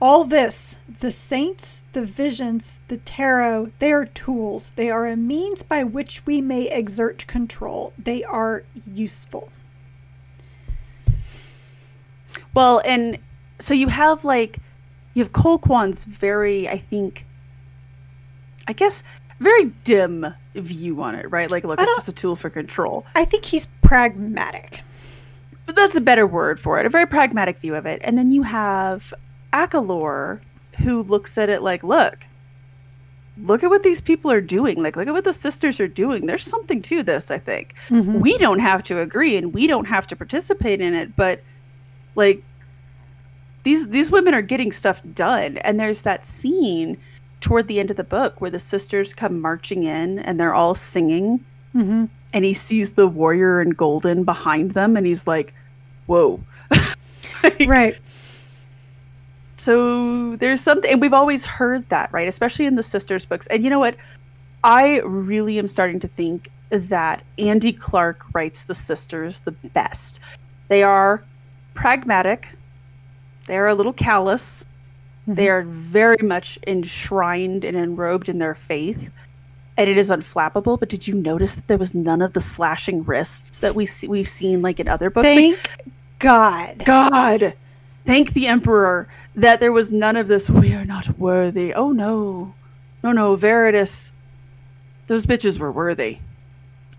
All 0.00 0.24
this, 0.24 0.78
the 1.00 1.10
saints, 1.10 1.82
the 1.94 2.04
visions, 2.04 2.80
the 2.88 2.98
tarot, 2.98 3.72
they 3.78 3.92
are 3.92 4.04
tools. 4.04 4.72
They 4.76 4.90
are 4.90 5.06
a 5.06 5.16
means 5.16 5.62
by 5.62 5.84
which 5.84 6.26
we 6.26 6.42
may 6.42 6.70
exert 6.70 7.26
control. 7.26 7.94
They 7.98 8.22
are 8.24 8.62
useful. 8.86 9.50
Well, 12.52 12.82
and 12.84 13.18
so 13.58 13.72
you 13.72 13.88
have 13.88 14.24
like 14.24 14.58
you 15.16 15.22
have 15.22 15.32
Colquhoun's 15.32 16.04
very, 16.04 16.68
I 16.68 16.76
think, 16.76 17.24
I 18.68 18.74
guess, 18.74 19.02
very 19.40 19.66
dim 19.84 20.26
view 20.54 21.02
on 21.02 21.14
it, 21.14 21.30
right? 21.30 21.50
Like, 21.50 21.64
look, 21.64 21.80
it's 21.80 21.96
just 21.96 22.08
a 22.08 22.12
tool 22.12 22.36
for 22.36 22.50
control. 22.50 23.06
I 23.14 23.24
think 23.24 23.46
he's 23.46 23.66
pragmatic. 23.80 24.82
But 25.64 25.74
that's 25.74 25.96
a 25.96 26.02
better 26.02 26.26
word 26.26 26.60
for 26.60 26.78
it. 26.78 26.84
A 26.84 26.90
very 26.90 27.06
pragmatic 27.06 27.58
view 27.58 27.74
of 27.74 27.86
it. 27.86 28.02
And 28.04 28.18
then 28.18 28.30
you 28.30 28.42
have 28.42 29.14
Acalor, 29.52 30.40
who 30.78 31.02
looks 31.02 31.38
at 31.38 31.48
it 31.48 31.62
like, 31.62 31.82
look, 31.82 32.26
look 33.38 33.62
at 33.62 33.70
what 33.70 33.82
these 33.82 34.00
people 34.00 34.30
are 34.30 34.40
doing. 34.40 34.82
Like, 34.82 34.96
look 34.96 35.08
at 35.08 35.14
what 35.14 35.24
the 35.24 35.32
sisters 35.32 35.80
are 35.80 35.88
doing. 35.88 36.26
There's 36.26 36.44
something 36.44 36.82
to 36.82 37.02
this, 37.02 37.30
I 37.30 37.38
think. 37.38 37.74
Mm-hmm. 37.88 38.20
We 38.20 38.36
don't 38.38 38.58
have 38.58 38.82
to 38.84 39.00
agree 39.00 39.36
and 39.36 39.52
we 39.52 39.66
don't 39.66 39.86
have 39.86 40.06
to 40.08 40.16
participate 40.16 40.80
in 40.80 40.94
it, 40.94 41.16
but 41.16 41.42
like 42.14 42.42
these 43.66 43.88
these 43.88 44.12
women 44.12 44.32
are 44.32 44.42
getting 44.42 44.70
stuff 44.70 45.02
done 45.12 45.58
and 45.58 45.78
there's 45.78 46.02
that 46.02 46.24
scene 46.24 46.96
toward 47.40 47.66
the 47.66 47.80
end 47.80 47.90
of 47.90 47.96
the 47.96 48.04
book 48.04 48.40
where 48.40 48.50
the 48.50 48.60
sisters 48.60 49.12
come 49.12 49.40
marching 49.40 49.82
in 49.82 50.20
and 50.20 50.40
they're 50.40 50.54
all 50.54 50.74
singing 50.74 51.44
mm-hmm. 51.74 52.04
and 52.32 52.44
he 52.44 52.54
sees 52.54 52.92
the 52.92 53.08
warrior 53.08 53.60
in 53.60 53.70
golden 53.70 54.22
behind 54.22 54.70
them 54.72 54.96
and 54.96 55.04
he's 55.04 55.26
like 55.26 55.52
whoa 56.06 56.40
like, 57.42 57.66
right 57.66 57.98
so 59.56 60.36
there's 60.36 60.60
something 60.60 60.90
and 60.90 61.00
we've 61.00 61.14
always 61.14 61.44
heard 61.44 61.88
that 61.88 62.12
right 62.12 62.28
especially 62.28 62.66
in 62.66 62.76
the 62.76 62.82
sisters 62.82 63.24
books 63.24 63.46
and 63.48 63.64
you 63.64 63.70
know 63.70 63.78
what 63.78 63.96
i 64.64 65.00
really 65.00 65.58
am 65.58 65.68
starting 65.68 65.98
to 66.00 66.08
think 66.08 66.50
that 66.70 67.22
andy 67.38 67.72
clark 67.72 68.22
writes 68.34 68.64
the 68.64 68.74
sisters 68.74 69.40
the 69.40 69.52
best 69.72 70.20
they 70.68 70.82
are 70.82 71.22
pragmatic 71.74 72.48
they're 73.46 73.68
a 73.68 73.74
little 73.74 73.92
callous. 73.92 74.64
Mm-hmm. 75.22 75.34
They 75.34 75.48
are 75.48 75.62
very 75.62 76.22
much 76.22 76.58
enshrined 76.66 77.64
and 77.64 77.76
enrobed 77.76 78.28
in 78.28 78.38
their 78.38 78.54
faith. 78.54 79.10
And 79.78 79.90
it 79.90 79.98
is 79.98 80.10
unflappable. 80.10 80.78
But 80.78 80.88
did 80.88 81.06
you 81.06 81.14
notice 81.14 81.54
that 81.54 81.66
there 81.68 81.78
was 81.78 81.94
none 81.94 82.22
of 82.22 82.32
the 82.32 82.40
slashing 82.40 83.04
wrists 83.04 83.58
that 83.58 83.74
we 83.74 83.86
see, 83.86 84.08
we've 84.08 84.28
seen 84.28 84.62
like 84.62 84.80
in 84.80 84.88
other 84.88 85.10
books? 85.10 85.26
Thank 85.26 85.56
like, 85.56 85.86
God. 86.18 86.82
God. 86.84 87.54
Thank 88.04 88.32
the 88.32 88.46
Emperor 88.46 89.08
that 89.36 89.60
there 89.60 89.72
was 89.72 89.92
none 89.92 90.16
of 90.16 90.28
this. 90.28 90.50
We 90.50 90.74
are 90.74 90.84
not 90.84 91.18
worthy. 91.18 91.72
Oh 91.72 91.92
no. 91.92 92.54
No, 93.04 93.12
no, 93.12 93.36
Veritas. 93.36 94.10
Those 95.06 95.26
bitches 95.26 95.58
were 95.58 95.70
worthy. 95.70 96.18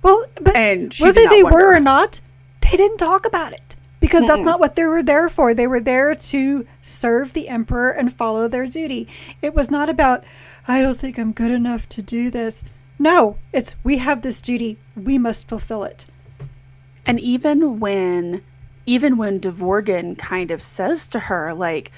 Well, 0.02 0.24
but 0.42 0.56
and 0.56 0.94
whether 1.00 1.28
they 1.28 1.44
wonder. 1.44 1.58
were 1.58 1.76
or 1.76 1.80
not, 1.80 2.22
they 2.62 2.78
didn't 2.78 3.00
talk 3.00 3.26
about 3.26 3.52
it 3.52 3.76
because 4.00 4.24
Mm-mm. 4.24 4.28
that's 4.28 4.42
not 4.42 4.60
what 4.60 4.76
they 4.76 4.86
were 4.86 5.04
there 5.04 5.28
for. 5.28 5.54
They 5.54 5.68
were 5.68 5.82
there 5.82 6.16
to 6.16 6.68
serve 6.82 7.34
the 7.34 7.50
emperor 7.50 7.90
and 7.90 8.14
follow 8.14 8.48
their 8.48 8.68
duty. 8.68 9.10
It 9.42 9.54
was 9.54 9.70
not 9.70 9.90
about, 9.90 10.24
I 10.68 10.82
don't 10.82 10.98
think 10.98 11.18
I'm 11.18 11.34
good 11.34 11.52
enough 11.52 11.90
to 11.90 12.02
do 12.02 12.30
this. 12.30 12.64
No, 13.00 13.38
it's 13.52 13.76
we 13.84 13.98
have 13.98 14.22
this 14.22 14.42
duty. 14.42 14.78
We 14.96 15.18
must 15.18 15.48
fulfill 15.48 15.84
it. 15.84 16.06
And 17.06 17.20
even 17.20 17.80
when 17.80 18.44
even 18.88 19.18
when 19.18 19.40
Devorgan 19.40 20.18
kind 20.18 20.50
of 20.50 20.64
says 20.64 21.08
to 21.10 21.20
her, 21.20 21.54
like, 21.54 21.92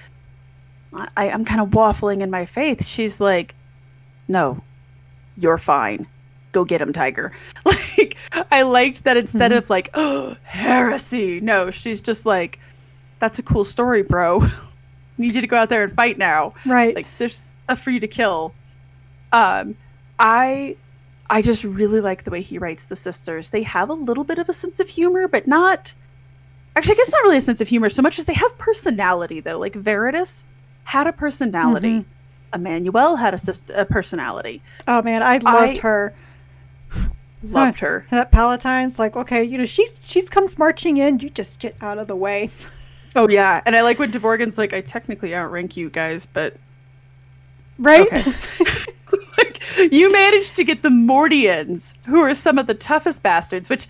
I, 0.93 1.29
I'm 1.29 1.45
kind 1.45 1.61
of 1.61 1.69
waffling 1.69 2.21
in 2.21 2.29
my 2.29 2.45
faith, 2.45 2.85
she's 2.85 3.19
like, 3.19 3.55
No, 4.27 4.61
you're 5.37 5.57
fine 5.57 6.07
go 6.51 6.65
get 6.65 6.81
him, 6.81 6.93
Tiger. 6.93 7.31
Like, 7.97 8.15
I 8.49 8.61
liked 8.61 9.03
that 9.03 9.17
instead 9.17 9.51
mm-hmm. 9.51 9.57
of 9.57 9.69
like, 9.69 9.89
oh, 9.93 10.37
heresy. 10.43 11.41
No, 11.41 11.69
she's 11.69 11.99
just 11.99 12.25
like, 12.25 12.57
that's 13.19 13.39
a 13.39 13.43
cool 13.43 13.65
story, 13.65 14.03
bro. 14.03 14.47
Need 15.17 15.35
you 15.35 15.41
to 15.41 15.47
go 15.47 15.57
out 15.57 15.67
there 15.67 15.83
and 15.83 15.93
fight 15.93 16.17
now. 16.17 16.53
Right. 16.65 16.95
Like, 16.95 17.07
there's 17.17 17.41
stuff 17.65 17.81
for 17.81 17.89
you 17.89 17.99
to 17.99 18.07
kill. 18.07 18.55
Um, 19.33 19.75
I, 20.17 20.77
I 21.29 21.41
just 21.41 21.65
really 21.65 21.99
like 21.99 22.23
the 22.23 22.31
way 22.31 22.41
he 22.41 22.57
writes 22.57 22.85
the 22.85 22.95
sisters. 22.95 23.49
They 23.49 23.63
have 23.63 23.89
a 23.89 23.93
little 23.93 24.23
bit 24.23 24.39
of 24.39 24.47
a 24.47 24.53
sense 24.53 24.79
of 24.79 24.87
humor, 24.87 25.27
but 25.27 25.45
not. 25.45 25.93
Actually, 26.77 26.95
I 26.95 26.97
guess 26.97 27.11
not 27.11 27.23
really 27.23 27.37
a 27.37 27.41
sense 27.41 27.59
of 27.59 27.67
humor 27.67 27.89
so 27.89 28.01
much 28.01 28.17
as 28.17 28.25
they 28.25 28.33
have 28.33 28.57
personality, 28.57 29.41
though. 29.41 29.59
Like 29.59 29.75
Veritas 29.75 30.45
had 30.89 31.05
a 31.05 31.13
personality. 31.13 31.99
Mm-hmm. 31.99 32.55
Emmanuel 32.55 33.15
had 33.15 33.35
a, 33.35 33.81
a 33.81 33.85
personality. 33.85 34.59
Oh 34.87 35.03
man, 35.03 35.21
I 35.21 35.37
loved 35.37 35.77
I, 35.77 35.81
her. 35.81 36.15
Loved 37.43 37.79
her. 37.79 38.05
That 38.11 38.31
Palatine's 38.31 38.97
like, 38.99 39.15
okay, 39.15 39.43
you 39.43 39.59
know, 39.59 39.65
she's 39.65 40.01
she's 40.03 40.29
comes 40.29 40.57
marching 40.57 40.97
in. 40.97 41.19
You 41.19 41.29
just 41.29 41.59
get 41.59 41.81
out 41.81 41.99
of 41.99 42.07
the 42.07 42.15
way. 42.15 42.49
oh 43.15 43.29
yeah, 43.29 43.61
and 43.65 43.75
I 43.75 43.81
like 43.81 43.99
when 43.99 44.11
Devorgan's 44.11 44.57
like, 44.57 44.73
I 44.73 44.81
technically 44.81 45.35
outrank 45.35 45.77
you 45.77 45.91
guys, 45.91 46.25
but 46.25 46.55
right. 47.77 48.11
Okay. 48.11 48.23
like, 49.37 49.61
you 49.91 50.11
managed 50.11 50.55
to 50.55 50.63
get 50.63 50.81
the 50.81 50.89
Mordians, 50.89 51.93
who 52.05 52.19
are 52.19 52.33
some 52.33 52.57
of 52.57 52.65
the 52.65 52.73
toughest 52.73 53.21
bastards. 53.21 53.69
Which 53.69 53.87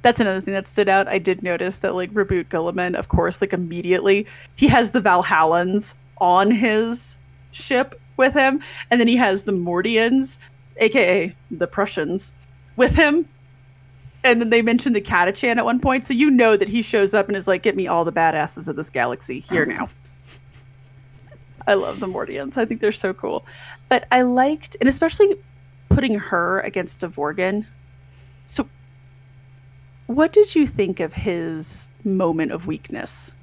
that's 0.00 0.20
another 0.20 0.40
thing 0.40 0.54
that 0.54 0.66
stood 0.66 0.88
out. 0.88 1.06
I 1.06 1.18
did 1.18 1.42
notice 1.42 1.78
that 1.78 1.94
like 1.94 2.10
Reboot 2.12 2.46
Guilliman, 2.46 2.94
of 2.94 3.08
course, 3.08 3.42
like 3.42 3.52
immediately 3.52 4.26
he 4.56 4.68
has 4.68 4.90
the 4.90 5.02
Valhallans 5.02 5.96
on 6.24 6.50
his 6.50 7.18
ship 7.52 8.00
with 8.16 8.32
him, 8.32 8.60
and 8.90 8.98
then 8.98 9.06
he 9.06 9.16
has 9.16 9.44
the 9.44 9.52
Mordians, 9.52 10.38
aka 10.78 11.34
the 11.50 11.66
Prussians 11.66 12.32
with 12.76 12.94
him. 12.96 13.28
And 14.24 14.40
then 14.40 14.48
they 14.48 14.62
mentioned 14.62 14.96
the 14.96 15.02
Catachan 15.02 15.58
at 15.58 15.66
one 15.66 15.78
point, 15.78 16.06
so 16.06 16.14
you 16.14 16.30
know 16.30 16.56
that 16.56 16.68
he 16.68 16.80
shows 16.80 17.12
up 17.12 17.28
and 17.28 17.36
is 17.36 17.46
like, 17.46 17.62
"Get 17.62 17.76
me 17.76 17.86
all 17.86 18.06
the 18.06 18.12
badasses 18.12 18.68
of 18.68 18.76
this 18.76 18.88
galaxy 18.88 19.40
here 19.40 19.66
now." 19.66 19.90
I 21.66 21.74
love 21.74 22.00
the 22.00 22.06
Mordians. 22.06 22.56
I 22.56 22.64
think 22.64 22.80
they're 22.80 22.90
so 22.90 23.12
cool. 23.12 23.44
But 23.90 24.06
I 24.10 24.22
liked, 24.22 24.78
and 24.80 24.88
especially 24.88 25.36
putting 25.90 26.14
her 26.14 26.60
against 26.60 27.02
Devorgan. 27.02 27.66
So, 28.46 28.66
what 30.06 30.32
did 30.32 30.54
you 30.54 30.66
think 30.66 31.00
of 31.00 31.12
his 31.12 31.90
moment 32.02 32.52
of 32.52 32.66
weakness? 32.66 33.33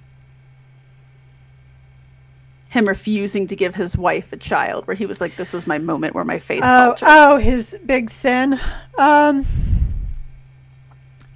Him 2.72 2.86
refusing 2.86 3.48
to 3.48 3.56
give 3.56 3.76
his 3.76 3.98
wife 3.98 4.34
a 4.34 4.38
child 4.38 4.88
where 4.88 4.96
he 4.96 5.06
was 5.06 5.22
like 5.22 5.36
this 5.36 5.54
was 5.54 5.68
my 5.68 5.78
moment 5.78 6.16
where 6.16 6.26
my 6.26 6.40
faith 6.40 6.64
oh, 6.64 6.96
faltered. 6.96 7.08
oh 7.10 7.38
his 7.38 7.80
big 7.86 8.10
sin 8.10 8.60
um 8.98 9.46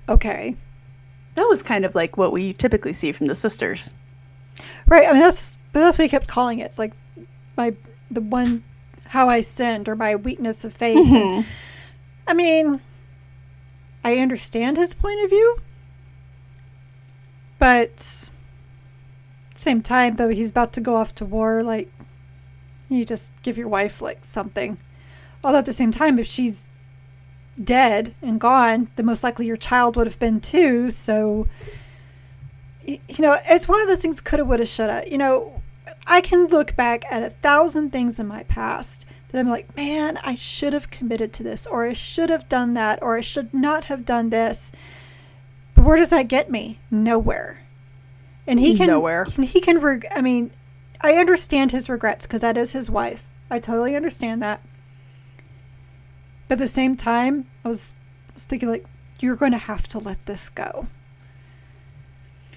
okay 0.10 0.56
that 1.36 1.48
was 1.48 1.62
kind 1.62 1.86
of 1.86 1.93
like 1.93 2.17
what 2.17 2.32
we 2.32 2.54
typically 2.54 2.93
see 2.93 3.12
from 3.12 3.28
the 3.28 3.36
sisters 3.36 3.93
right 4.88 5.08
i 5.08 5.12
mean 5.12 5.21
that's 5.21 5.58
but 5.71 5.82
that's 5.82 5.98
what 5.98 6.04
he 6.04 6.10
kept 6.10 6.28
calling 6.28 6.60
it 6.60 6.65
it's 6.65 6.80
like 6.80 6.93
my 7.58 7.74
the 8.12 8.21
one 8.21 8.63
how 9.08 9.30
I 9.30 9.41
sinned 9.41 9.88
or 9.88 9.95
my 9.95 10.15
weakness 10.15 10.65
of 10.65 10.74
faith. 10.74 10.98
Mm-hmm. 10.98 11.48
I 12.28 12.34
mean, 12.34 12.82
I 14.04 14.17
understand 14.17 14.78
his 14.78 14.93
point 14.93 15.24
of 15.24 15.30
view, 15.30 15.58
but 17.60 18.30
same 19.56 19.82
time 19.82 20.15
though 20.15 20.30
he's 20.30 20.50
about 20.50 20.74
to 20.74 20.82
go 20.82 20.96
off 20.96 21.15
to 21.15 21.26
war 21.26 21.63
like 21.63 21.89
you 22.89 23.06
just 23.06 23.32
give 23.41 23.58
your 23.58 23.68
wife 23.68 24.02
like 24.02 24.24
something. 24.24 24.78
Although 25.44 25.60
at 25.60 25.65
the 25.65 25.74
same 25.74 25.91
time 25.91 26.20
if 26.20 26.28
she's 26.28 26.70
dead 27.62 28.13
and 28.22 28.39
gone 28.39 28.89
then 28.96 29.06
most 29.06 29.24
likely 29.24 29.46
your 29.46 29.56
child 29.56 29.96
would 29.96 30.08
have 30.08 30.20
been 30.20 30.41
too 30.41 30.89
so 30.89 31.48
you 32.84 33.00
know 33.18 33.38
it's 33.46 33.65
one 33.65 33.80
of 33.80 33.88
those 33.88 34.02
things 34.02 34.20
coulda 34.20 34.44
woulda 34.44 34.65
shoulda. 34.65 35.04
You 35.10 35.18
know 35.18 35.62
i 36.06 36.20
can 36.20 36.48
look 36.48 36.76
back 36.76 37.06
at 37.10 37.24
a 37.24 37.30
thousand 37.30 37.91
things 37.91 38.20
in 38.20 38.28
my 38.28 38.44
past 38.44 39.06
that 39.30 39.39
i'm 39.39 39.48
like 39.48 39.74
man 39.78 40.18
i 40.26 40.36
should 40.36 40.74
have 40.74 40.91
committed 40.91 41.32
to 41.32 41.44
this 41.44 41.65
or 41.65 41.86
i 41.86 41.94
should 41.94 42.30
have 42.30 42.50
done 42.50 42.74
that 42.74 43.02
or 43.02 43.15
i 43.15 43.22
should 43.22 43.54
not 43.54 43.86
have 43.86 44.06
done 44.06 44.30
this. 44.32 44.74
But 45.76 45.86
where 45.86 45.98
does 45.98 46.10
that 46.10 46.28
get 46.28 46.52
me? 46.52 46.80
Nowhere 46.91 47.64
and 48.48 48.60
he 48.60 48.76
can 48.76 48.88
nowhere. 48.88 49.26
He 49.26 49.62
can. 49.62 49.80
Reg- 49.80 50.08
I 50.16 50.22
mean, 50.22 50.52
I 51.02 51.14
understand 51.14 51.72
his 51.72 51.90
regrets 51.90 52.26
because 52.26 52.42
that 52.42 52.58
is 52.58 52.72
his 52.72 52.90
wife. 52.90 53.28
I 53.50 53.60
totally 53.60 53.96
understand 53.96 54.42
that. 54.42 54.62
But 56.48 56.56
at 56.56 56.60
the 56.60 56.68
same 56.68 56.96
time, 56.96 57.48
I 57.64 57.68
was, 57.68 57.94
I 58.30 58.34
was 58.34 58.46
thinking 58.46 58.70
like, 58.70 58.86
you're 59.20 59.36
going 59.36 59.52
to 59.52 59.58
have 59.58 59.88
to 59.90 60.00
let 60.00 60.24
this 60.26 60.50
go. 60.50 60.88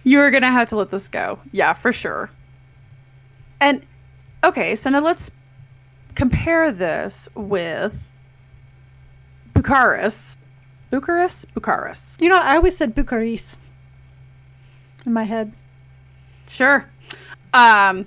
You're 0.04 0.30
going 0.30 0.42
to 0.42 0.50
have 0.50 0.68
to 0.70 0.76
let 0.76 0.90
this 0.90 1.08
go. 1.08 1.38
Yeah, 1.52 1.72
for 1.72 1.92
sure. 1.92 2.30
And 3.60 3.82
okay, 4.44 4.74
so 4.74 4.90
now 4.90 5.00
let's 5.00 5.30
compare 6.14 6.70
this 6.72 7.28
with 7.34 8.12
Bucharest. 9.54 10.38
Bucharest? 10.90 11.52
Bucharest. 11.54 12.20
You 12.20 12.28
know, 12.28 12.40
I 12.40 12.56
always 12.56 12.76
said 12.76 12.94
Bucharest 12.94 13.60
in 15.04 15.12
my 15.12 15.24
head. 15.24 15.52
Sure. 16.48 16.88
Um, 17.54 18.06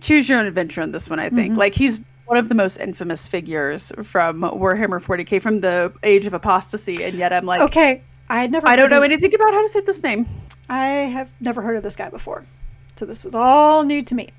choose 0.00 0.28
your 0.28 0.38
own 0.38 0.46
adventure 0.46 0.82
on 0.82 0.92
this 0.92 1.08
one, 1.08 1.18
I 1.18 1.30
think. 1.30 1.50
Mm-hmm. 1.50 1.58
Like, 1.58 1.74
he's 1.74 2.00
one 2.26 2.38
of 2.38 2.48
the 2.48 2.54
most 2.54 2.78
infamous 2.78 3.28
figures 3.28 3.92
from 4.02 4.40
Warhammer 4.40 5.02
40k 5.02 5.40
from 5.42 5.60
the 5.60 5.92
age 6.02 6.26
of 6.26 6.34
apostasy, 6.34 7.04
and 7.04 7.14
yet 7.14 7.32
I'm 7.32 7.46
like, 7.46 7.60
okay, 7.60 8.02
I 8.28 8.46
never. 8.46 8.66
I 8.66 8.76
don't 8.76 8.90
know 8.90 8.98
of, 8.98 9.04
anything 9.04 9.34
about 9.34 9.52
how 9.52 9.62
to 9.62 9.68
say 9.68 9.80
this 9.80 10.02
name. 10.02 10.26
I 10.68 10.86
have 10.86 11.38
never 11.40 11.60
heard 11.60 11.76
of 11.76 11.82
this 11.82 11.96
guy 11.96 12.08
before, 12.08 12.46
so 12.96 13.04
this 13.04 13.24
was 13.24 13.34
all 13.34 13.84
new 13.84 14.02
to 14.02 14.14
me. 14.14 14.30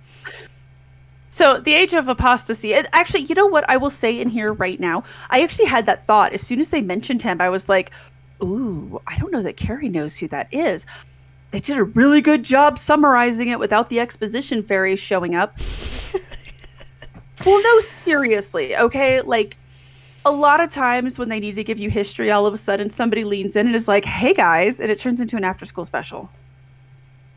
So 1.30 1.60
the 1.60 1.74
age 1.74 1.94
of 1.94 2.08
apostasy. 2.08 2.74
Actually, 2.74 3.24
you 3.24 3.36
know 3.36 3.46
what 3.46 3.70
I 3.70 3.78
will 3.78 3.90
say 3.90 4.20
in 4.20 4.30
here 4.30 4.54
right 4.54 4.80
now. 4.80 5.04
I 5.30 5.44
actually 5.44 5.66
had 5.66 5.86
that 5.86 6.06
thought 6.06 6.34
as 6.34 6.42
soon 6.42 6.60
as 6.60 6.70
they 6.70 6.82
mentioned 6.82 7.22
him. 7.22 7.42
I 7.42 7.50
was 7.50 7.70
like, 7.70 7.92
"Ooh, 8.42 9.00
I 9.06 9.18
don't 9.18 9.32
know 9.32 9.44
that 9.44 9.58
Carrie 9.58 9.90
knows 9.90 10.18
who 10.18 10.28
that 10.30 10.48
is." 10.52 10.88
They 11.56 11.62
did 11.62 11.78
a 11.78 11.86
really 11.86 12.20
good 12.20 12.44
job 12.44 12.78
summarizing 12.78 13.48
it 13.48 13.58
without 13.60 13.90
the 13.90 13.98
exposition 13.98 14.62
fairies 14.62 15.00
showing 15.00 15.36
up. 15.36 15.58
well, 17.46 17.64
no, 17.64 17.80
seriously, 17.80 18.76
okay? 18.76 19.22
Like, 19.22 19.56
a 20.26 20.32
lot 20.34 20.60
of 20.60 20.70
times 20.70 21.18
when 21.18 21.30
they 21.30 21.40
need 21.40 21.56
to 21.56 21.64
give 21.64 21.80
you 21.80 21.90
history, 21.90 22.30
all 22.30 22.46
of 22.46 22.54
a 22.54 22.58
sudden 22.58 22.90
somebody 22.90 23.24
leans 23.24 23.56
in 23.56 23.68
and 23.68 23.76
is 23.76 23.88
like, 23.88 24.04
hey 24.04 24.34
guys, 24.34 24.82
and 24.82 24.92
it 24.92 24.98
turns 24.98 25.22
into 25.22 25.38
an 25.38 25.46
after 25.46 25.66
school 25.66 25.86
special. 25.86 26.30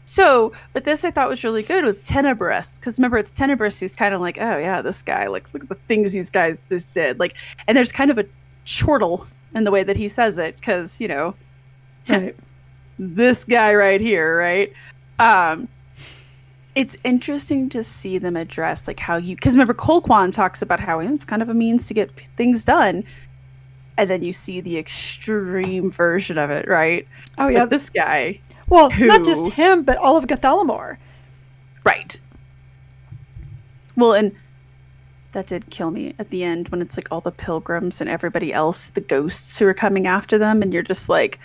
So, 0.05 0.53
but 0.73 0.83
this 0.83 1.05
I 1.05 1.13
thought 1.13 1.29
was 1.29 1.45
really 1.45 1.63
good 1.63 1.85
with 1.85 2.03
Tenebris, 2.03 2.81
because 2.81 2.99
remember 2.99 3.19
it's 3.19 3.33
Tenebris 3.33 3.79
who's 3.79 3.95
kind 3.95 4.15
of 4.15 4.21
like, 4.21 4.39
oh 4.41 4.59
yeah, 4.59 4.83
this 4.83 5.01
guy, 5.01 5.29
like 5.29 5.55
look 5.55 5.63
at 5.63 5.69
the 5.69 5.77
things 5.87 6.11
these 6.11 6.31
guys 6.31 6.65
this 6.65 6.93
did, 6.93 7.21
like, 7.21 7.37
and 7.69 7.79
there's 7.79 7.93
kind 7.93 8.11
of 8.11 8.19
a 8.19 8.25
chortle 8.65 9.29
in 9.55 9.63
the 9.63 9.71
way 9.71 9.85
that 9.85 9.97
he 9.97 10.09
says 10.09 10.39
it, 10.39 10.57
because 10.57 11.01
you 11.01 11.07
know, 11.07 11.37
right 12.09 12.35
this 12.99 13.45
guy 13.45 13.75
right 13.75 14.01
here, 14.01 14.37
right? 14.37 14.73
Um, 15.19 15.69
it's 16.75 16.97
interesting 17.05 17.69
to 17.71 17.83
see 17.83 18.19
them 18.19 18.37
address 18.37 18.87
like 18.87 19.01
how 19.01 19.17
you 19.17 19.35
because 19.35 19.55
remember 19.55 19.75
Colquhoun 19.75 20.33
talks 20.33 20.63
about 20.63 20.79
how 20.79 21.01
it's 21.01 21.25
kind 21.25 21.43
of 21.43 21.49
a 21.49 21.55
means 21.55 21.89
to 21.89 21.95
get 21.95 22.11
things 22.37 22.65
done, 22.65 23.03
and 23.97 24.09
then 24.09 24.23
you 24.23 24.33
see 24.33 24.61
the 24.61 24.79
extreme 24.79 25.91
version 25.91 26.39
of 26.39 26.51
it, 26.51 26.69
right? 26.69 27.07
Oh 27.39 27.49
yeah, 27.49 27.65
this 27.65 27.91
guy. 27.91 28.41
Well, 28.69 28.91
who, 28.91 29.07
not 29.07 29.25
just 29.25 29.51
him, 29.53 29.83
but 29.83 29.97
all 29.97 30.17
of 30.17 30.27
Guthalamor. 30.27 30.99
Right. 31.85 32.21
Well, 33.97 34.13
and 34.13 34.33
that 35.33 35.47
did 35.47 35.71
kill 35.71 35.91
me 35.91 36.15
at 36.19 36.29
the 36.29 36.45
end 36.45 36.69
when 36.69 36.81
it's 36.81 36.97
like 36.97 37.09
all 37.11 37.21
the 37.21 37.33
pilgrims 37.33 38.01
and 38.01 38.09
everybody 38.09 38.53
else, 38.53 38.91
the 38.91 39.01
ghosts 39.01 39.59
who 39.59 39.67
are 39.67 39.75
coming 39.75 40.07
after 40.07 40.39
them, 40.39 40.63
and 40.63 40.73
you're 40.73 40.83
just 40.83 41.09
like, 41.09 41.41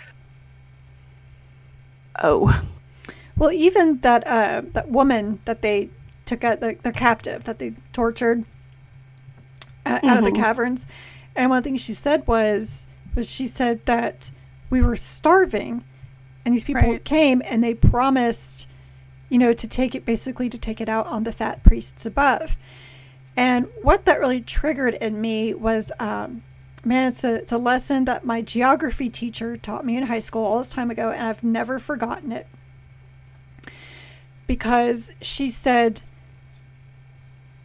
oh. 2.22 2.62
Well, 3.36 3.50
even 3.52 3.98
that 4.00 4.26
uh, 4.26 4.62
that 4.72 4.88
woman 4.88 5.40
that 5.44 5.60
they 5.60 5.90
took 6.24 6.44
out, 6.44 6.60
the, 6.60 6.76
the 6.82 6.92
captive 6.92 7.44
that 7.44 7.58
they 7.58 7.74
tortured 7.92 8.44
uh, 9.84 9.96
mm-hmm. 9.96 10.06
out 10.06 10.18
of 10.18 10.24
the 10.24 10.30
mm-hmm. 10.30 10.42
caverns, 10.42 10.86
and 11.34 11.50
one 11.50 11.62
thing 11.62 11.76
she 11.76 11.92
said 11.92 12.26
was 12.26 12.86
was 13.14 13.30
she 13.30 13.46
said 13.46 13.84
that 13.86 14.30
we 14.70 14.82
were 14.82 14.96
starving, 14.96 15.84
and 16.44 16.54
these 16.54 16.64
people 16.64 16.88
right. 16.88 17.04
came 17.04 17.42
and 17.44 17.62
they 17.62 17.74
promised, 17.74 18.68
you 19.28 19.38
know, 19.38 19.52
to 19.52 19.66
take 19.66 19.94
it 19.94 20.06
basically 20.06 20.48
to 20.48 20.58
take 20.58 20.80
it 20.80 20.88
out 20.88 21.06
on 21.06 21.24
the 21.24 21.32
fat 21.32 21.62
priests 21.64 22.06
above. 22.06 22.56
And 23.36 23.66
what 23.82 24.04
that 24.04 24.20
really 24.20 24.40
triggered 24.40 24.94
in 24.94 25.20
me 25.20 25.54
was 25.54 25.90
um, 25.98 26.44
man, 26.86 27.08
it's 27.08 27.24
a 27.24 27.34
it's 27.36 27.52
a 27.52 27.58
lesson 27.58 28.04
that 28.06 28.24
my 28.24 28.42
geography 28.42 29.08
teacher 29.08 29.56
taught 29.56 29.84
me 29.84 29.96
in 29.96 30.04
high 30.04 30.18
school 30.18 30.44
all 30.44 30.58
this 30.58 30.70
time 30.70 30.90
ago, 30.90 31.10
and 31.10 31.26
I've 31.26 31.44
never 31.44 31.78
forgotten 31.78 32.32
it. 32.32 32.46
Because 34.46 35.14
she 35.20 35.48
said, 35.48 36.02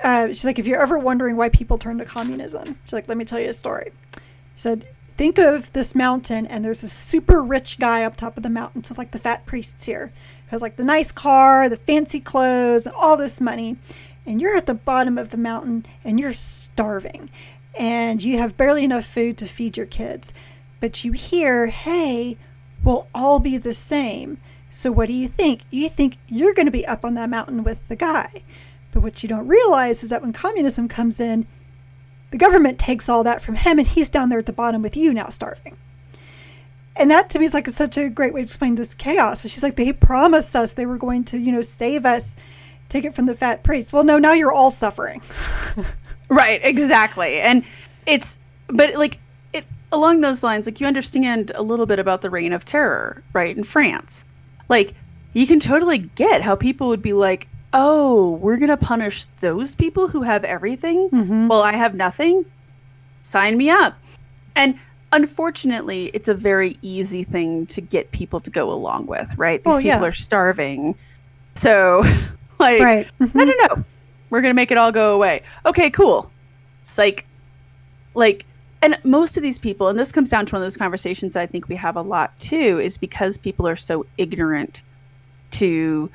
uh, 0.04 0.28
she's 0.28 0.46
like, 0.46 0.60
if 0.60 0.68
you're 0.68 0.82
ever 0.82 0.98
wondering 0.98 1.36
why 1.36 1.50
people 1.50 1.78
turn 1.78 1.98
to 1.98 2.06
communism, 2.06 2.78
she's 2.86 2.94
like, 2.94 3.08
let 3.08 3.18
me 3.18 3.26
tell 3.26 3.40
you 3.40 3.50
a 3.50 3.54
story. 3.54 3.92
She 4.14 4.22
said, 4.56 4.88
think 5.18 5.38
of 5.38 5.74
this 5.74 5.94
mountain, 5.94 6.46
and 6.46 6.64
there's 6.64 6.84
a 6.84 6.88
super 6.88 7.44
rich 7.44 7.80
guy 7.80 8.04
up 8.04 8.16
top 8.16 8.38
of 8.38 8.44
the 8.44 8.50
mountain, 8.50 8.84
so 8.84 8.96
like 8.98 9.12
the 9.12 9.20
fat 9.20 9.46
priests 9.46 9.86
here, 9.86 10.14
who 10.46 10.52
has 10.52 10.62
like 10.62 10.78
the 10.78 10.86
nice 10.86 11.12
car, 11.12 11.68
the 11.68 11.78
fancy 11.78 12.22
clothes, 12.22 12.88
all 12.88 13.18
this 13.18 13.42
money, 13.42 13.76
and 14.26 14.40
you're 14.40 14.56
at 14.56 14.68
the 14.68 14.74
bottom 14.74 15.18
of 15.18 15.32
the 15.32 15.38
mountain 15.38 15.86
and 16.04 16.20
you're 16.20 16.34
starving 16.34 17.30
and 17.76 18.24
you 18.24 18.38
have 18.38 18.58
barely 18.58 18.84
enough 18.84 19.06
food 19.06 19.38
to 19.38 19.46
feed 19.46 19.78
your 19.78 19.86
kids. 19.86 20.34
But 20.80 21.04
you 21.04 21.12
hear, 21.12 21.68
hey, 21.68 22.38
we'll 22.84 23.08
all 23.14 23.40
be 23.40 23.58
the 23.58 23.74
same. 23.74 24.40
So 24.70 24.92
what 24.92 25.08
do 25.08 25.14
you 25.14 25.28
think? 25.28 25.62
You 25.72 25.90
think 25.90 26.18
you're 26.28 26.54
going 26.54 26.68
to 26.68 26.72
be 26.72 26.86
up 26.86 27.04
on 27.04 27.16
that 27.16 27.30
mountain 27.30 27.64
with 27.64 27.88
the 27.88 27.96
guy. 27.96 28.44
But 28.92 29.04
what 29.04 29.24
you 29.24 29.30
don't 29.30 29.48
realize 29.48 30.04
is 30.04 30.10
that 30.10 30.22
when 30.22 30.34
communism 30.34 30.88
comes 30.88 31.20
in, 31.20 31.48
the 32.32 32.38
government 32.38 32.80
takes 32.80 33.10
all 33.10 33.24
that 33.24 33.42
from 33.42 33.56
him 33.56 33.80
and 33.80 33.88
he's 33.88 34.10
down 34.10 34.30
there 34.30 34.40
at 34.40 34.46
the 34.46 34.54
bottom 34.54 34.82
with 34.82 34.96
you 34.96 35.14
now 35.14 35.30
starving. 35.30 35.78
And 36.96 37.10
that 37.12 37.30
to 37.32 37.40
me 37.40 37.46
is 37.46 37.54
like 37.54 37.68
such 37.70 37.98
a 37.98 38.10
great 38.10 38.34
way 38.34 38.42
to 38.42 38.44
explain 38.44 38.76
this 38.76 38.94
chaos. 38.94 39.42
So 39.42 39.48
she's 39.48 39.64
like, 39.64 39.76
they 39.76 39.94
promised 39.94 40.56
us 40.56 40.74
they 40.74 40.86
were 40.86 40.98
going 40.98 41.24
to, 41.26 41.40
you 41.40 41.52
know, 41.52 41.62
save 41.62 42.06
us, 42.06 42.36
take 42.90 43.06
it 43.06 43.16
from 43.16 43.26
the 43.26 43.34
fat 43.34 43.64
priest. 43.64 43.94
Well, 43.94 44.04
no, 44.04 44.20
now 44.20 44.34
you're 44.34 44.52
all 44.52 44.70
suffering. 44.70 45.22
Right, 46.30 46.62
exactly. 46.64 47.40
And 47.40 47.64
it's 48.06 48.38
but 48.68 48.96
like 48.96 49.20
it 49.54 49.66
along 49.92 50.22
those 50.22 50.44
lines, 50.44 50.66
like 50.66 50.80
you 50.80 50.88
understand 50.88 51.52
a 51.56 51.64
little 51.64 51.86
bit 51.86 52.00
about 52.00 52.22
the 52.22 52.30
reign 52.30 52.54
of 52.54 52.66
terror, 52.66 53.24
right, 53.34 53.56
in 53.56 53.64
France. 53.64 54.26
Like 54.70 54.94
you 55.34 55.48
can 55.48 55.60
totally 55.60 55.98
get 55.98 56.42
how 56.42 56.56
people 56.56 56.88
would 56.88 57.02
be 57.02 57.14
like, 57.14 57.48
"Oh, 57.74 58.34
we're 58.42 58.58
going 58.58 58.70
to 58.70 58.78
punish 58.78 59.26
those 59.42 59.76
people 59.76 60.08
who 60.08 60.22
have 60.22 60.44
everything 60.44 61.10
mm-hmm. 61.10 61.48
while 61.48 61.62
I 61.62 61.76
have 61.76 61.96
nothing? 61.96 62.46
Sign 63.22 63.58
me 63.58 63.70
up." 63.70 63.98
And 64.56 64.78
unfortunately, 65.12 66.12
it's 66.14 66.28
a 66.28 66.34
very 66.34 66.78
easy 66.82 67.24
thing 67.24 67.66
to 67.68 67.82
get 67.82 68.12
people 68.12 68.40
to 68.40 68.50
go 68.50 68.72
along 68.72 69.08
with, 69.08 69.36
right? 69.38 69.64
These 69.64 69.74
oh, 69.74 69.78
people 69.78 69.88
yeah. 69.88 70.04
are 70.04 70.12
starving. 70.12 70.96
So, 71.56 72.02
like, 72.60 72.82
right. 72.82 73.08
mm-hmm. 73.20 73.40
I 73.40 73.46
don't 73.46 73.78
know. 73.78 73.84
We're 74.30 74.42
gonna 74.42 74.54
make 74.54 74.72
it 74.72 74.78
all 74.78 74.92
go 74.92 75.14
away. 75.14 75.44
Okay, 75.66 75.90
cool. 75.90 76.32
Psych. 76.86 77.26
Like, 78.14 78.38
like 78.38 78.46
and 78.82 78.98
most 79.04 79.36
of 79.36 79.44
these 79.44 79.60
people, 79.60 79.90
and 79.90 80.00
this 80.00 80.12
comes 80.12 80.30
down 80.30 80.46
to 80.46 80.56
one 80.56 80.62
of 80.62 80.66
those 80.66 80.78
conversations 80.78 81.36
I 81.36 81.46
think 81.46 81.68
we 81.68 81.76
have 81.76 81.98
a 81.98 82.02
lot 82.02 82.38
too, 82.40 82.80
is 82.80 82.98
because 82.98 83.38
people 83.38 83.68
are 83.68 83.76
so 83.76 84.06
ignorant 84.18 84.84
to 85.52 86.10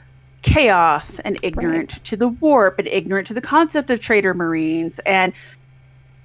chaos 0.45 1.19
and 1.21 1.39
ignorant 1.43 1.95
right. 1.95 2.05
to 2.05 2.17
the 2.17 2.29
warp 2.29 2.79
and 2.79 2.87
ignorant 2.89 3.27
to 3.27 3.35
the 3.35 3.41
concept 3.41 3.89
of 3.89 3.99
traitor 3.99 4.35
marines 4.35 4.99
and 5.07 5.33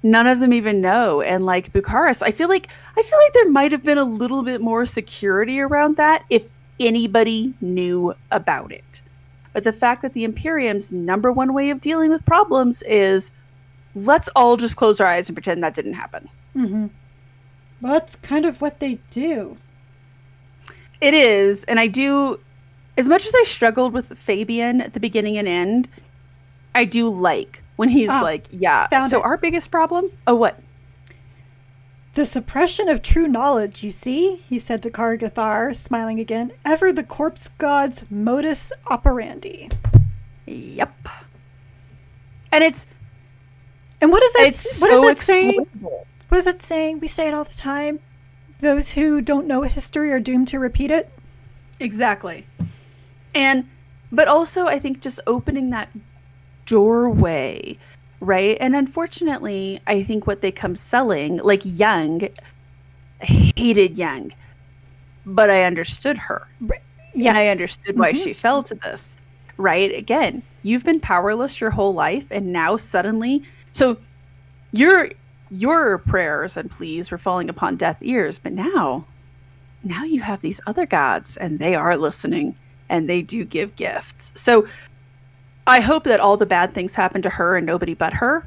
none 0.02 0.26
of 0.26 0.40
them 0.40 0.52
even 0.52 0.80
know 0.80 1.22
and 1.22 1.46
like 1.46 1.72
Bucharest 1.72 2.22
I 2.22 2.30
feel 2.30 2.48
like 2.48 2.68
I 2.98 3.02
feel 3.02 3.18
like 3.18 3.32
there 3.32 3.50
might 3.50 3.72
have 3.72 3.82
been 3.82 3.96
a 3.96 4.04
little 4.04 4.42
bit 4.42 4.60
more 4.60 4.84
security 4.84 5.58
around 5.58 5.96
that 5.96 6.26
if 6.28 6.46
anybody 6.78 7.54
knew 7.62 8.12
about 8.30 8.72
it 8.72 8.99
but 9.52 9.64
the 9.64 9.72
fact 9.72 10.02
that 10.02 10.12
the 10.12 10.24
Imperium's 10.24 10.92
number 10.92 11.32
one 11.32 11.52
way 11.54 11.70
of 11.70 11.80
dealing 11.80 12.10
with 12.10 12.24
problems 12.24 12.82
is 12.82 13.32
let's 13.94 14.28
all 14.36 14.56
just 14.56 14.76
close 14.76 15.00
our 15.00 15.06
eyes 15.06 15.28
and 15.28 15.36
pretend 15.36 15.62
that 15.64 15.74
didn't 15.74 15.94
happen. 15.94 16.28
Mm-hmm. 16.56 16.86
Well, 17.80 17.92
that's 17.94 18.16
kind 18.16 18.44
of 18.44 18.60
what 18.60 18.80
they 18.80 19.00
do. 19.10 19.56
It 21.00 21.14
is, 21.14 21.64
and 21.64 21.80
I 21.80 21.86
do. 21.86 22.38
As 22.98 23.08
much 23.08 23.24
as 23.24 23.34
I 23.34 23.42
struggled 23.44 23.94
with 23.94 24.18
Fabian 24.18 24.82
at 24.82 24.92
the 24.92 25.00
beginning 25.00 25.38
and 25.38 25.48
end, 25.48 25.88
I 26.74 26.84
do 26.84 27.08
like 27.08 27.62
when 27.76 27.88
he's 27.88 28.10
oh, 28.10 28.20
like, 28.22 28.46
"Yeah." 28.50 28.88
So 29.08 29.18
it. 29.18 29.24
our 29.24 29.38
biggest 29.38 29.70
problem? 29.70 30.10
Oh, 30.26 30.34
what? 30.34 30.60
The 32.14 32.24
suppression 32.24 32.88
of 32.88 33.02
true 33.02 33.28
knowledge, 33.28 33.84
you 33.84 33.90
see, 33.92 34.42
he 34.48 34.58
said 34.58 34.82
to 34.82 34.90
Kargathar, 34.90 35.74
smiling 35.74 36.18
again, 36.18 36.52
ever 36.64 36.92
the 36.92 37.04
corpse 37.04 37.48
god's 37.48 38.04
modus 38.10 38.72
operandi. 38.90 39.70
Yep. 40.46 41.08
And 42.52 42.64
it's 42.64 42.86
and 44.00 44.10
what 44.10 44.22
is 44.22 44.32
that? 44.32 44.46
It's 44.48 44.80
what 44.80 44.90
so 44.90 45.08
is 45.08 45.16
that 45.16 45.22
saying? 45.22 45.66
What 46.28 46.38
is 46.38 46.44
that 46.44 46.58
saying? 46.58 47.00
We 47.00 47.08
say 47.08 47.28
it 47.28 47.34
all 47.34 47.44
the 47.44 47.54
time. 47.54 48.00
Those 48.58 48.92
who 48.92 49.20
don't 49.20 49.46
know 49.46 49.62
history 49.62 50.10
are 50.12 50.20
doomed 50.20 50.48
to 50.48 50.58
repeat 50.58 50.90
it. 50.90 51.12
Exactly. 51.78 52.46
And 53.34 53.68
but 54.10 54.26
also 54.26 54.66
I 54.66 54.78
think 54.78 55.00
just 55.00 55.20
opening 55.26 55.70
that 55.70 55.90
doorway, 56.66 57.78
right? 58.20 58.56
And 58.60 58.76
unfortunately, 58.76 59.80
I 59.86 60.02
think 60.02 60.26
what 60.26 60.40
they 60.40 60.52
come 60.52 60.76
selling, 60.76 61.38
like 61.38 61.62
Young, 61.64 62.28
hated 63.20 63.98
Young, 63.98 64.32
but 65.26 65.50
I 65.50 65.64
understood 65.64 66.18
her. 66.18 66.48
Yeah, 67.14 67.36
I 67.36 67.48
understood 67.48 67.98
why 67.98 68.12
mm-hmm. 68.12 68.22
she 68.22 68.32
fell 68.32 68.62
to 68.64 68.74
this. 68.74 69.16
Right? 69.56 69.94
Again, 69.94 70.42
you've 70.62 70.84
been 70.84 71.00
powerless 71.00 71.60
your 71.60 71.70
whole 71.70 71.92
life, 71.92 72.26
and 72.30 72.52
now 72.52 72.76
suddenly 72.76 73.42
so 73.72 73.96
your 74.72 75.10
your 75.50 75.98
prayers 75.98 76.56
and 76.56 76.70
pleas 76.70 77.10
were 77.10 77.18
falling 77.18 77.48
upon 77.48 77.76
deaf 77.76 77.98
ears, 78.02 78.38
but 78.38 78.52
now 78.52 79.04
now 79.82 80.04
you 80.04 80.20
have 80.20 80.40
these 80.40 80.60
other 80.66 80.86
gods 80.86 81.36
and 81.36 81.58
they 81.58 81.74
are 81.74 81.96
listening 81.96 82.54
and 82.88 83.08
they 83.08 83.22
do 83.22 83.44
give 83.44 83.76
gifts. 83.76 84.32
So 84.34 84.66
I 85.70 85.78
hope 85.78 86.02
that 86.04 86.18
all 86.18 86.36
the 86.36 86.46
bad 86.46 86.72
things 86.72 86.96
happen 86.96 87.22
to 87.22 87.30
her 87.30 87.56
and 87.56 87.64
nobody 87.64 87.94
but 87.94 88.12
her. 88.14 88.44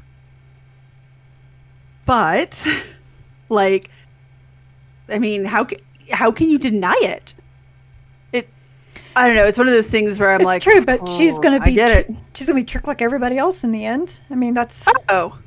But 2.04 2.66
like 3.48 3.88
I 5.08 5.18
mean, 5.18 5.46
how 5.46 5.66
how 6.12 6.30
can 6.30 6.50
you 6.50 6.58
deny 6.58 6.98
it? 7.00 7.34
It 8.32 8.46
I 9.16 9.26
don't 9.26 9.36
know. 9.36 9.46
It's 9.46 9.56
one 9.56 9.66
of 9.66 9.72
those 9.72 9.88
things 9.88 10.20
where 10.20 10.32
I'm 10.32 10.42
it's 10.42 10.46
like, 10.46 10.60
true, 10.60 10.84
but 10.84 11.00
oh, 11.02 11.18
she's 11.18 11.38
gonna 11.38 11.60
be 11.60 11.70
I 11.70 11.74
get 11.74 11.90
it. 11.92 12.16
she's 12.34 12.46
gonna 12.46 12.60
be 12.60 12.64
tricked 12.64 12.86
like 12.86 13.00
everybody 13.00 13.38
else 13.38 13.64
in 13.64 13.72
the 13.72 13.86
end. 13.86 14.20
I 14.28 14.34
mean, 14.34 14.52
that's 14.52 14.86
oh. 15.08 15.38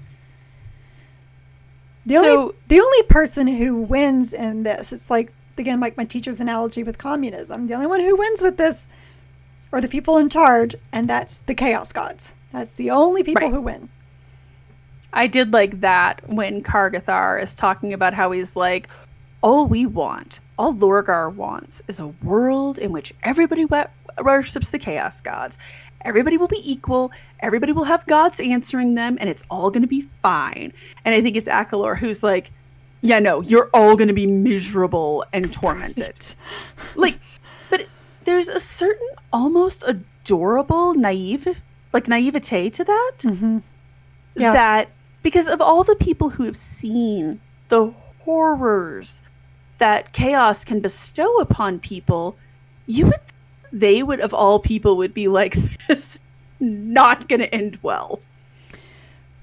The 2.07 2.15
so, 2.15 2.55
the 2.69 2.79
only 2.79 3.03
person 3.03 3.45
who 3.45 3.75
wins 3.75 4.33
in 4.33 4.63
this, 4.63 4.93
it's 4.93 5.11
like 5.11 5.31
again 5.59 5.79
like 5.79 5.95
my 5.95 6.05
teacher's 6.05 6.41
analogy 6.41 6.81
with 6.81 6.97
communism. 6.97 7.67
The 7.67 7.75
only 7.75 7.87
one 7.87 7.99
who 7.99 8.15
wins 8.15 8.41
with 8.41 8.57
this 8.57 8.87
are 9.71 9.81
the 9.81 9.87
people 9.87 10.17
in 10.17 10.29
charge, 10.29 10.75
and 10.91 11.09
that's 11.09 11.39
the 11.39 11.55
chaos 11.55 11.91
gods. 11.91 12.35
That's 12.51 12.73
the 12.73 12.91
only 12.91 13.23
people 13.23 13.43
right. 13.43 13.51
who 13.51 13.61
win. 13.61 13.89
I 15.13 15.27
did 15.27 15.53
like 15.53 15.81
that 15.81 16.21
when 16.29 16.61
Kargathar 16.61 17.41
is 17.41 17.55
talking 17.55 17.93
about 17.93 18.13
how 18.13 18.31
he's 18.31 18.55
like, 18.55 18.89
all 19.41 19.67
we 19.67 19.85
want, 19.85 20.39
all 20.57 20.73
Lorgar 20.73 21.33
wants, 21.33 21.81
is 21.87 21.99
a 21.99 22.07
world 22.23 22.77
in 22.77 22.91
which 22.91 23.13
everybody 23.23 23.65
worships 24.21 24.71
the 24.71 24.79
chaos 24.79 25.21
gods. 25.21 25.57
Everybody 26.01 26.37
will 26.37 26.47
be 26.47 26.61
equal. 26.63 27.11
Everybody 27.39 27.71
will 27.71 27.83
have 27.83 28.05
gods 28.05 28.39
answering 28.39 28.95
them, 28.95 29.17
and 29.19 29.29
it's 29.29 29.43
all 29.49 29.69
going 29.69 29.81
to 29.81 29.87
be 29.87 30.07
fine. 30.21 30.71
And 31.05 31.15
I 31.15 31.21
think 31.21 31.35
it's 31.35 31.47
Akalor 31.47 31.97
who's 31.97 32.23
like, 32.23 32.51
yeah, 33.01 33.19
no, 33.19 33.41
you're 33.41 33.69
all 33.73 33.95
going 33.95 34.07
to 34.07 34.13
be 34.13 34.27
miserable 34.27 35.25
and 35.33 35.51
tormented. 35.51 36.15
like, 36.95 37.19
there's 38.27 38.49
a 38.49 38.59
certain 38.59 39.07
almost 39.31 39.85
adorable 39.87 40.93
naive, 40.93 41.63
like 41.93 42.07
naivete 42.07 42.69
to 42.69 42.83
that. 42.83 43.13
Mm-hmm. 43.19 43.59
Yeah. 44.35 44.51
That 44.51 44.89
because 45.23 45.47
of 45.47 45.61
all 45.61 45.83
the 45.83 45.95
people 45.95 46.29
who 46.29 46.43
have 46.43 46.57
seen 46.57 47.39
the 47.69 47.93
horrors 48.19 49.21
that 49.77 50.11
chaos 50.11 50.65
can 50.65 50.81
bestow 50.81 51.37
upon 51.37 51.79
people, 51.79 52.37
you 52.85 53.05
would 53.05 53.19
they 53.71 54.03
would 54.03 54.19
of 54.19 54.33
all 54.33 54.59
people 54.59 54.97
would 54.97 55.13
be 55.13 55.27
like 55.27 55.55
this 55.87 56.19
not 56.59 57.29
going 57.29 57.39
to 57.39 57.55
end 57.55 57.79
well. 57.81 58.19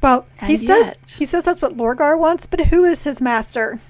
Well, 0.02 0.26
and 0.38 0.50
he 0.50 0.58
yet, 0.58 0.98
says 1.00 1.18
he 1.18 1.24
says 1.24 1.46
that's 1.46 1.62
what 1.62 1.76
Lorgar 1.76 2.18
wants, 2.18 2.46
but 2.46 2.60
who 2.66 2.84
is 2.84 3.02
his 3.02 3.22
master? 3.22 3.80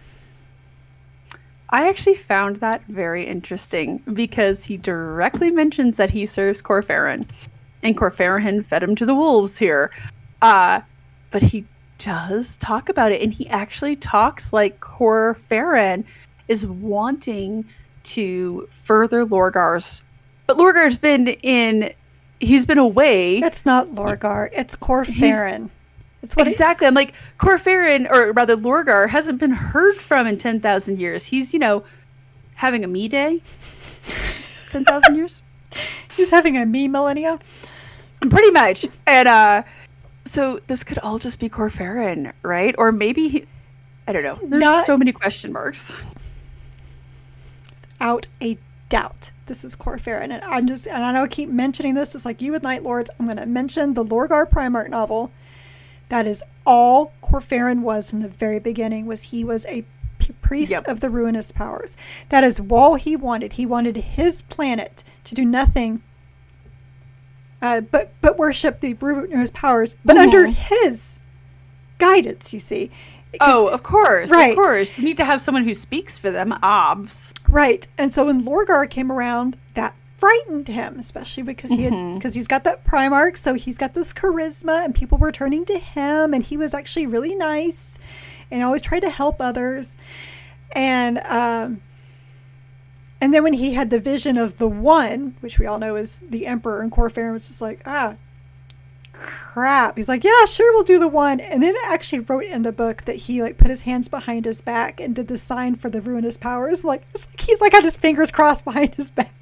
I 1.74 1.88
actually 1.88 2.14
found 2.14 2.56
that 2.56 2.84
very 2.86 3.26
interesting 3.26 4.00
because 4.12 4.64
he 4.64 4.76
directly 4.76 5.50
mentions 5.50 5.96
that 5.96 6.08
he 6.08 6.24
serves 6.24 6.62
Kor 6.62 6.84
Phaeron, 6.84 7.26
and 7.82 7.96
Kor 7.96 8.12
Phaeron 8.12 8.64
fed 8.64 8.80
him 8.80 8.94
to 8.94 9.04
the 9.04 9.12
wolves 9.12 9.58
here. 9.58 9.90
Uh, 10.40 10.82
but 11.32 11.42
he 11.42 11.64
does 11.98 12.56
talk 12.58 12.88
about 12.88 13.10
it, 13.10 13.20
and 13.22 13.32
he 13.32 13.48
actually 13.48 13.96
talks 13.96 14.52
like 14.52 14.78
Kor 14.78 15.36
Phaeron 15.50 16.04
is 16.46 16.64
wanting 16.64 17.64
to 18.04 18.68
further 18.70 19.26
Lorgar's 19.26 20.00
but 20.46 20.56
Lorgar's 20.56 20.98
been 20.98 21.26
in. 21.26 21.92
He's 22.38 22.66
been 22.66 22.78
away. 22.78 23.40
That's 23.40 23.66
not 23.66 23.88
Lorgar. 23.88 24.48
It's 24.52 24.76
Kor 24.76 25.02
Phaeron. 25.02 25.70
It's 26.24 26.34
what 26.34 26.48
exactly. 26.48 26.86
It, 26.86 26.88
I'm 26.88 26.94
like 26.94 27.14
Kor 27.38 27.58
Phaeron, 27.58 28.10
or 28.10 28.32
rather 28.32 28.56
Lorgar, 28.56 29.08
hasn't 29.08 29.38
been 29.38 29.52
heard 29.52 29.94
from 29.96 30.26
in 30.26 30.38
ten 30.38 30.58
thousand 30.58 30.98
years. 30.98 31.26
He's 31.26 31.52
you 31.52 31.60
know 31.60 31.84
having 32.54 32.82
a 32.82 32.88
me 32.88 33.08
day. 33.08 33.42
ten 34.70 34.84
thousand 34.84 35.16
years. 35.16 35.42
He's 36.16 36.30
having 36.30 36.56
a 36.56 36.64
me 36.64 36.88
millennia. 36.88 37.38
Pretty 38.30 38.50
much, 38.52 38.86
and 39.06 39.28
uh, 39.28 39.62
so 40.24 40.60
this 40.66 40.82
could 40.82 40.98
all 40.98 41.18
just 41.18 41.40
be 41.40 41.48
Kor 41.48 41.68
Phaeron, 41.68 42.32
right? 42.42 42.74
Or 42.78 42.90
maybe 42.90 43.28
he, 43.28 43.46
I 44.06 44.12
don't 44.12 44.22
know. 44.22 44.38
There's 44.42 44.62
Not 44.62 44.86
so 44.86 44.96
many 44.96 45.12
question 45.12 45.52
marks. 45.52 45.94
Out 48.00 48.28
a 48.40 48.56
doubt 48.88 49.30
this 49.46 49.64
is 49.64 49.76
Kor 49.76 49.96
Phaeron. 49.96 50.32
And 50.32 50.42
I'm 50.44 50.66
just, 50.66 50.86
and 50.86 51.04
I 51.04 51.12
know 51.12 51.24
I 51.24 51.28
keep 51.28 51.48
mentioning 51.48 51.94
this. 51.94 52.14
It's 52.14 52.24
like 52.24 52.40
you 52.40 52.52
with 52.52 52.62
Night 52.62 52.82
Lords. 52.82 53.10
I'm 53.18 53.26
going 53.26 53.36
to 53.36 53.46
mention 53.46 53.94
the 53.94 54.04
Lorgar 54.04 54.48
Primarch 54.48 54.88
novel. 54.88 55.30
That 56.14 56.28
is 56.28 56.44
all 56.64 57.12
Kor 57.22 57.40
Phaeron 57.40 57.80
was 57.80 58.12
in 58.12 58.20
the 58.20 58.28
very 58.28 58.60
beginning. 58.60 59.04
Was 59.04 59.24
he 59.24 59.42
was 59.42 59.66
a 59.66 59.84
priest 60.42 60.70
yep. 60.70 60.86
of 60.86 61.00
the 61.00 61.10
ruinous 61.10 61.50
powers. 61.50 61.96
That 62.28 62.44
is 62.44 62.62
all 62.70 62.94
he 62.94 63.16
wanted. 63.16 63.54
He 63.54 63.66
wanted 63.66 63.96
his 63.96 64.40
planet 64.40 65.02
to 65.24 65.34
do 65.34 65.44
nothing 65.44 66.04
uh, 67.60 67.80
but 67.80 68.12
but 68.20 68.38
worship 68.38 68.78
the 68.78 68.94
ruinous 68.94 69.50
powers, 69.50 69.96
but 70.04 70.16
mm-hmm. 70.16 70.28
under 70.28 70.46
his 70.46 71.18
guidance. 71.98 72.52
You 72.52 72.60
see, 72.60 72.92
Oh, 73.40 73.66
of 73.66 73.82
course, 73.82 74.30
right. 74.30 74.50
of 74.50 74.54
course. 74.54 74.96
You 74.96 75.02
need 75.02 75.16
to 75.16 75.24
have 75.24 75.40
someone 75.40 75.64
who 75.64 75.74
speaks 75.74 76.16
for 76.16 76.30
them, 76.30 76.56
obs. 76.62 77.34
Right. 77.48 77.88
And 77.98 78.12
so 78.12 78.26
when 78.26 78.44
Lorgar 78.44 78.88
came 78.88 79.10
around, 79.10 79.56
that 79.74 79.96
frightened 80.24 80.68
him, 80.68 80.98
especially 80.98 81.42
because 81.42 81.68
he 81.68 81.82
had 81.82 81.90
because 81.90 82.32
mm-hmm. 82.32 82.38
he's 82.38 82.46
got 82.46 82.64
that 82.64 82.82
Primarch, 82.82 83.36
so 83.36 83.52
he's 83.52 83.76
got 83.76 83.92
this 83.92 84.14
charisma, 84.14 84.82
and 84.82 84.94
people 84.94 85.18
were 85.18 85.30
turning 85.30 85.66
to 85.66 85.78
him, 85.78 86.32
and 86.32 86.42
he 86.42 86.56
was 86.56 86.72
actually 86.72 87.04
really 87.06 87.34
nice, 87.34 87.98
and 88.50 88.62
always 88.62 88.80
tried 88.80 89.00
to 89.00 89.10
help 89.10 89.36
others, 89.38 89.98
and 90.72 91.18
um, 91.18 91.82
and 93.20 93.34
then 93.34 93.42
when 93.42 93.52
he 93.52 93.74
had 93.74 93.90
the 93.90 94.00
vision 94.00 94.38
of 94.38 94.56
the 94.56 94.66
one, 94.66 95.36
which 95.40 95.58
we 95.58 95.66
all 95.66 95.78
know 95.78 95.94
is 95.94 96.20
the 96.20 96.46
Emperor, 96.46 96.80
and 96.80 96.90
Kor 96.90 97.10
Phaeron 97.10 97.34
was 97.34 97.48
just 97.48 97.60
like, 97.60 97.82
ah, 97.84 98.16
crap. 99.12 99.98
He's 99.98 100.08
like, 100.08 100.24
yeah, 100.24 100.46
sure, 100.46 100.72
we'll 100.72 100.84
do 100.84 100.98
the 100.98 101.06
one. 101.06 101.40
And 101.40 101.62
then 101.62 101.74
it 101.74 101.84
actually 101.84 102.20
wrote 102.20 102.44
in 102.44 102.62
the 102.62 102.72
book 102.72 103.04
that 103.04 103.16
he 103.16 103.42
like 103.42 103.58
put 103.58 103.68
his 103.68 103.82
hands 103.82 104.08
behind 104.08 104.46
his 104.46 104.62
back 104.62 105.00
and 105.00 105.14
did 105.14 105.28
the 105.28 105.36
sign 105.36 105.74
for 105.74 105.90
the 105.90 106.00
ruinous 106.00 106.38
powers. 106.38 106.82
Like, 106.82 107.02
like 107.12 107.40
he's 107.40 107.60
like 107.60 107.72
had 107.72 107.84
his 107.84 107.94
fingers 107.94 108.30
crossed 108.30 108.64
behind 108.64 108.94
his 108.94 109.10
back. 109.10 109.34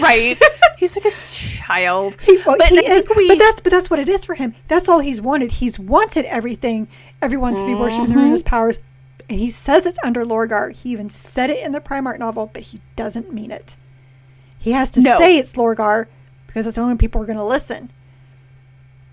Right. 0.00 0.40
he's 0.78 0.96
like 0.96 1.06
a 1.06 1.16
child. 1.26 2.16
He, 2.22 2.38
well, 2.46 2.56
but, 2.58 2.68
he 2.68 2.78
is, 2.78 3.06
we... 3.16 3.28
but 3.28 3.38
that's 3.38 3.60
but 3.60 3.70
that's 3.70 3.90
what 3.90 3.98
it 3.98 4.08
is 4.08 4.24
for 4.24 4.34
him. 4.34 4.54
That's 4.66 4.88
all 4.88 5.00
he's 5.00 5.20
wanted. 5.20 5.52
He's 5.52 5.78
wanted 5.78 6.24
everything, 6.26 6.88
everyone 7.22 7.54
to 7.56 7.62
be 7.62 7.72
mm-hmm. 7.72 7.80
worshiping 7.80 8.10
the 8.10 8.16
ruinous 8.16 8.42
powers. 8.42 8.78
And 9.30 9.38
he 9.38 9.50
says 9.50 9.84
it's 9.84 9.98
under 10.02 10.24
Lorgar. 10.24 10.72
He 10.72 10.90
even 10.90 11.10
said 11.10 11.50
it 11.50 11.64
in 11.64 11.72
the 11.72 11.80
Primarch 11.80 12.18
novel, 12.18 12.50
but 12.52 12.62
he 12.62 12.80
doesn't 12.96 13.32
mean 13.32 13.50
it. 13.50 13.76
He 14.58 14.72
has 14.72 14.90
to 14.92 15.02
no. 15.02 15.18
say 15.18 15.36
it's 15.36 15.52
Lorgar 15.52 16.06
because 16.46 16.64
that's 16.64 16.76
the 16.76 16.82
only 16.82 16.96
people 16.96 17.20
are 17.20 17.26
going 17.26 17.38
to 17.38 17.44
listen 17.44 17.90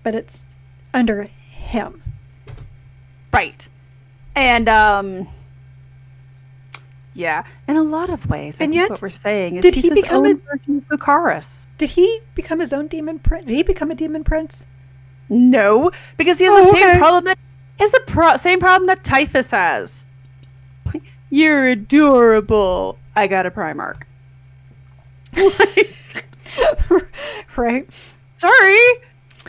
but 0.06 0.14
it's 0.14 0.46
under 0.94 1.24
him. 1.24 2.00
Right. 3.32 3.68
And 4.36 4.68
um 4.68 5.26
yeah, 7.16 7.44
in 7.66 7.76
a 7.76 7.82
lot 7.82 8.10
of 8.10 8.28
ways. 8.28 8.60
I 8.60 8.64
and 8.64 8.74
yet, 8.74 8.90
what 8.90 9.00
we're 9.00 9.08
saying 9.08 9.56
is 9.56 9.62
did 9.62 9.74
he 9.74 9.88
become 9.88 10.26
a 10.26 10.34
version 10.34 10.78
of 10.78 10.98
Lucaris. 10.98 11.66
Did 11.78 11.88
he 11.88 12.20
become 12.34 12.60
his 12.60 12.74
own 12.74 12.88
demon 12.88 13.18
prince? 13.18 13.46
Did 13.46 13.56
he 13.56 13.62
become 13.62 13.90
a 13.90 13.94
demon 13.94 14.22
prince? 14.22 14.66
No, 15.30 15.90
because 16.18 16.38
he 16.38 16.44
has 16.44 16.54
oh, 16.54 16.64
the 16.64 16.70
same 16.70 16.88
okay. 16.88 16.98
problem 16.98 17.24
that 17.24 17.38
he 17.78 17.84
has 17.84 17.92
the 17.92 18.02
pro- 18.06 18.36
same 18.36 18.60
problem 18.60 18.86
that 18.86 19.02
Typhus 19.02 19.50
has. 19.50 20.04
You're 21.30 21.68
adorable. 21.68 22.98
I 23.16 23.26
got 23.26 23.46
a 23.46 23.50
Primarch. 23.50 24.02
right. 27.56 27.88
Sorry. 28.34 28.78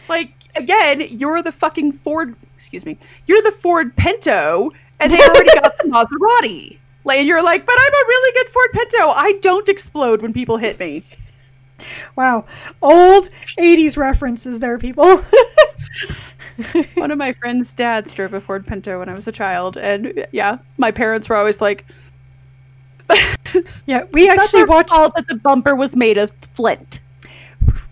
Like 0.08 0.34
again, 0.56 1.06
you're 1.12 1.42
the 1.42 1.52
fucking 1.52 1.92
Ford. 1.92 2.34
Excuse 2.56 2.86
me. 2.86 2.98
You're 3.28 3.42
the 3.42 3.52
Ford 3.52 3.96
Pinto, 3.98 4.72
and 5.00 5.12
they 5.12 5.20
already 5.20 5.54
got 5.54 5.72
the 5.84 5.90
Maserati. 5.90 6.77
Like, 7.08 7.20
and 7.20 7.28
you're 7.28 7.44
like, 7.44 7.66
but 7.66 7.76
I'm 7.78 7.94
a 7.94 8.08
really 8.08 8.34
good 8.34 8.50
Ford 8.50 8.68
Pinto. 8.74 9.10
I 9.10 9.34
don't 9.42 9.68
explode 9.70 10.22
when 10.22 10.34
people 10.34 10.58
hit 10.58 10.80
me. 10.80 11.04
Wow, 12.16 12.46
old 12.82 13.30
'80s 13.58 13.98
references 13.98 14.60
there, 14.60 14.78
people. 14.78 15.18
One 16.96 17.12
of 17.12 17.18
my 17.18 17.34
friends' 17.34 17.72
dads 17.72 18.14
drove 18.14 18.34
a 18.34 18.42
Ford 18.42 18.66
Pinto 18.66 19.00
when 19.00 19.10
I 19.10 19.14
was 19.14 19.28
a 19.28 19.32
child, 19.32 19.78
and 19.78 20.26
yeah, 20.32 20.58
my 20.78 20.92
parents 20.92 21.30
were 21.30 21.36
always 21.36 21.62
like, 21.62 21.86
"Yeah, 23.86 24.06
we 24.12 24.28
actually 24.30 24.66
watched." 24.66 24.90
That 24.90 25.26
the 25.30 25.36
bumper 25.36 25.76
was 25.76 25.96
made 25.96 26.18
of 26.18 26.32
flint 26.52 27.02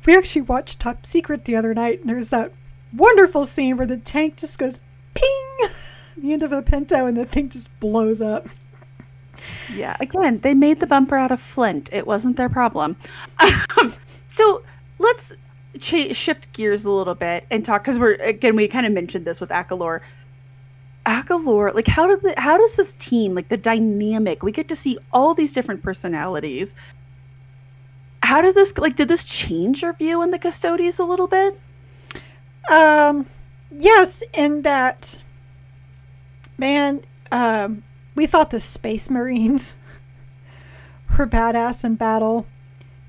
we 0.05 0.15
actually 0.15 0.41
watched 0.43 0.79
Top 0.79 1.05
Secret 1.05 1.45
the 1.45 1.55
other 1.55 1.73
night, 1.73 2.01
and 2.01 2.09
there's 2.09 2.29
that 2.29 2.51
wonderful 2.93 3.45
scene 3.45 3.77
where 3.77 3.87
the 3.87 3.97
tank 3.97 4.37
just 4.37 4.57
goes 4.59 4.79
ping, 5.13 5.69
the 6.17 6.33
end 6.33 6.41
of 6.41 6.51
the 6.51 6.61
Pinto, 6.61 7.05
and 7.05 7.17
the 7.17 7.25
thing 7.25 7.49
just 7.49 7.77
blows 7.79 8.21
up. 8.21 8.47
Yeah, 9.73 9.95
again, 9.99 10.39
they 10.39 10.53
made 10.53 10.79
the 10.79 10.87
bumper 10.87 11.15
out 11.15 11.31
of 11.31 11.41
flint. 11.41 11.89
It 11.91 12.07
wasn't 12.07 12.37
their 12.37 12.49
problem. 12.49 12.95
Um, 13.77 13.93
so 14.27 14.63
let's 14.99 15.33
ch- 15.79 16.15
shift 16.15 16.51
gears 16.53 16.85
a 16.85 16.91
little 16.91 17.15
bit 17.15 17.45
and 17.51 17.65
talk 17.65 17.83
because 17.83 17.99
we're 17.99 18.13
again 18.15 18.55
we 18.55 18.67
kind 18.69 18.85
of 18.85 18.93
mentioned 18.93 19.25
this 19.25 19.41
with 19.41 19.49
Akalor. 19.49 19.99
Akalor, 21.05 21.73
like 21.73 21.87
how 21.87 22.07
did 22.07 22.21
the, 22.21 22.33
how 22.39 22.57
does 22.57 22.77
this 22.77 22.95
team 22.95 23.35
like 23.35 23.49
the 23.49 23.57
dynamic? 23.57 24.43
We 24.43 24.51
get 24.51 24.69
to 24.69 24.75
see 24.75 24.97
all 25.11 25.33
these 25.33 25.51
different 25.51 25.83
personalities 25.83 26.73
how 28.25 28.41
did 28.41 28.55
this 28.55 28.77
like 28.77 28.95
did 28.95 29.07
this 29.07 29.23
change 29.23 29.81
your 29.81 29.93
view 29.93 30.21
in 30.23 30.31
the 30.31 30.39
custodes 30.39 30.99
a 30.99 31.03
little 31.03 31.27
bit? 31.27 31.59
Um 32.69 33.25
yes, 33.71 34.23
in 34.33 34.63
that 34.63 35.17
man, 36.57 37.01
um 37.31 37.83
we 38.15 38.25
thought 38.25 38.49
the 38.49 38.59
space 38.59 39.09
marines 39.09 39.75
were 41.17 41.27
badass 41.27 41.83
in 41.83 41.95
battle. 41.95 42.47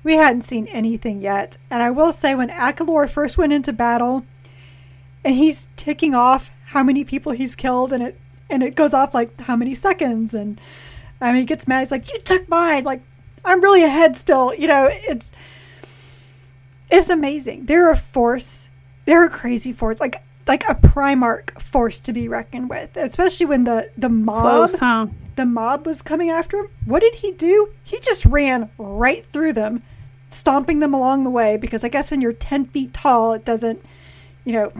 We 0.03 0.15
hadn't 0.15 0.43
seen 0.43 0.67
anything 0.67 1.21
yet. 1.21 1.57
And 1.69 1.81
I 1.81 1.89
will 1.91 2.11
say 2.11 2.35
when 2.35 2.49
Akalor 2.49 3.09
first 3.09 3.37
went 3.37 3.53
into 3.53 3.73
battle 3.73 4.25
and 5.23 5.35
he's 5.35 5.69
ticking 5.75 6.13
off 6.13 6.51
how 6.67 6.83
many 6.83 7.03
people 7.03 7.31
he's 7.31 7.55
killed 7.55 7.91
and 7.93 8.03
it 8.03 8.19
and 8.49 8.63
it 8.63 8.75
goes 8.75 8.93
off 8.93 9.13
like 9.13 9.41
how 9.41 9.55
many 9.55 9.73
seconds 9.73 10.33
and 10.33 10.61
I 11.19 11.31
mean 11.31 11.41
he 11.41 11.45
gets 11.45 11.67
mad, 11.67 11.79
he's 11.79 11.91
like, 11.91 12.11
You 12.11 12.19
took 12.19 12.47
mine 12.47 12.83
like 12.83 13.01
I'm 13.43 13.61
really 13.61 13.83
ahead 13.83 14.15
still. 14.15 14.53
You 14.53 14.67
know, 14.67 14.87
it's 14.91 15.31
it's 16.89 17.09
amazing. 17.09 17.65
They're 17.65 17.89
a 17.89 17.95
force. 17.95 18.69
They're 19.05 19.25
a 19.25 19.29
crazy 19.29 19.71
force. 19.71 19.99
Like 19.99 20.21
like 20.47 20.63
a 20.67 20.75
Primarch 20.75 21.59
force 21.61 21.99
to 22.01 22.13
be 22.13 22.27
reckoned 22.27 22.69
with, 22.69 22.95
especially 22.95 23.45
when 23.45 23.63
the 23.63 23.89
the 23.97 24.09
mob 24.09 24.41
Close, 24.41 24.79
huh? 24.79 25.07
the 25.35 25.45
mob 25.45 25.85
was 25.85 26.01
coming 26.01 26.29
after 26.29 26.59
him. 26.59 26.69
What 26.85 27.01
did 27.01 27.15
he 27.15 27.31
do? 27.33 27.69
He 27.83 27.99
just 27.99 28.25
ran 28.25 28.69
right 28.77 29.25
through 29.25 29.53
them, 29.53 29.83
stomping 30.29 30.79
them 30.79 30.93
along 30.93 31.23
the 31.23 31.29
way. 31.29 31.57
Because 31.57 31.83
I 31.83 31.89
guess 31.89 32.11
when 32.11 32.21
you're 32.21 32.33
ten 32.33 32.65
feet 32.65 32.93
tall, 32.93 33.33
it 33.33 33.45
doesn't, 33.45 33.83
you 34.45 34.53
know. 34.53 34.71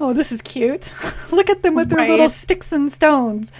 Oh, 0.00 0.12
this 0.12 0.30
is 0.30 0.40
cute. 0.42 0.92
Look 1.32 1.50
at 1.50 1.62
them 1.62 1.74
with 1.74 1.88
their 1.88 1.98
right. 1.98 2.10
little 2.10 2.28
sticks 2.28 2.70
and 2.70 2.90
stones. 2.92 3.52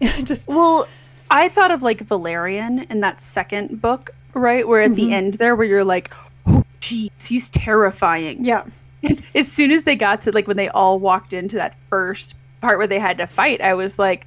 just 0.24 0.48
well, 0.48 0.88
I 1.30 1.48
thought 1.48 1.70
of 1.70 1.82
like 1.82 2.00
Valerian 2.00 2.80
in 2.90 3.00
that 3.00 3.20
second 3.20 3.80
book, 3.80 4.10
right? 4.34 4.66
Where 4.66 4.82
at 4.82 4.92
mm-hmm. 4.92 5.08
the 5.08 5.14
end 5.14 5.34
there, 5.34 5.56
where 5.56 5.66
you're 5.66 5.84
like, 5.84 6.12
oh, 6.46 6.64
jeez, 6.80 7.10
he's 7.26 7.50
terrifying. 7.50 8.44
Yeah. 8.44 8.64
as 9.34 9.50
soon 9.50 9.70
as 9.70 9.84
they 9.84 9.96
got 9.96 10.20
to 10.22 10.32
like 10.32 10.46
when 10.46 10.56
they 10.56 10.68
all 10.68 10.98
walked 10.98 11.32
into 11.32 11.56
that 11.56 11.76
first 11.88 12.34
part 12.60 12.78
where 12.78 12.86
they 12.86 12.98
had 12.98 13.18
to 13.18 13.26
fight, 13.26 13.60
I 13.60 13.74
was 13.74 13.98
like, 13.98 14.26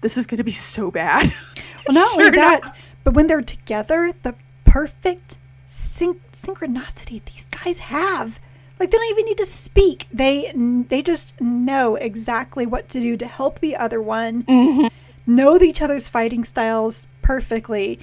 this 0.00 0.16
is 0.16 0.26
going 0.26 0.38
to 0.38 0.44
be 0.44 0.50
so 0.52 0.90
bad. 0.90 1.32
Well, 1.84 1.94
not 1.94 2.12
sure 2.12 2.26
only 2.26 2.38
that, 2.38 2.60
not. 2.62 2.76
but 3.02 3.14
when 3.14 3.26
they're 3.26 3.42
together, 3.42 4.12
the 4.22 4.36
perfect 4.64 5.38
syn- 5.66 6.20
synchronicity 6.32 7.24
these 7.24 7.48
guys 7.50 7.80
have. 7.80 8.38
Like 8.78 8.92
they 8.92 8.96
don't 8.98 9.10
even 9.10 9.24
need 9.24 9.38
to 9.38 9.44
speak. 9.44 10.06
They 10.12 10.52
they 10.54 11.02
just 11.02 11.40
know 11.40 11.96
exactly 11.96 12.66
what 12.66 12.88
to 12.90 13.00
do 13.00 13.16
to 13.16 13.26
help 13.26 13.58
the 13.58 13.74
other 13.74 14.00
one. 14.00 14.44
Mm-hmm 14.44 14.86
know 15.26 15.58
each 15.60 15.82
other's 15.82 16.08
fighting 16.08 16.44
styles 16.44 17.06
perfectly. 17.22 17.98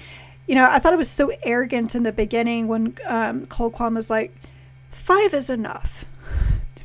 You 0.46 0.54
know, 0.54 0.66
I 0.68 0.78
thought 0.78 0.92
it 0.92 0.96
was 0.96 1.10
so 1.10 1.30
arrogant 1.44 1.94
in 1.94 2.02
the 2.02 2.12
beginning 2.12 2.68
when 2.68 2.96
um, 3.06 3.46
Colquhoun 3.46 3.94
was 3.94 4.10
like, 4.10 4.34
five 4.90 5.34
is 5.34 5.50
enough. 5.50 6.04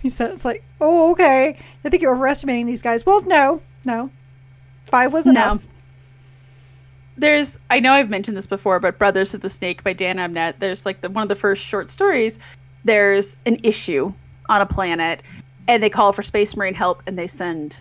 He 0.01 0.09
said, 0.09 0.31
it's 0.31 0.45
like, 0.45 0.63
oh, 0.79 1.11
okay. 1.11 1.57
I 1.83 1.89
think 1.89 2.03
you're 2.03 2.15
overestimating 2.15 2.65
these 2.67 2.81
guys. 2.81 3.05
Well, 3.05 3.21
no, 3.21 3.61
no. 3.85 4.11
Five 4.85 5.13
was 5.13 5.25
enough. 5.25 5.65
No. 5.65 5.71
There's, 7.17 7.57
I 7.69 7.79
know 7.79 7.93
I've 7.93 8.09
mentioned 8.09 8.37
this 8.37 8.45
before, 8.45 8.79
but 8.79 8.99
Brothers 8.99 9.33
of 9.33 9.41
the 9.41 9.49
Snake 9.49 9.83
by 9.83 9.93
Dan 9.93 10.17
Abnett, 10.17 10.59
there's 10.59 10.85
like 10.85 11.01
the, 11.01 11.09
one 11.09 11.23
of 11.23 11.29
the 11.29 11.35
first 11.35 11.63
short 11.63 11.89
stories. 11.89 12.39
There's 12.83 13.37
an 13.45 13.57
issue 13.63 14.13
on 14.47 14.61
a 14.61 14.65
planet, 14.65 15.21
and 15.67 15.81
they 15.81 15.89
call 15.89 16.11
for 16.11 16.21
Space 16.21 16.55
Marine 16.55 16.73
help, 16.73 17.01
and 17.07 17.17
they 17.17 17.25
send 17.25 17.75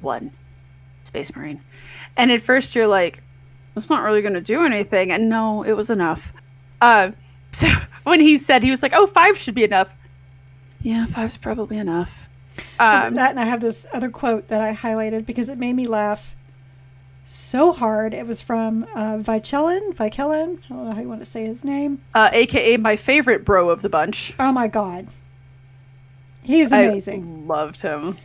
one 0.00 0.30
Space 1.04 1.34
Marine. 1.34 1.60
And 2.16 2.30
at 2.30 2.42
first 2.42 2.74
you're 2.74 2.86
like, 2.86 3.22
it's 3.76 3.88
not 3.88 4.02
really 4.02 4.22
going 4.22 4.34
to 4.34 4.40
do 4.40 4.64
anything. 4.64 5.12
And 5.12 5.28
no, 5.28 5.62
it 5.62 5.72
was 5.72 5.88
enough. 5.88 6.32
Uh, 6.80 7.12
so 7.54 7.68
when 8.04 8.20
he 8.20 8.36
said, 8.36 8.62
he 8.62 8.70
was 8.70 8.82
like, 8.82 8.92
oh, 8.94 9.06
five 9.06 9.38
should 9.38 9.54
be 9.54 9.64
enough. 9.64 9.94
Yeah, 10.82 11.06
five's 11.06 11.36
probably 11.36 11.78
enough. 11.78 12.28
Um, 12.78 13.14
that 13.14 13.30
and 13.30 13.40
I 13.40 13.44
have 13.44 13.60
this 13.60 13.86
other 13.92 14.10
quote 14.10 14.48
that 14.48 14.60
I 14.60 14.74
highlighted 14.74 15.26
because 15.26 15.48
it 15.48 15.58
made 15.58 15.72
me 15.72 15.86
laugh 15.86 16.36
so 17.24 17.72
hard. 17.72 18.14
It 18.14 18.26
was 18.26 18.40
from 18.42 18.84
uh, 18.94 19.18
Vychellan. 19.18 19.94
Vychellan. 19.94 20.58
I 20.64 20.68
don't 20.68 20.84
know 20.84 20.92
how 20.92 21.00
you 21.00 21.08
want 21.08 21.20
to 21.20 21.26
say 21.26 21.46
his 21.46 21.64
name. 21.64 22.02
Uh, 22.14 22.28
AKA 22.32 22.76
my 22.76 22.96
favorite 22.96 23.44
bro 23.44 23.70
of 23.70 23.82
the 23.82 23.88
bunch. 23.88 24.34
Oh 24.38 24.52
my 24.52 24.68
god. 24.68 25.08
He's 26.42 26.70
amazing. 26.70 27.44
I 27.44 27.46
loved 27.46 27.80
him. 27.80 28.18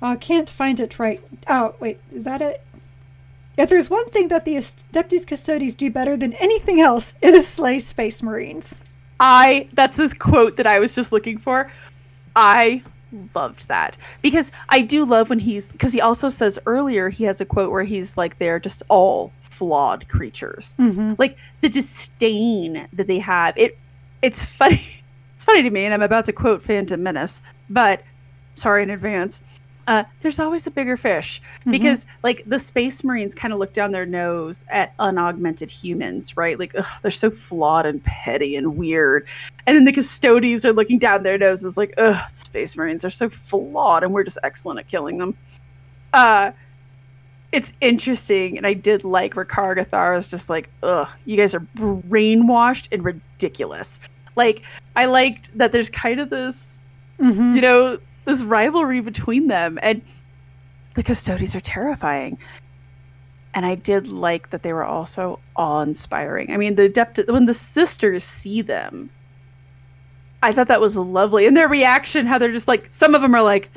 I 0.00 0.14
uh, 0.14 0.16
can't 0.16 0.48
find 0.48 0.80
it 0.80 0.98
right. 0.98 1.22
Oh, 1.48 1.74
wait. 1.80 2.00
Is 2.12 2.24
that 2.24 2.40
it? 2.40 2.62
If 3.56 3.70
there's 3.70 3.88
one 3.88 4.08
thing 4.10 4.28
that 4.28 4.44
the 4.44 4.56
Adeptus 4.56 5.26
Custodes 5.26 5.74
do 5.74 5.90
better 5.90 6.16
than 6.16 6.34
anything 6.34 6.80
else, 6.80 7.14
it 7.22 7.34
is 7.34 7.46
slay 7.46 7.78
Space 7.78 8.22
Marines. 8.22 8.78
I 9.18 9.68
that's 9.72 9.96
this 9.96 10.12
quote 10.12 10.56
that 10.58 10.66
I 10.66 10.78
was 10.78 10.94
just 10.94 11.10
looking 11.10 11.38
for. 11.38 11.70
I 12.34 12.82
loved 13.34 13.68
that 13.68 13.96
because 14.20 14.52
I 14.68 14.82
do 14.82 15.06
love 15.06 15.30
when 15.30 15.38
he's 15.38 15.72
because 15.72 15.92
he 15.92 16.02
also 16.02 16.28
says 16.28 16.58
earlier 16.66 17.08
he 17.08 17.24
has 17.24 17.40
a 17.40 17.46
quote 17.46 17.72
where 17.72 17.84
he's 17.84 18.18
like 18.18 18.38
they're 18.38 18.60
just 18.60 18.82
all 18.88 19.32
flawed 19.40 20.06
creatures. 20.08 20.76
Mm-hmm. 20.78 21.14
Like 21.16 21.36
the 21.62 21.70
disdain 21.70 22.86
that 22.92 23.06
they 23.06 23.18
have. 23.18 23.56
It 23.56 23.78
it's 24.22 24.44
funny. 24.44 24.92
It's 25.36 25.44
funny 25.44 25.62
to 25.64 25.68
me, 25.68 25.84
and 25.84 25.92
I'm 25.92 26.00
about 26.00 26.24
to 26.24 26.32
quote 26.32 26.62
Phantom 26.62 27.02
Menace, 27.02 27.42
but 27.68 28.02
sorry 28.54 28.82
in 28.82 28.88
advance 28.88 29.42
uh, 29.86 30.04
there's 30.20 30.40
always 30.40 30.66
a 30.66 30.70
bigger 30.70 30.96
fish. 30.96 31.40
Mm-hmm. 31.60 31.70
because 31.70 32.06
like 32.22 32.42
the 32.46 32.58
space 32.58 33.04
marines 33.04 33.34
kind 33.34 33.52
of 33.52 33.58
look 33.58 33.72
down 33.72 33.92
their 33.92 34.06
nose 34.06 34.64
at 34.68 34.94
unaugmented 34.98 35.70
humans 35.70 36.36
right? 36.36 36.58
Like 36.58 36.74
ugh, 36.76 36.86
they're 37.02 37.10
so 37.10 37.30
flawed 37.30 37.86
and 37.86 38.02
petty 38.04 38.56
and 38.56 38.76
weird. 38.76 39.26
And 39.66 39.76
then 39.76 39.84
the 39.84 39.92
custodes 39.92 40.64
are 40.64 40.72
looking 40.72 40.98
down 40.98 41.22
their 41.22 41.38
noses 41.38 41.76
like 41.76 41.94
ugh 41.98 42.18
space 42.32 42.76
marines 42.76 43.04
are 43.04 43.10
so 43.10 43.28
flawed 43.28 44.04
and 44.04 44.12
we're 44.12 44.24
just 44.24 44.38
excellent 44.42 44.78
at 44.80 44.88
killing 44.88 45.18
them. 45.18 45.36
Uh 46.12 46.52
it's 47.52 47.72
interesting 47.80 48.56
and 48.58 48.66
i 48.66 48.74
did 48.74 49.04
like 49.04 49.36
where 49.36 49.44
Kargathar 49.44 50.16
is 50.16 50.26
just 50.26 50.50
like 50.50 50.68
ugh 50.82 51.08
you 51.26 51.36
guys 51.36 51.54
are 51.54 51.60
brainwashed 51.76 52.88
and 52.92 53.04
ridiculous. 53.04 54.00
Like 54.34 54.62
i 54.94 55.06
liked 55.06 55.56
that 55.56 55.72
there's 55.72 55.90
kind 55.90 56.20
of 56.20 56.30
this 56.30 56.80
mm-hmm. 57.20 57.54
you 57.54 57.60
know 57.60 57.98
this 58.26 58.42
rivalry 58.42 59.00
between 59.00 59.46
them 59.46 59.78
and 59.82 60.02
the 60.94 61.02
custodes 61.02 61.56
are 61.56 61.60
terrifying. 61.60 62.36
And 63.54 63.64
i 63.64 63.74
did 63.74 64.08
like 64.08 64.50
that 64.50 64.62
they 64.62 64.74
were 64.74 64.84
also 64.84 65.38
awe-inspiring. 65.56 66.50
I 66.50 66.58
mean 66.58 66.74
the 66.74 66.90
depth 66.90 67.18
when 67.28 67.46
the 67.46 67.54
sisters 67.54 68.22
see 68.22 68.60
them 68.60 69.08
i 70.42 70.52
thought 70.52 70.68
that 70.68 70.80
was 70.80 70.96
lovely. 70.98 71.46
And 71.46 71.56
their 71.56 71.68
reaction 71.68 72.26
how 72.26 72.36
they're 72.36 72.52
just 72.52 72.68
like 72.68 72.86
some 72.90 73.14
of 73.14 73.22
them 73.22 73.34
are 73.34 73.42
like 73.42 73.70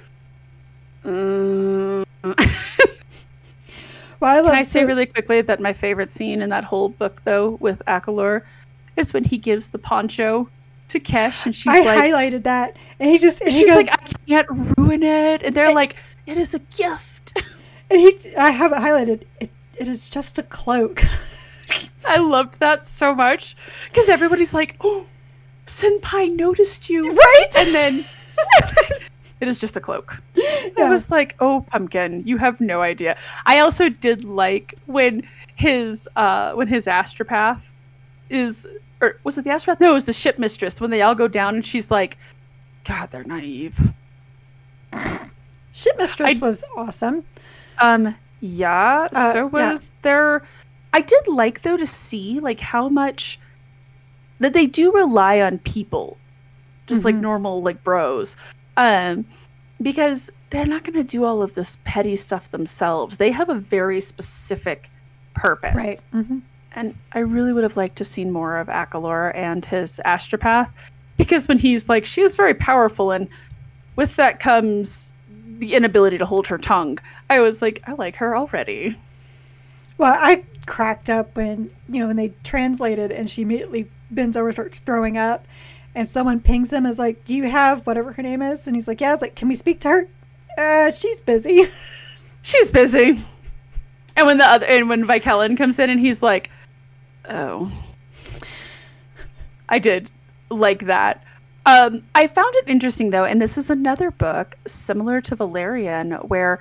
mm. 1.05 2.05
well, 4.19 4.45
I 4.45 4.49
can 4.49 4.57
i 4.57 4.63
say 4.63 4.83
really 4.83 5.05
quickly 5.05 5.41
that 5.41 5.61
my 5.61 5.71
favorite 5.71 6.11
scene 6.11 6.41
in 6.41 6.49
that 6.49 6.65
whole 6.65 6.89
book 6.89 7.21
though 7.23 7.51
with 7.61 7.81
akalor 7.87 8.41
is 8.97 9.13
when 9.13 9.23
he 9.23 9.37
gives 9.37 9.69
the 9.69 9.79
poncho 9.79 10.49
to 10.89 10.99
Kesh, 10.99 11.45
and 11.45 11.55
she's 11.55 11.67
I 11.73 11.79
like, 11.81 11.97
highlighted 12.11 12.43
that, 12.43 12.77
and 12.99 13.09
he 13.09 13.17
just 13.17 13.41
and 13.41 13.51
she's 13.51 13.61
he 13.61 13.67
goes, 13.67 13.87
like, 13.87 13.89
I 13.91 14.07
can't 14.27 14.47
ruin 14.77 15.03
it, 15.03 15.43
and 15.43 15.53
they're 15.53 15.65
And- 15.67 15.75
like, 15.75 15.95
it 16.25 16.37
is 16.37 16.53
a 16.53 16.59
gift. 16.59 17.33
and 17.89 17.99
he, 17.99 18.17
I 18.37 18.49
have 18.51 18.71
it 18.71 18.77
highlighted. 18.79 19.23
It, 19.39 19.49
it 19.79 19.87
is 19.87 20.09
just 20.09 20.37
a 20.37 20.43
cloak. 20.43 21.03
I 22.07 22.17
loved 22.17 22.59
that 22.59 22.85
so 22.85 23.13
much 23.15 23.55
because 23.87 24.09
everybody's 24.09 24.53
like, 24.53 24.75
oh, 24.81 25.05
Senpai 25.67 26.35
noticed 26.35 26.89
you, 26.89 27.01
right? 27.13 27.47
and 27.57 27.73
then. 27.73 28.05
It 29.41 29.47
is 29.47 29.57
just 29.57 29.77
a 29.77 29.79
cloak. 29.79 30.17
I 30.77 30.89
was 30.89 31.09
like, 31.09 31.35
"Oh, 31.39 31.65
pumpkin, 31.71 32.23
you 32.25 32.35
have 32.37 32.59
no 32.59 32.81
idea." 32.81 33.15
I 33.45 33.59
also 33.59 33.87
did 33.87 34.25
like 34.25 34.75
when 34.85 35.25
his 35.55 36.09
uh 36.17 36.51
when 36.55 36.67
his 36.67 36.87
astropath 36.87 37.61
is 38.29 38.67
or 39.01 39.19
was 39.23 39.37
it 39.37 39.43
the 39.43 39.49
astropath? 39.49 39.79
No, 39.79 39.91
it 39.91 39.93
was 39.93 40.05
the 40.05 40.13
ship 40.13 40.37
mistress 40.39 40.81
when 40.81 40.89
they 40.91 41.01
all 41.01 41.15
go 41.15 41.27
down 41.27 41.55
and 41.55 41.65
she's 41.65 41.89
like, 41.91 42.17
"God, 42.85 43.09
they're 43.11 43.23
naive." 43.23 43.77
Ship 45.71 45.95
Mistress 45.97 46.35
I- 46.37 46.39
was 46.45 46.63
awesome. 46.75 47.23
Um, 47.79 48.15
yeah, 48.41 49.07
Uh, 49.13 49.31
so 49.33 49.49
yeah. 49.53 49.71
was 49.73 49.91
there 50.01 50.43
I 50.93 51.01
did 51.01 51.27
like 51.27 51.61
though 51.61 51.77
to 51.77 51.85
see 51.85 52.39
like 52.39 52.59
how 52.59 52.89
much 52.89 53.39
that 54.39 54.53
they 54.53 54.65
do 54.65 54.91
rely 54.91 55.39
on 55.39 55.59
people. 55.59 56.17
Just 56.87 57.05
like 57.05 57.15
Mhm. 57.15 57.21
normal 57.21 57.61
like 57.61 57.83
bros. 57.83 58.35
Um 58.77 59.25
because 59.81 60.31
they're 60.49 60.65
not 60.65 60.83
going 60.83 60.95
to 60.95 61.03
do 61.03 61.23
all 61.23 61.41
of 61.43 61.53
this 61.53 61.77
petty 61.85 62.15
stuff 62.15 62.49
themselves. 62.51 63.17
They 63.17 63.31
have 63.31 63.47
a 63.49 63.55
very 63.55 64.01
specific 64.01 64.89
purpose. 65.35 65.75
Right. 65.75 66.01
hmm 66.25 66.39
And 66.73 66.95
I 67.13 67.19
really 67.19 67.53
would 67.53 67.63
have 67.63 67.77
liked 67.77 67.97
to 67.97 68.01
have 68.01 68.07
seen 68.07 68.31
more 68.31 68.57
of 68.57 68.67
Akalor 68.67 69.35
and 69.35 69.65
his 69.65 69.99
astropath 70.05 70.71
because 71.19 71.47
when 71.47 71.59
he's 71.59 71.89
like, 71.89 72.05
she 72.05 72.21
is 72.21 72.37
very 72.37 72.53
powerful, 72.53 73.11
and 73.11 73.27
with 73.95 74.15
that 74.15 74.39
comes 74.39 75.11
the 75.59 75.75
inability 75.75 76.17
to 76.17 76.25
hold 76.25 76.47
her 76.47 76.57
tongue. 76.57 76.97
I 77.29 77.41
was 77.41 77.61
like, 77.61 77.83
I 77.85 77.93
like 77.93 78.15
her 78.15 78.35
already. 78.35 78.97
Well, 79.97 80.15
I 80.17 80.45
cracked 80.65 81.09
up 81.09 81.35
when 81.35 81.69
you 81.89 81.99
know 81.99 82.07
when 82.07 82.15
they 82.15 82.29
translated, 82.43 83.11
and 83.11 83.29
she 83.29 83.41
immediately 83.41 83.89
bends 84.11 84.37
over, 84.37 84.51
starts 84.53 84.79
throwing 84.79 85.17
up, 85.17 85.45
and 85.93 86.07
someone 86.07 86.39
pings 86.39 86.71
him 86.71 86.85
is 86.85 86.97
like, 86.97 87.25
"Do 87.25 87.35
you 87.35 87.49
have 87.49 87.85
whatever 87.85 88.13
her 88.13 88.23
name 88.23 88.41
is?" 88.41 88.65
And 88.65 88.75
he's 88.75 88.87
like, 88.87 89.01
"Yeah." 89.01 89.09
I 89.09 89.11
was 89.11 89.21
like, 89.21 89.35
"Can 89.35 89.49
we 89.49 89.55
speak 89.55 89.81
to 89.81 89.89
her?" 89.89 90.07
Uh, 90.57 90.91
she's 90.91 91.19
busy. 91.19 91.65
She's 92.41 92.71
busy. 92.71 93.17
And 94.15 94.25
when 94.25 94.37
the 94.37 94.45
other 94.45 94.65
and 94.65 94.87
when 94.87 95.05
Vychellan 95.05 95.57
comes 95.57 95.77
in 95.77 95.89
and 95.89 95.99
he's 95.99 96.23
like, 96.23 96.49
"Oh," 97.29 97.71
I 99.67 99.79
did 99.79 100.09
like 100.49 100.85
that. 100.87 101.23
Um, 101.65 102.03
I 102.15 102.25
found 102.27 102.55
it 102.55 102.63
interesting 102.67 103.09
though, 103.11 103.25
and 103.25 103.41
this 103.41 103.57
is 103.57 103.69
another 103.69 104.11
book 104.11 104.57
similar 104.65 105.21
to 105.21 105.35
Valerian, 105.35 106.13
where 106.13 106.59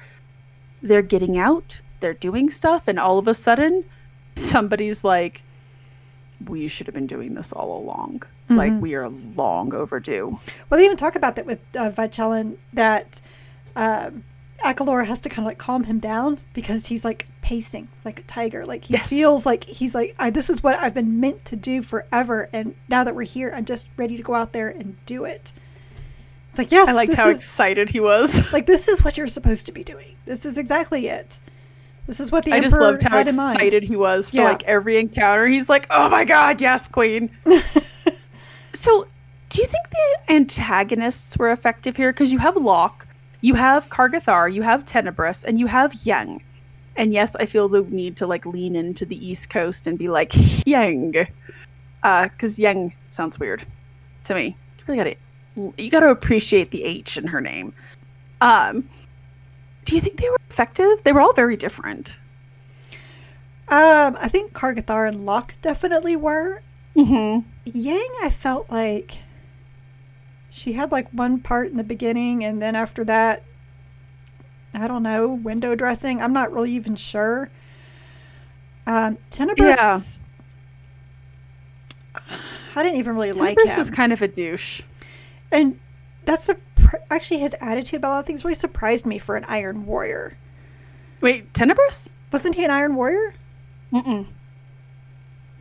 they're 0.83 1.03
getting 1.03 1.39
out, 1.39 1.81
they're 2.01 2.15
doing 2.15 2.51
stuff, 2.51 2.87
and 2.87 2.99
all 2.99 3.19
of 3.19 3.27
a 3.29 3.35
sudden, 3.35 3.85
somebody's 4.35 5.05
like, 5.05 5.43
"We 6.47 6.69
should 6.69 6.87
have 6.87 6.95
been 6.95 7.07
doing 7.07 7.35
this 7.35 7.53
all 7.53 7.79
along. 7.79 8.23
Like 8.51 8.73
Mhm. 8.73 8.81
we 8.81 8.95
are 8.95 9.09
long 9.09 9.75
overdue." 9.75 10.39
Well, 10.69 10.79
they 10.79 10.85
even 10.85 10.97
talk 10.97 11.17
about 11.17 11.37
that 11.37 11.47
with 11.47 11.61
uh, 11.77 11.91
Vychellan 11.91 12.57
that 12.73 13.21
um, 13.77 14.25
Akalor 14.65 15.07
has 15.07 15.21
to 15.21 15.29
kind 15.29 15.41
of 15.41 15.45
like 15.47 15.59
calm 15.59 15.85
him 15.85 15.99
down 16.01 16.39
because 16.53 16.87
he's 16.89 17.05
like 17.05 17.27
pacing 17.43 17.89
like 18.05 18.19
a 18.21 18.23
tiger. 18.25 18.65
Like 18.67 18.85
he 18.85 18.95
Yes. 18.95 19.09
feels 19.09 19.47
like 19.47 19.65
he's 19.65 19.95
like, 19.95 20.15
I, 20.19 20.31
"This 20.31 20.51
is 20.51 20.63
what 20.63 20.77
I've 20.79 20.95
been 20.95 21.21
meant 21.21 21.45
to 21.47 21.57
do 21.57 21.81
forever," 21.83 22.49
and 22.53 22.75
now 22.89 23.05
that 23.05 23.15
we're 23.15 23.23
here, 23.23 23.53
I'm 23.55 23.65
just 23.65 23.87
ready 23.97 24.17
to 24.17 24.23
go 24.23 24.35
out 24.35 24.53
there 24.53 24.69
and 24.69 24.97
do 25.07 25.25
it. 25.25 25.53
It's 26.51 26.59
like 26.59 26.73
yes, 26.73 26.89
I 26.89 26.93
liked 26.93 27.15
how 27.15 27.29
is 27.29 27.37
excited 27.39 27.91
he 27.91 28.01
was. 28.01 28.53
like 28.53 28.67
this 28.67 28.89
is 28.89 29.05
what 29.05 29.17
you're 29.17 29.27
supposed 29.29 29.67
to 29.67 29.73
be 29.73 29.85
doing. 29.85 30.17
This 30.25 30.45
is 30.45 30.59
exactly 30.59 31.07
it. 31.09 31.39
This 32.07 32.21
is 32.21 32.33
what 32.33 32.45
the 32.45 32.53
I 32.53 32.61
just 32.61 32.75
loved 32.79 33.03
how 33.03 33.19
excited 33.19 33.83
he 33.83 33.95
was 33.95 34.31
for 34.31 34.37
Yeah. 34.39 34.45
like 34.45 34.65
every 34.65 34.99
encounter. 34.99 35.47
He's 35.47 35.69
like, 35.69 35.87
"Oh 35.91 36.09
my 36.09 36.25
god, 36.25 36.61
yes, 36.61 36.89
queen." 36.89 37.31
so, 38.73 39.07
do 39.51 39.61
you 39.61 39.67
think 39.67 39.89
the 39.91 40.33
antagonists 40.33 41.37
were 41.39 41.51
effective 41.53 41.97
here? 41.97 42.13
Because 42.13 42.33
you 42.33 42.39
have 42.39 42.57
Locke, 42.57 43.07
you 43.41 43.55
have 43.55 43.89
Kargathar, 43.89 44.53
you 44.53 44.63
have 44.63 44.85
Tenebris, 44.85 45.45
and 45.45 45.59
you 45.59 45.67
have 45.67 45.95
Yang. 46.05 46.43
And 46.97 47.13
yes, 47.13 47.37
I 47.37 47.47
feel 47.47 47.69
the 47.69 47.83
need 47.83 48.17
to 48.17 48.27
like 48.27 48.45
lean 48.45 48.75
into 48.75 49.07
the 49.07 49.25
East 49.25 49.51
Coast 49.51 49.87
and 49.87 49.97
be 49.97 50.09
like 50.09 50.33
Yang, 50.67 51.29
because 52.03 52.59
Yang 52.59 52.95
sounds 53.09 53.39
weird 53.39 53.65
to 54.25 54.35
me. 54.35 54.57
You 54.79 54.85
really 54.87 54.99
gotta, 54.99 55.17
you 55.83 55.91
gotta 55.91 56.11
appreciate 56.11 56.71
the 56.71 56.83
H 56.83 57.17
in 57.17 57.27
her 57.27 57.41
name. 57.41 57.73
Um, 58.41 58.89
do 59.85 59.95
you 59.95 60.01
think 60.01 60.21
they 60.21 60.29
were 60.29 60.41
effective? 60.51 61.03
They 61.05 61.13
were 61.13 61.21
all 61.21 61.33
very 61.33 61.57
different. 61.57 62.17
Um, 63.71 64.17
I 64.19 64.29
think 64.29 64.53
Kargathar 64.53 65.07
and 65.07 65.27
Locke 65.27 65.55
definitely 65.63 66.17
were. 66.17 66.63
Mm-hmm. 66.97 67.49
Yang, 67.65 68.09
I 68.23 68.31
felt 68.31 68.71
like 68.71 69.19
she 70.51 70.73
had 70.73 70.93
like 70.93 71.09
one 71.11 71.41
part 71.41 71.69
in 71.69 71.77
the 71.77 71.85
beginning, 71.85 72.45
and 72.45 72.61
then 72.61 72.75
after 72.75 73.05
that, 73.05 73.43
I 74.75 74.89
don't 74.89 75.03
know, 75.03 75.29
window 75.29 75.75
dressing. 75.75 76.21
I'm 76.21 76.33
not 76.33 76.53
really 76.53 76.73
even 76.73 76.97
sure. 76.97 77.51
Um, 78.87 79.19
Tenebris, 79.31 80.19
I 82.15 82.83
didn't 82.83 82.99
even 82.99 83.15
really 83.15 83.33
like 83.33 83.57
Tenebris 83.57 83.71
him. 83.71 83.77
was 83.77 83.91
kind 83.91 84.13
of 84.13 84.23
a 84.23 84.29
douche. 84.29 84.83
and 85.53 85.79
that's 86.25 86.49
a, 86.49 86.57
actually 87.11 87.41
his 87.41 87.55
attitude 87.61 87.99
about 87.99 88.09
a 88.09 88.13
lot 88.13 88.21
of 88.21 88.27
things 88.27 88.45
really 88.45 88.55
surprised 88.55 89.07
me 89.07 89.19
for 89.19 89.37
an 89.37 89.45
Iron 89.49 89.87
Warrior. 89.87 90.37
Wait, 91.21 91.53
Tenebris? 91.53 92.11
Wasn't 92.33 92.55
he 92.55 92.65
an 92.65 92.71
Iron 92.71 92.95
Warrior? 92.95 93.35
Mm-mm. 93.93 94.27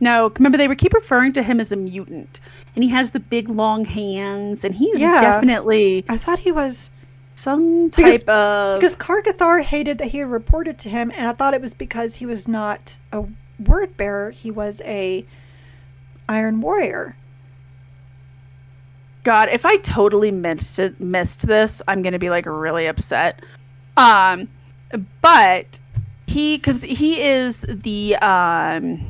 No, 0.00 0.30
remember 0.36 0.56
they 0.58 0.68
were 0.68 0.74
keep 0.76 0.94
referring 0.94 1.32
to 1.32 1.42
him 1.42 1.58
as 1.60 1.72
a 1.72 1.76
mutant, 1.76 2.40
and 2.74 2.84
he 2.84 2.90
has 2.90 3.10
the 3.10 3.20
big 3.20 3.48
long 3.48 3.84
hands, 3.84 4.64
and 4.64 4.74
he's 4.74 5.00
Yeah. 5.00 5.20
definitely 5.20 6.04
I 6.08 6.16
thought 6.16 6.38
he 6.38 6.52
was 6.52 6.90
some 7.34 7.88
Because- 7.88 8.20
type 8.20 8.28
of. 8.28 8.78
because 8.80 8.96
Kargathar 8.96 9.62
hated 9.62 9.98
that 9.98 10.08
he 10.08 10.18
had 10.18 10.30
reported 10.30 10.78
to 10.80 10.88
him, 10.88 11.10
and 11.16 11.26
I 11.28 11.32
thought 11.32 11.54
it 11.54 11.60
was 11.60 11.74
because 11.74 12.16
he 12.16 12.26
was 12.26 12.46
not 12.46 12.98
a 13.12 13.24
word 13.64 13.96
bearer; 13.96 14.30
he 14.30 14.50
was 14.52 14.80
a 14.84 15.24
Iron 16.28 16.60
Warrior. 16.60 17.16
God, 19.24 19.48
if 19.50 19.66
I 19.66 19.76
totally 19.78 20.30
missed 20.30 20.78
it, 20.78 20.98
missed 21.00 21.46
this, 21.46 21.82
I'm 21.88 22.02
gonna 22.02 22.18
be 22.18 22.30
like 22.30 22.46
really 22.46 22.86
upset. 22.86 23.40
Um, 23.96 24.48
but 25.20 25.80
he, 26.26 26.56
because 26.56 26.82
he 26.82 27.20
is 27.20 27.64
the 27.68 28.16
um, 28.16 29.00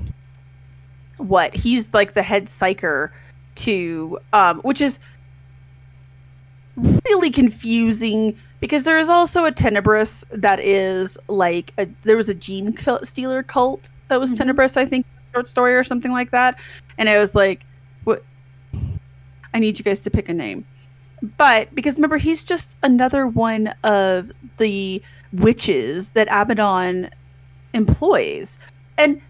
what? 1.18 1.54
He's 1.54 1.92
like 1.92 2.14
the 2.14 2.22
head 2.22 2.46
psyker 2.46 3.10
to 3.56 4.18
um, 4.32 4.60
which 4.60 4.80
is 4.80 4.98
really 6.76 7.30
confusing 7.30 8.38
because 8.60 8.84
there 8.84 8.98
is 8.98 9.08
also 9.08 9.44
a 9.44 9.52
Tenebris 9.52 10.24
that 10.32 10.60
is 10.60 11.18
like 11.28 11.72
a, 11.78 11.88
there 12.02 12.16
was 12.16 12.28
a 12.28 12.34
gene 12.34 12.76
stealer 13.02 13.42
cult 13.42 13.90
that 14.08 14.20
was 14.20 14.32
Mhm. 14.32 14.38
Tenebris, 14.38 14.76
I 14.76 14.86
think, 14.86 15.06
short 15.32 15.46
story 15.48 15.74
or 15.74 15.84
something 15.84 16.12
like 16.12 16.30
that, 16.30 16.56
and 16.96 17.08
I 17.08 17.18
was 17.18 17.34
like, 17.34 17.64
what? 18.04 18.24
I 19.54 19.58
need 19.58 19.78
you 19.78 19.84
guys 19.84 20.00
to 20.00 20.10
pick 20.10 20.28
a 20.28 20.34
name. 20.34 20.64
But 21.36 21.74
because 21.74 21.96
remember, 21.96 22.16
he's 22.16 22.44
just 22.44 22.76
another 22.82 23.26
one 23.26 23.74
of 23.82 24.30
the 24.58 25.02
witches 25.32 26.10
that 26.10 26.28
Abaddon 26.30 27.10
employs. 27.74 28.58
And 28.98 29.20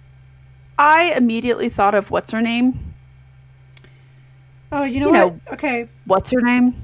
I 0.79 1.13
immediately 1.17 1.69
thought 1.69 1.95
of 1.95 2.11
what's 2.11 2.31
her 2.31 2.41
name? 2.41 2.95
Oh, 4.71 4.85
you 4.85 5.01
know 5.01 5.07
You 5.07 5.13
what? 5.13 5.35
know- 5.35 5.41
okay, 5.53 5.89
What's 6.05 6.31
her 6.31 6.41
name? 6.41 6.75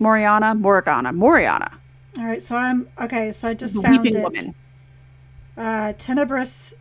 Moriana? 0.00 0.58
Morgana. 0.58 1.12
Moriana. 1.12 1.72
all 2.18 2.24
right. 2.24 2.42
So 2.42 2.54
I'm 2.56 2.88
okay. 3.00 3.32
So 3.32 3.48
I 3.48 3.54
just 3.54 3.80
found 3.82 4.02
Weeping 4.02 4.20
it. 4.20 4.22
Woman. 4.22 4.54
Uh, 5.56 5.94
Tenebris, 5.94 6.74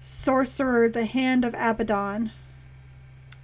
sorcerer, 0.00 0.88
the 0.88 1.04
hand 1.04 1.44
of 1.44 1.54
Abaddon. 1.54 2.32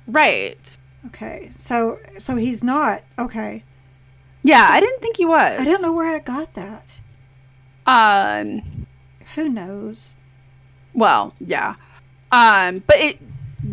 Right. 0.07 0.78
Okay, 1.09 1.51
so 1.55 1.99
so 2.18 2.36
he's 2.36 2.64
not 2.64 3.03
okay. 3.18 3.62
Yeah, 4.43 4.66
I 4.70 4.80
didn't 4.80 5.01
think 5.03 5.18
he 5.18 5.26
was. 5.26 5.61
I 5.61 5.64
don't 5.64 5.82
know 5.82 5.93
where 5.93 6.14
I 6.14 6.18
got 6.18 6.55
that. 6.55 7.01
Um. 7.86 8.86
Who 9.34 9.49
knows? 9.51 10.14
Well, 10.95 11.34
yeah. 11.41 11.74
Um, 12.32 12.82
but 12.86 12.97
it 12.97 13.18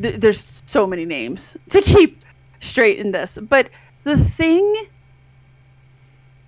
th- 0.02 0.16
there's 0.16 0.64
so 0.66 0.88
many 0.88 1.06
names 1.06 1.58
to 1.70 1.82
keep 1.82 2.24
straight 2.60 3.00
in 3.00 3.12
this. 3.12 3.38
But 3.42 3.70
the 4.04 4.18
thing 4.18 4.88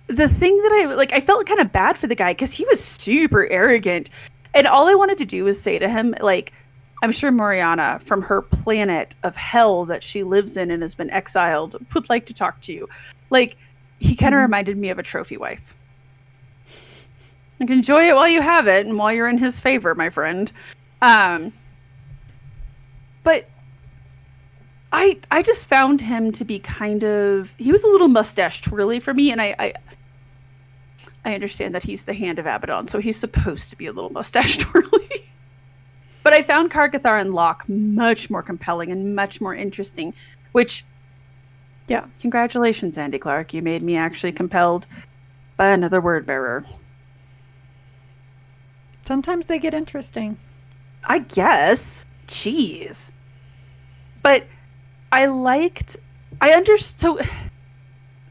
the 0.06 0.28
thing 0.28 0.56
that 0.56 0.72
I 0.72 0.94
like 0.94 1.12
I 1.12 1.20
felt 1.20 1.46
kind 1.46 1.60
of 1.60 1.70
bad 1.72 1.98
for 1.98 2.06
the 2.06 2.14
guy 2.14 2.32
cuz 2.34 2.54
he 2.54 2.64
was 2.66 2.82
super 2.82 3.46
arrogant. 3.50 4.10
And 4.54 4.66
all 4.66 4.88
I 4.88 4.94
wanted 4.94 5.18
to 5.18 5.26
do 5.26 5.44
was 5.44 5.60
say 5.60 5.78
to 5.78 5.88
him 5.88 6.14
like 6.20 6.52
I'm 7.02 7.12
sure 7.12 7.30
Moriana, 7.30 8.00
from 8.02 8.22
her 8.22 8.42
planet 8.42 9.14
of 9.22 9.36
hell 9.36 9.84
that 9.84 10.02
she 10.02 10.24
lives 10.24 10.56
in 10.56 10.70
and 10.70 10.82
has 10.82 10.94
been 10.94 11.10
exiled, 11.10 11.76
would 11.94 12.08
like 12.08 12.26
to 12.26 12.34
talk 12.34 12.60
to 12.62 12.72
you. 12.72 12.88
Like, 13.30 13.56
he 14.00 14.16
kind 14.16 14.34
of 14.34 14.38
mm-hmm. 14.38 14.42
reminded 14.42 14.78
me 14.78 14.90
of 14.90 14.98
a 14.98 15.02
trophy 15.02 15.36
wife. 15.36 15.74
Like, 17.60 17.70
enjoy 17.70 18.08
it 18.08 18.14
while 18.14 18.28
you 18.28 18.40
have 18.40 18.68
it 18.68 18.86
and 18.86 18.96
while 18.96 19.12
you're 19.12 19.28
in 19.28 19.38
his 19.38 19.60
favor, 19.60 19.94
my 19.94 20.10
friend. 20.10 20.50
Um, 21.02 21.52
but 23.22 23.48
I 24.92 25.18
I 25.30 25.42
just 25.42 25.68
found 25.68 26.00
him 26.00 26.32
to 26.32 26.44
be 26.44 26.58
kind 26.58 27.04
of 27.04 27.52
he 27.58 27.72
was 27.72 27.84
a 27.84 27.88
little 27.88 28.08
mustache 28.08 28.62
twirly 28.62 29.00
for 29.00 29.12
me, 29.12 29.30
and 29.30 29.40
I, 29.40 29.54
I 29.58 29.72
I 31.24 31.34
understand 31.34 31.74
that 31.74 31.82
he's 31.82 32.04
the 32.04 32.14
hand 32.14 32.38
of 32.38 32.46
Abaddon, 32.46 32.88
so 32.88 32.98
he's 32.98 33.16
supposed 33.16 33.70
to 33.70 33.76
be 33.76 33.86
a 33.86 33.92
little 33.92 34.10
mustache 34.10 34.56
twirly. 34.56 35.28
but 36.22 36.32
I 36.32 36.42
found 36.42 36.70
Kargathar 36.70 37.20
and 37.20 37.34
Locke 37.34 37.68
much 37.68 38.30
more 38.30 38.42
compelling 38.42 38.90
and 38.90 39.14
much 39.14 39.40
more 39.40 39.54
interesting, 39.54 40.14
which 40.52 40.84
yeah, 41.88 42.06
congratulations, 42.20 42.98
Andy 42.98 43.18
Clark. 43.18 43.52
You 43.52 43.62
made 43.62 43.82
me 43.82 43.96
actually 43.96 44.32
compelled 44.32 44.86
by 45.56 45.70
another 45.70 46.00
word 46.00 46.24
bearer. 46.24 46.64
Sometimes 49.08 49.46
they 49.46 49.58
get 49.58 49.72
interesting. 49.72 50.36
I 51.06 51.20
guess. 51.20 52.04
Jeez. 52.26 53.10
But 54.22 54.44
I 55.12 55.24
liked 55.24 55.96
I 56.42 56.50
understood 56.50 57.24
so 57.24 57.30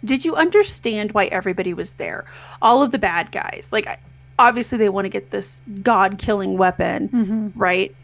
did 0.05 0.23
you 0.23 0.35
understand 0.35 1.13
why 1.13 1.25
everybody 1.25 1.73
was 1.73 1.93
there? 1.93 2.25
All 2.61 2.83
of 2.83 2.91
the 2.91 2.99
bad 2.99 3.31
guys. 3.31 3.69
Like 3.71 3.99
obviously 4.37 4.77
they 4.77 4.89
want 4.89 5.05
to 5.05 5.09
get 5.09 5.31
this 5.31 5.63
god-killing 5.81 6.59
weapon, 6.59 7.09
mm-hmm. 7.09 7.59
right? 7.59 7.95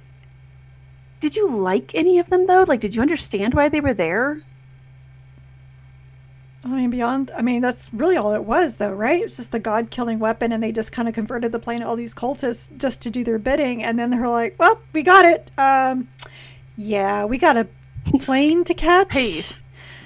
Did 1.20 1.36
you 1.36 1.56
like 1.56 1.94
any 1.94 2.18
of 2.18 2.32
them 2.32 2.48
though? 2.48 2.66
Like 2.68 2.80
did 2.80 2.96
you 2.96 3.04
understand 3.04 3.54
why 3.54 3.70
they 3.70 3.82
were 3.82 3.94
there? 3.94 4.42
I 6.66 6.70
mean, 6.70 6.90
beyond, 6.90 7.32
I 7.36 7.42
mean, 7.42 7.62
that's 7.62 7.94
really 7.94 8.16
all 8.16 8.34
it 8.34 8.44
was, 8.44 8.78
though, 8.78 8.94
right? 8.94 9.22
It's 9.22 9.38
just 9.38 9.52
the 9.52 9.60
god 9.60 9.90
killing 9.90 10.20
weapon, 10.20 10.52
and 10.54 10.64
they 10.64 10.72
just 10.72 10.92
kind 10.92 11.10
of 11.10 11.14
converted 11.14 11.52
the 11.52 11.60
planet, 11.60 11.88
all 11.88 11.96
these 11.96 12.16
cultists, 12.16 12.76
just 12.78 13.02
to 13.02 13.10
do 13.10 13.24
their 13.24 13.38
bidding. 13.38 13.84
And 13.84 14.00
then 14.00 14.10
they're 14.10 14.30
like, 14.30 14.56
well, 14.58 14.80
we 14.94 15.04
got 15.04 15.26
it. 15.26 15.52
Um, 15.58 16.08
yeah, 16.78 17.26
we 17.26 17.38
got 17.38 17.58
a 17.58 17.68
plane 18.20 18.64
to 18.64 18.74
catch. 18.74 19.10
Peace. 19.10 19.64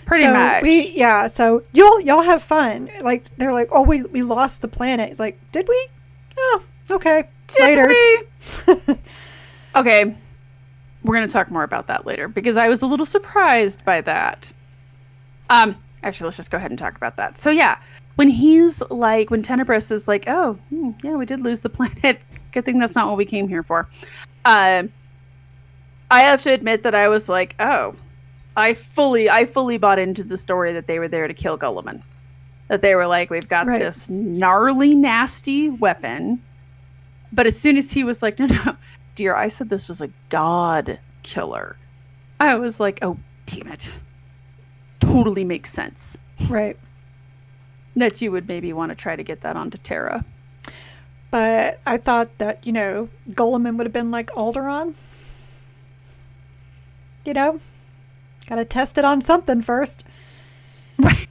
Pretty 0.07 0.23
so 0.23 0.33
much. 0.33 0.63
We, 0.63 0.89
yeah, 0.89 1.27
so 1.27 1.63
y'all, 1.73 1.99
y'all 1.99 2.23
have 2.23 2.41
fun. 2.41 2.89
Like, 3.01 3.25
they're 3.37 3.53
like, 3.53 3.69
oh, 3.71 3.83
we, 3.83 4.03
we 4.03 4.23
lost 4.23 4.61
the 4.61 4.67
planet. 4.67 5.11
It's 5.11 5.19
like, 5.19 5.39
did 5.51 5.67
we? 5.67 5.87
Oh, 6.37 6.63
okay. 6.91 7.27
Later. 7.59 7.91
okay. 9.75 10.15
We're 11.03 11.15
going 11.15 11.27
to 11.27 11.31
talk 11.31 11.51
more 11.51 11.63
about 11.63 11.87
that 11.87 12.05
later 12.05 12.27
because 12.27 12.57
I 12.57 12.67
was 12.67 12.81
a 12.81 12.87
little 12.87 13.05
surprised 13.05 13.85
by 13.85 14.01
that. 14.01 14.51
Um, 15.49 15.75
actually, 16.03 16.25
let's 16.25 16.37
just 16.37 16.51
go 16.51 16.57
ahead 16.57 16.71
and 16.71 16.77
talk 16.77 16.95
about 16.95 17.17
that. 17.17 17.37
So 17.37 17.49
yeah, 17.49 17.79
when 18.15 18.29
he's 18.29 18.81
like, 18.89 19.29
when 19.29 19.41
Tenebris 19.41 19.91
is 19.91 20.07
like, 20.07 20.25
oh, 20.27 20.53
hmm, 20.69 20.91
yeah, 21.03 21.15
we 21.15 21.25
did 21.25 21.41
lose 21.41 21.61
the 21.61 21.69
planet. 21.77 22.19
Good 22.51 22.65
thing 22.65 22.79
that's 22.79 22.95
not 22.95 23.07
what 23.07 23.17
we 23.17 23.25
came 23.25 23.47
here 23.47 23.63
for. 23.63 23.89
Uh, 24.45 24.83
I 26.09 26.21
have 26.21 26.41
to 26.43 26.53
admit 26.53 26.83
that 26.83 26.95
I 26.95 27.07
was 27.07 27.27
like, 27.27 27.55
oh, 27.59 27.95
I 28.55 28.73
fully, 28.73 29.29
I 29.29 29.45
fully 29.45 29.77
bought 29.77 29.99
into 29.99 30.23
the 30.23 30.37
story 30.37 30.73
that 30.73 30.87
they 30.87 30.99
were 30.99 31.07
there 31.07 31.27
to 31.27 31.33
kill 31.33 31.57
Guilliman. 31.57 32.01
That 32.69 32.81
they 32.81 32.95
were 32.95 33.07
like, 33.07 33.29
we've 33.29 33.47
got 33.47 33.67
right. 33.67 33.79
this 33.79 34.09
gnarly, 34.09 34.95
nasty 34.95 35.69
weapon. 35.69 36.41
But 37.31 37.45
as 37.45 37.59
soon 37.59 37.77
as 37.77 37.91
he 37.91 38.03
was 38.03 38.21
like, 38.21 38.39
no, 38.39 38.45
no, 38.45 38.75
dear, 39.15 39.35
I 39.35 39.47
said 39.47 39.69
this 39.69 39.87
was 39.87 40.01
a 40.01 40.09
god 40.29 40.99
killer. 41.23 41.77
I 42.39 42.55
was 42.55 42.79
like, 42.79 42.99
oh, 43.01 43.17
damn 43.45 43.67
it 43.67 43.93
totally 44.99 45.43
makes 45.43 45.71
sense. 45.71 46.17
Right. 46.49 46.77
That 47.95 48.21
you 48.21 48.31
would 48.31 48.47
maybe 48.47 48.73
want 48.73 48.91
to 48.91 48.95
try 48.95 49.15
to 49.15 49.23
get 49.23 49.41
that 49.41 49.55
onto 49.55 49.77
Terra. 49.77 50.23
But 51.31 51.79
I 51.85 51.97
thought 51.97 52.37
that, 52.37 52.65
you 52.65 52.71
know, 52.71 53.09
Guilliman 53.31 53.77
would 53.77 53.85
have 53.85 53.93
been 53.93 54.11
like 54.11 54.27
Alderaan. 54.31 54.93
You 57.25 57.33
know? 57.33 57.59
Gotta 58.47 58.65
test 58.65 58.97
it 58.97 59.03
on 59.03 59.21
something 59.21 59.61
first. 59.61 60.05
Right. 60.99 61.27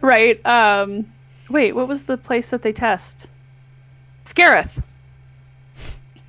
Right. 0.00 0.46
Um 0.46 1.06
wait, 1.48 1.72
what 1.74 1.88
was 1.88 2.04
the 2.04 2.16
place 2.16 2.50
that 2.50 2.62
they 2.62 2.72
test? 2.72 3.26
Scarif. 4.24 4.82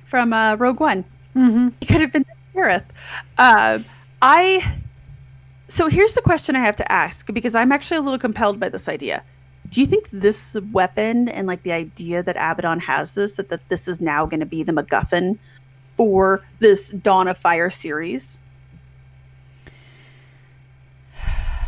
From 0.04 0.32
uh, 0.32 0.56
Rogue 0.56 0.80
One. 0.80 1.04
Mm-hmm. 1.34 1.68
It 1.80 1.86
could 1.86 2.00
have 2.00 2.12
been 2.12 2.26
Scarif. 2.54 2.84
Uh, 3.38 3.78
I 4.20 4.76
so 5.72 5.88
here's 5.88 6.12
the 6.12 6.20
question 6.20 6.54
I 6.54 6.60
have 6.60 6.76
to 6.76 6.92
ask 6.92 7.32
because 7.32 7.54
I'm 7.54 7.72
actually 7.72 7.96
a 7.96 8.02
little 8.02 8.18
compelled 8.18 8.60
by 8.60 8.68
this 8.68 8.90
idea. 8.90 9.24
Do 9.70 9.80
you 9.80 9.86
think 9.86 10.06
this 10.12 10.54
weapon 10.70 11.30
and 11.30 11.46
like 11.46 11.62
the 11.62 11.72
idea 11.72 12.22
that 12.22 12.36
Abaddon 12.36 12.78
has 12.80 13.14
this, 13.14 13.36
that, 13.36 13.48
that 13.48 13.66
this 13.70 13.88
is 13.88 13.98
now 13.98 14.26
going 14.26 14.40
to 14.40 14.46
be 14.46 14.62
the 14.62 14.72
MacGuffin 14.72 15.38
for 15.94 16.44
this 16.58 16.90
Dawn 16.90 17.26
of 17.26 17.38
Fire 17.38 17.70
series? 17.70 18.38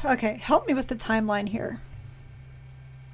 Okay, 0.05 0.37
help 0.37 0.67
me 0.67 0.75
with 0.75 0.89
the 0.89 0.97
timeline 0.97 1.49
here. 1.49 1.81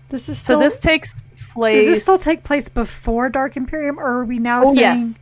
This 0.08 0.28
is 0.28 0.38
still, 0.38 0.58
so. 0.58 0.64
This 0.64 0.80
takes 0.80 1.22
place. 1.52 1.84
Does 1.84 1.86
this 1.86 2.02
still 2.02 2.18
take 2.18 2.42
place 2.42 2.68
before 2.68 3.28
Dark 3.28 3.56
Imperium, 3.56 4.00
or 4.00 4.22
are 4.22 4.24
we 4.24 4.40
now 4.40 4.62
oh, 4.62 4.74
saying? 4.74 4.98
Yes. 4.98 5.20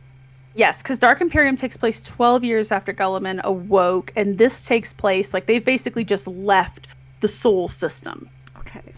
Yes, 0.59 0.83
because 0.83 0.99
Dark 0.99 1.21
Imperium 1.21 1.55
takes 1.55 1.77
place 1.77 2.01
12 2.01 2.43
years 2.43 2.69
after 2.69 2.93
Guilliman 2.93 3.39
awoke, 3.45 4.11
and 4.17 4.37
this 4.37 4.65
takes 4.65 4.91
place 4.91 5.33
like 5.33 5.45
they've 5.45 5.63
basically 5.63 6.03
just 6.03 6.27
left 6.27 6.89
the 7.21 7.29
Sol 7.29 7.69
system. 7.69 8.29
Okay. 8.57 8.93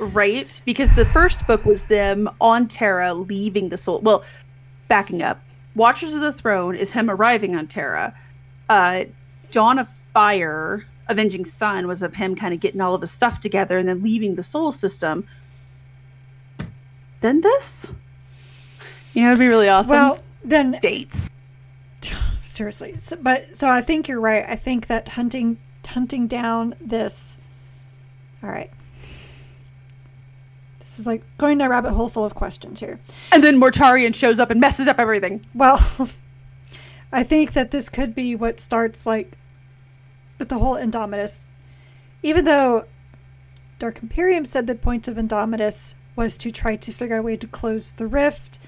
Right? 0.00 0.60
Because 0.64 0.92
the 0.96 1.04
first 1.04 1.46
book 1.46 1.64
was 1.64 1.84
them 1.84 2.28
on 2.40 2.66
Terra 2.66 3.14
leaving 3.14 3.68
the 3.68 3.76
Sol. 3.76 4.00
Well, 4.00 4.24
backing 4.88 5.22
up. 5.22 5.40
Watchers 5.76 6.14
of 6.14 6.20
the 6.20 6.32
Throne 6.32 6.74
is 6.74 6.92
him 6.92 7.08
arriving 7.08 7.54
on 7.54 7.68
Terra. 7.68 8.12
Uh, 8.68 9.04
Dawn 9.52 9.78
of 9.78 9.88
Fire, 10.12 10.84
Avenging 11.06 11.44
Son, 11.44 11.86
was 11.86 12.02
of 12.02 12.12
him 12.12 12.34
kind 12.34 12.52
of 12.52 12.58
getting 12.58 12.80
all 12.80 12.96
of 12.96 13.02
his 13.02 13.12
stuff 13.12 13.38
together 13.38 13.78
and 13.78 13.88
then 13.88 14.02
leaving 14.02 14.34
the 14.34 14.42
Sol 14.42 14.72
system. 14.72 15.24
Then 17.20 17.40
this? 17.40 17.92
You 19.14 19.22
know, 19.22 19.28
it'd 19.28 19.38
be 19.38 19.46
really 19.46 19.68
awesome. 19.68 19.92
Well, 19.92 20.18
then 20.44 20.78
dates. 20.80 21.28
Seriously, 22.44 22.96
so, 22.96 23.16
but 23.20 23.56
so 23.56 23.68
I 23.68 23.80
think 23.80 24.08
you're 24.08 24.20
right. 24.20 24.44
I 24.48 24.56
think 24.56 24.86
that 24.86 25.10
hunting 25.10 25.58
hunting 25.86 26.26
down 26.26 26.74
this. 26.80 27.38
All 28.42 28.50
right. 28.50 28.70
This 30.80 30.98
is 30.98 31.06
like 31.06 31.22
going 31.36 31.58
down 31.58 31.66
a 31.66 31.70
rabbit 31.70 31.92
hole 31.92 32.08
full 32.08 32.24
of 32.24 32.34
questions 32.34 32.80
here. 32.80 32.98
And 33.32 33.44
then 33.44 33.60
Mortarion 33.60 34.14
shows 34.14 34.40
up 34.40 34.50
and 34.50 34.60
messes 34.60 34.88
up 34.88 34.98
everything. 34.98 35.44
Well, 35.54 35.78
I 37.12 37.22
think 37.22 37.52
that 37.52 37.70
this 37.70 37.88
could 37.88 38.14
be 38.14 38.34
what 38.34 38.60
starts 38.60 39.06
like 39.06 39.36
with 40.38 40.48
the 40.48 40.58
whole 40.58 40.76
Indomitus. 40.76 41.44
Even 42.22 42.44
though 42.44 42.84
Dark 43.78 44.02
Imperium 44.02 44.44
said 44.44 44.66
the 44.66 44.74
point 44.74 45.08
of 45.08 45.16
Indomitus 45.16 45.94
was 46.16 46.36
to 46.38 46.50
try 46.50 46.76
to 46.76 46.92
figure 46.92 47.16
out 47.16 47.20
a 47.20 47.22
way 47.22 47.36
to 47.36 47.46
close 47.46 47.92
the 47.92 48.06
rift 48.06 48.58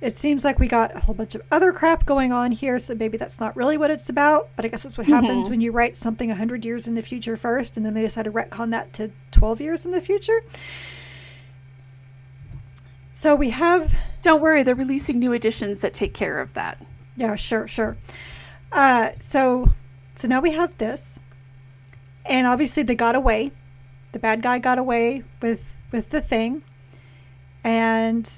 it 0.00 0.14
seems 0.14 0.44
like 0.44 0.58
we 0.58 0.66
got 0.66 0.96
a 0.96 1.00
whole 1.00 1.14
bunch 1.14 1.34
of 1.34 1.42
other 1.52 1.72
crap 1.72 2.06
going 2.06 2.32
on 2.32 2.52
here, 2.52 2.78
so 2.78 2.94
maybe 2.94 3.18
that's 3.18 3.38
not 3.38 3.54
really 3.54 3.76
what 3.76 3.90
it's 3.90 4.08
about. 4.08 4.48
But 4.56 4.64
I 4.64 4.68
guess 4.68 4.82
that's 4.82 4.96
what 4.96 5.06
mm-hmm. 5.06 5.26
happens 5.26 5.50
when 5.50 5.60
you 5.60 5.72
write 5.72 5.96
something 5.96 6.28
100 6.28 6.64
years 6.64 6.88
in 6.88 6.94
the 6.94 7.02
future 7.02 7.36
first, 7.36 7.76
and 7.76 7.84
then 7.84 7.92
they 7.92 8.02
decide 8.02 8.24
to 8.24 8.32
retcon 8.32 8.70
that 8.70 8.92
to 8.94 9.10
12 9.32 9.60
years 9.60 9.84
in 9.84 9.92
the 9.92 10.00
future. 10.00 10.40
So 13.12 13.34
we 13.34 13.50
have. 13.50 13.94
Don't 14.22 14.40
worry, 14.40 14.62
they're 14.62 14.74
releasing 14.74 15.18
new 15.18 15.32
editions 15.32 15.82
that 15.82 15.92
take 15.92 16.14
care 16.14 16.40
of 16.40 16.54
that. 16.54 16.82
Yeah, 17.16 17.36
sure, 17.36 17.68
sure. 17.68 17.96
Uh, 18.72 19.10
so, 19.18 19.70
so 20.14 20.28
now 20.28 20.40
we 20.40 20.52
have 20.52 20.76
this, 20.78 21.22
and 22.24 22.46
obviously 22.46 22.82
they 22.82 22.94
got 22.94 23.14
away. 23.14 23.52
The 24.12 24.18
bad 24.18 24.40
guy 24.42 24.58
got 24.58 24.78
away 24.78 25.24
with 25.42 25.78
with 25.92 26.08
the 26.10 26.20
thing, 26.22 26.62
and 27.64 28.30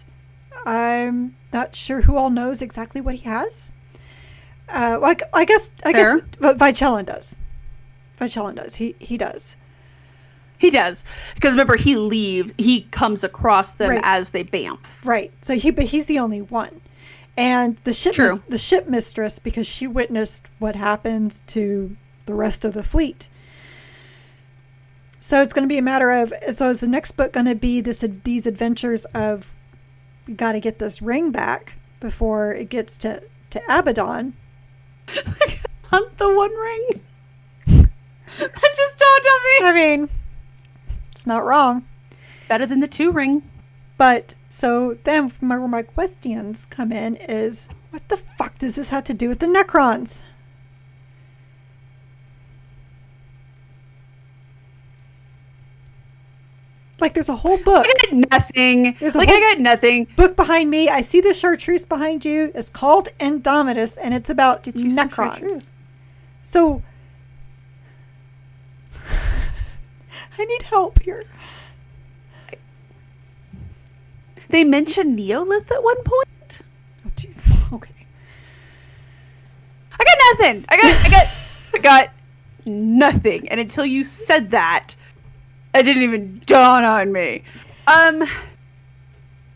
I'm 0.67 1.37
not 1.53 1.75
sure 1.75 2.03
who 2.03 2.17
all 2.17 2.31
knows 2.31 2.63
exactly 2.63 3.01
what 3.01 3.15
he 3.17 3.23
has. 3.23 3.71
Uh, 4.69 4.99
well, 5.01 5.15
I, 5.35 5.41
I 5.41 5.45
guess 5.45 5.71
I 5.85 5.93
Fair. 5.93 6.21
guess 6.21 6.57
Vychellan 6.57 7.07
does. 7.07 7.37
Vychellan 8.19 8.55
does. 8.55 8.77
He 8.77 8.95
he 8.99 9.17
does. 9.17 9.57
He 10.59 10.71
does 10.71 11.05
because 11.35 11.53
remember 11.53 11.77
he 11.77 11.97
leaves. 11.97 12.55
He 12.57 12.83
comes 12.83 13.25
across 13.25 13.75
them 13.75 13.91
right. 13.91 14.01
as 14.05 14.31
they 14.31 14.45
bamf. 14.45 15.05
Right. 15.05 15.33
So 15.41 15.57
he 15.57 15.71
but 15.71 15.85
he's 15.85 16.07
the 16.07 16.19
only 16.19 16.41
one, 16.41 16.81
and 17.37 17.77
the 17.79 17.93
ship 17.93 18.17
mis- 18.17 18.43
the 18.43 18.59
ship 18.59 18.89
mistress 18.89 19.39
because 19.39 19.67
she 19.67 19.87
witnessed 19.87 20.49
what 20.59 20.77
happened 20.77 21.43
to 21.49 21.97
the 22.27 22.35
rest 22.35 22.65
of 22.65 22.75
the 22.75 22.83
fleet. 22.83 23.29
So 25.19 25.43
it's 25.43 25.53
going 25.53 25.65
to 25.65 25.69
be 25.69 25.79
a 25.79 25.83
matter 25.83 26.11
of 26.11 26.33
so 26.53 26.71
is 26.71 26.81
the 26.81 26.89
next 26.89 27.13
book 27.13 27.33
going 27.33 27.47
to 27.47 27.55
be 27.55 27.81
this 27.81 28.05
these 28.25 28.47
adventures 28.47 29.05
of 29.07 29.53
got 30.37 30.53
to 30.53 30.61
get 30.61 30.79
this 30.79 31.03
ring 31.03 31.31
back 31.31 31.77
before 32.01 32.53
it 32.53 32.68
gets 32.68 32.97
to 32.99 33.23
to 33.51 33.61
Abaddon. 33.68 34.35
hunt 35.93 36.16
the 36.16 36.35
One 36.35 36.51
Ring. 36.51 37.01
that 37.66 38.75
just 38.77 38.99
dawned 38.99 39.27
on 39.27 39.41
me. 39.45 39.68
I 39.68 39.73
mean, 39.75 40.09
it's 41.12 41.27
not 41.27 41.45
wrong. 41.45 41.85
It's 42.37 42.47
better 42.47 42.66
than 42.66 42.81
the 42.81 42.89
Two 42.89 43.12
Ring. 43.12 43.43
But 43.99 44.35
so 44.49 44.99
then, 45.05 45.31
my, 45.41 45.59
where 45.59 45.68
my 45.68 45.83
questions 45.83 46.66
come 46.66 46.93
in 46.93 47.16
is, 47.16 47.68
what 47.91 48.09
the 48.09 48.16
fuck 48.16 48.59
does 48.59 48.77
this 48.77 48.89
have 48.89 49.05
to 49.05 49.14
do 49.14 49.29
with 49.29 49.39
the 49.39 49.47
Necrons? 49.47 50.23
Like 57.03 57.15
there's 57.15 57.29
a 57.29 57.35
whole 57.35 57.59
book. 57.59 57.85
I 57.85 57.93
got 58.05 58.31
nothing. 58.31 58.97
There's 59.01 59.17
like 59.17 59.29
I 59.29 59.41
got 59.41 59.59
nothing. 59.59 60.07
Book 60.15 60.37
behind 60.37 60.71
me. 60.71 60.89
I 60.89 61.01
see 61.01 61.21
the 61.21 61.35
chartreuse 61.35 61.85
behind 61.85 62.25
you. 62.25 62.53
It's 62.55 62.71
called 62.71 63.09
Indomitus, 63.19 63.99
and 64.01 64.15
it's 64.15 64.31
about 64.31 64.63
Necrons. 64.63 65.73
So 66.43 66.81
I 70.39 70.45
need 70.45 70.63
help 70.63 71.03
here. 71.03 71.25
They 74.51 74.63
mentioned 74.63 75.19
Neolith 75.19 75.73
at 75.73 75.83
one 75.83 76.03
point. 76.05 76.63
Oh 77.05 77.11
jeez. 77.17 77.73
Okay. 77.73 78.07
I 79.99 80.05
got 80.05 80.19
nothing. 80.39 80.65
I 80.69 80.77
got 80.77 81.05
I 81.05 81.09
got 81.09 81.27
I 81.75 81.79
got 81.79 82.11
nothing. 82.65 83.49
And 83.49 83.59
until 83.59 83.87
you 83.87 84.05
said 84.05 84.53
that, 84.53 84.95
it 85.75 85.83
didn't 85.85 86.03
even 86.03 86.43
dawn 86.47 86.85
on 86.85 87.12
me. 87.12 87.43
Um, 87.87 88.25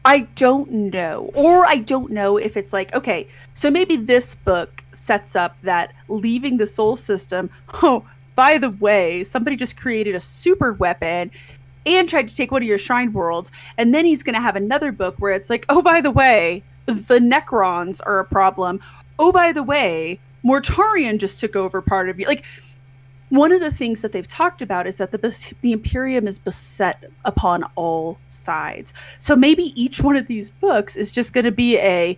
I 0.05 0.21
don't 0.37 0.71
know. 0.71 1.31
Or 1.35 1.67
I 1.67 1.79
don't 1.79 2.13
know 2.13 2.37
if 2.37 2.57
it's 2.57 2.73
like, 2.73 2.95
okay, 2.95 3.27
so 3.55 3.71
maybe 3.71 3.97
this 3.97 4.37
book 4.37 4.85
sets 4.93 5.35
up 5.35 5.57
that 5.63 5.93
leaving 6.09 6.57
the 6.57 6.67
Sol 6.67 6.97
system, 6.97 7.51
oh, 7.83 8.07
by 8.37 8.59
the 8.59 8.71
way, 8.71 9.25
somebody 9.25 9.57
just 9.57 9.77
created 9.77 10.15
a 10.15 10.21
super 10.21 10.73
weapon 10.75 11.31
and 11.87 12.09
tried 12.09 12.29
to 12.29 12.35
take 12.35 12.53
one 12.53 12.63
of 12.63 12.69
your 12.69 12.79
shrine 12.79 13.13
worlds. 13.13 13.51
And 13.79 13.95
then 13.95 14.05
he's 14.05 14.23
going 14.23 14.35
to 14.35 14.41
have 14.41 14.57
another 14.57 14.93
book 14.93 15.17
where 15.19 15.33
it's 15.33 15.51
like, 15.51 15.67
oh, 15.69 15.83
by 15.83 16.01
the 16.01 16.11
way, 16.11 16.63
the 16.87 17.19
Necrons 17.19 18.01
are 18.07 18.21
a 18.21 18.25
problem. 18.25 18.81
Oh, 19.19 19.33
by 19.33 19.53
the 19.53 19.63
way, 19.63 20.21
Mortarion 20.45 21.19
just 21.19 21.41
took 21.41 21.57
over 21.57 21.83
part 21.83 22.09
of 22.09 22.21
you. 22.21 22.27
Like, 22.27 22.45
one 23.31 23.51
of 23.53 23.61
the 23.61 23.73
things 23.73 24.03
that 24.03 24.13
they've 24.13 24.27
talked 24.27 24.63
about 24.63 24.87
is 24.87 24.97
that 24.97 25.11
the 25.11 25.55
the 25.61 25.73
Imperium 25.73 26.27
is 26.29 26.39
beset 26.39 27.05
upon 27.25 27.65
all 27.75 28.19
sides. 28.29 28.95
So 29.19 29.35
maybe 29.35 29.73
each 29.81 30.01
one 30.01 30.17
of 30.17 30.27
these 30.27 30.51
books 30.51 30.97
is 30.97 31.11
just 31.11 31.33
going 31.33 31.45
to 31.45 31.51
be 31.51 31.79
a 31.79 32.17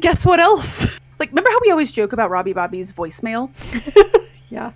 guess 0.00 0.26
what 0.26 0.40
else? 0.40 0.86
Like 1.18 1.30
remember 1.30 1.48
how 1.48 1.58
we 1.64 1.70
always 1.70 1.90
joke 1.90 2.12
about 2.12 2.28
Robbie 2.28 2.52
Bobby's 2.52 2.92
voicemail? 2.92 3.48
yeah. 4.50 4.70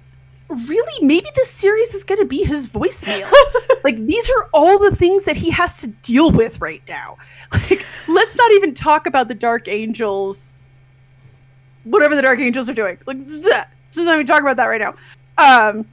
Really, 0.48 1.06
maybe 1.06 1.28
this 1.34 1.50
series 1.50 1.92
is 1.92 2.02
going 2.02 2.18
to 2.18 2.24
be 2.24 2.44
his 2.44 2.66
voicemail. 2.66 3.30
like 3.84 3.96
these 3.96 4.30
are 4.30 4.48
all 4.54 4.78
the 4.78 4.96
things 4.96 5.24
that 5.24 5.36
he 5.36 5.50
has 5.50 5.76
to 5.82 5.88
deal 5.88 6.30
with 6.30 6.58
right 6.62 6.80
now. 6.88 7.18
Like 7.52 7.84
let's 8.08 8.36
not 8.38 8.52
even 8.52 8.72
talk 8.72 9.04
about 9.04 9.28
the 9.28 9.34
Dark 9.34 9.68
Angels 9.68 10.54
whatever 11.84 12.16
the 12.16 12.22
Dark 12.22 12.38
Angels 12.38 12.68
are 12.68 12.74
doing. 12.74 12.98
Like 13.06 13.18
let's 13.28 13.96
not 13.96 14.14
even 14.14 14.26
talk 14.26 14.40
about 14.40 14.56
that 14.56 14.66
right 14.66 14.80
now. 14.80 14.94
Um, 15.38 15.86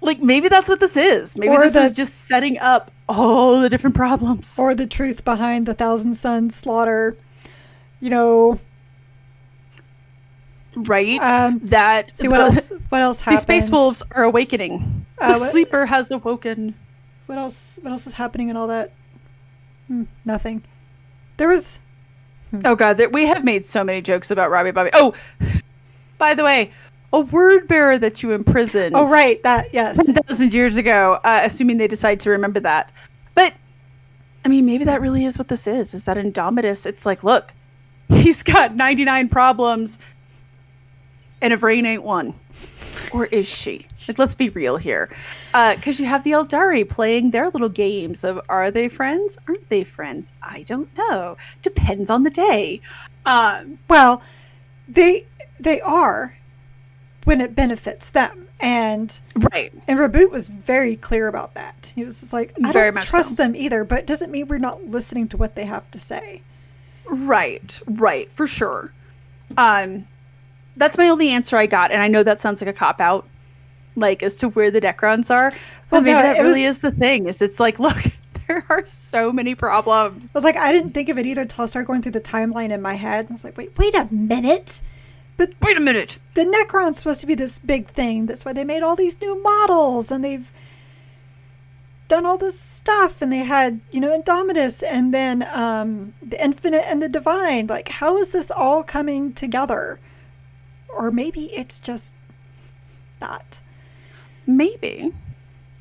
like 0.00 0.20
maybe 0.20 0.48
that's 0.48 0.68
what 0.68 0.80
this 0.80 0.96
is. 0.96 1.36
Maybe 1.38 1.52
or 1.52 1.64
this 1.64 1.74
the, 1.74 1.80
is 1.82 1.92
just 1.92 2.26
setting 2.26 2.58
up 2.58 2.90
all 3.08 3.60
the 3.60 3.68
different 3.68 3.96
problems, 3.96 4.58
or 4.58 4.74
the 4.74 4.86
truth 4.86 5.24
behind 5.24 5.66
the 5.66 5.74
Thousand 5.74 6.14
Sons 6.14 6.54
slaughter. 6.54 7.16
You 8.00 8.10
know, 8.10 8.60
right? 10.74 11.22
Um, 11.22 11.60
that 11.64 12.14
see 12.14 12.28
what 12.28 12.38
the, 12.38 12.44
else? 12.44 12.72
What 12.88 13.02
else 13.02 13.20
happened? 13.20 13.38
These 13.38 13.42
space 13.42 13.70
wolves 13.70 14.02
are 14.12 14.24
awakening. 14.24 15.06
Uh, 15.18 15.34
the 15.34 15.38
what, 15.40 15.50
sleeper 15.50 15.86
has 15.86 16.10
awoken. 16.10 16.74
What 17.26 17.38
else? 17.38 17.78
What 17.82 17.90
else 17.90 18.06
is 18.06 18.14
happening 18.14 18.48
in 18.48 18.56
all 18.56 18.68
that? 18.68 18.92
Hmm, 19.86 20.04
nothing. 20.24 20.62
There 21.36 21.48
was. 21.48 21.80
Hmm. 22.50 22.60
Oh 22.64 22.74
god, 22.74 22.96
that 22.96 23.12
we 23.12 23.26
have 23.26 23.44
made 23.44 23.64
so 23.64 23.84
many 23.84 24.00
jokes 24.00 24.30
about 24.30 24.50
Robbie 24.50 24.70
Bobby. 24.70 24.90
Oh, 24.94 25.14
by 26.18 26.34
the 26.34 26.44
way, 26.44 26.72
a 27.12 27.20
word 27.20 27.66
bearer 27.66 27.98
that 27.98 28.22
you 28.22 28.32
imprisoned. 28.32 28.94
Oh, 28.94 29.08
right. 29.08 29.42
That, 29.42 29.66
yes. 29.72 29.98
A 30.08 30.12
thousand 30.12 30.52
years 30.52 30.76
ago, 30.76 31.18
uh, 31.24 31.40
assuming 31.42 31.78
they 31.78 31.88
decide 31.88 32.20
to 32.20 32.30
remember 32.30 32.60
that. 32.60 32.92
But, 33.34 33.54
I 34.44 34.48
mean, 34.48 34.66
maybe 34.66 34.84
that 34.84 35.00
really 35.00 35.24
is 35.24 35.38
what 35.38 35.48
this 35.48 35.66
is. 35.66 35.94
Is 35.94 36.04
that 36.04 36.16
Indomitus? 36.16 36.86
It's 36.86 37.04
like, 37.04 37.24
look, 37.24 37.52
he's 38.08 38.42
got 38.42 38.76
99 38.76 39.28
problems, 39.28 39.98
and 41.40 41.52
Yvraine 41.52 41.86
ain't 41.86 42.02
one. 42.02 42.34
Or 43.12 43.26
is 43.26 43.48
she? 43.48 43.86
Like, 44.06 44.18
let's 44.18 44.34
be 44.34 44.50
real 44.50 44.76
here. 44.76 45.08
Because 45.52 45.98
uh, 45.98 46.02
you 46.02 46.06
have 46.06 46.22
the 46.22 46.32
Aeldari 46.32 46.88
playing 46.88 47.32
their 47.32 47.50
little 47.50 47.68
games 47.68 48.22
of 48.22 48.40
are 48.48 48.70
they 48.70 48.88
friends? 48.88 49.36
Aren't 49.48 49.68
they 49.68 49.82
friends? 49.82 50.32
I 50.42 50.62
don't 50.62 50.88
know. 50.96 51.36
Depends 51.62 52.08
on 52.08 52.22
the 52.22 52.30
day. 52.30 52.80
Um, 53.26 53.78
well, 53.88 54.22
they 54.88 55.26
they 55.58 55.80
are 55.80 56.36
when 57.30 57.40
it 57.40 57.54
benefits 57.54 58.10
them. 58.10 58.48
And 58.58 59.18
right, 59.52 59.72
and 59.86 60.00
Reboot 60.00 60.32
was 60.32 60.48
very 60.48 60.96
clear 60.96 61.28
about 61.28 61.54
that. 61.54 61.92
He 61.94 62.04
was 62.04 62.18
just 62.18 62.32
like, 62.32 62.52
I 62.64 62.72
very 62.72 62.90
don't 62.90 63.02
trust 63.02 63.30
so. 63.30 63.34
them 63.36 63.54
either, 63.54 63.84
but 63.84 64.00
it 64.00 64.06
doesn't 64.06 64.32
mean 64.32 64.48
we're 64.48 64.58
not 64.58 64.84
listening 64.86 65.28
to 65.28 65.36
what 65.36 65.54
they 65.54 65.64
have 65.64 65.88
to 65.92 65.98
say. 65.98 66.42
Right, 67.06 67.80
right, 67.86 68.30
for 68.32 68.48
sure. 68.48 68.92
Um, 69.56 70.08
that's 70.76 70.98
my 70.98 71.08
only 71.08 71.30
answer 71.30 71.56
I 71.56 71.66
got, 71.66 71.92
and 71.92 72.02
I 72.02 72.08
know 72.08 72.24
that 72.24 72.40
sounds 72.40 72.60
like 72.60 72.68
a 72.68 72.76
cop 72.76 73.00
out, 73.00 73.28
like 73.94 74.24
as 74.24 74.34
to 74.38 74.48
where 74.48 74.72
the 74.72 74.80
Necrons 74.80 75.30
are. 75.30 75.52
But 75.88 75.92
well, 75.92 76.00
maybe 76.02 76.14
no, 76.14 76.22
that 76.22 76.42
really 76.42 76.66
was... 76.66 76.78
is 76.78 76.78
the 76.80 76.90
thing. 76.90 77.28
Is 77.28 77.40
it's 77.40 77.60
like, 77.60 77.78
look, 77.86 77.96
there 78.48 78.66
are 78.68 78.84
so 78.84 79.32
many 79.32 79.54
problems. 79.54 80.34
I 80.34 80.36
was 80.36 80.44
like, 80.44 80.56
I 80.56 80.72
didn't 80.72 80.90
think 80.90 81.08
of 81.08 81.16
it 81.16 81.26
either 81.26 81.42
until 81.42 81.62
I 81.62 81.66
started 81.66 81.86
going 81.86 82.02
through 82.02 82.12
the 82.12 82.20
timeline 82.20 82.70
in 82.70 82.82
my 82.82 82.94
head. 82.94 83.28
I 83.30 83.32
was 83.32 83.44
like, 83.44 83.56
wait, 83.56 83.78
wait 83.78 83.94
a 83.94 84.08
minute. 84.10 84.82
But 85.40 85.54
wait 85.62 85.78
a 85.78 85.80
minute. 85.80 86.18
The 86.34 86.44
Necron's 86.44 86.98
supposed 86.98 87.22
to 87.22 87.26
be 87.26 87.34
this 87.34 87.58
big 87.58 87.86
thing. 87.86 88.26
That's 88.26 88.44
why 88.44 88.52
they 88.52 88.62
made 88.62 88.82
all 88.82 88.94
these 88.94 89.18
new 89.22 89.42
models 89.42 90.12
and 90.12 90.22
they've 90.22 90.52
done 92.08 92.26
all 92.26 92.36
this 92.36 92.60
stuff 92.60 93.22
and 93.22 93.32
they 93.32 93.38
had, 93.38 93.80
you 93.90 94.00
know, 94.00 94.14
Indomitus 94.14 94.82
and 94.82 95.14
then 95.14 95.48
um, 95.54 96.12
the 96.22 96.38
Infinite 96.44 96.84
and 96.86 97.00
the 97.00 97.08
Divine. 97.08 97.68
Like, 97.68 97.88
how 97.88 98.18
is 98.18 98.32
this 98.32 98.50
all 98.50 98.82
coming 98.82 99.32
together? 99.32 99.98
Or 100.90 101.10
maybe 101.10 101.46
it's 101.56 101.80
just 101.80 102.14
that. 103.20 103.62
Maybe. 104.46 105.10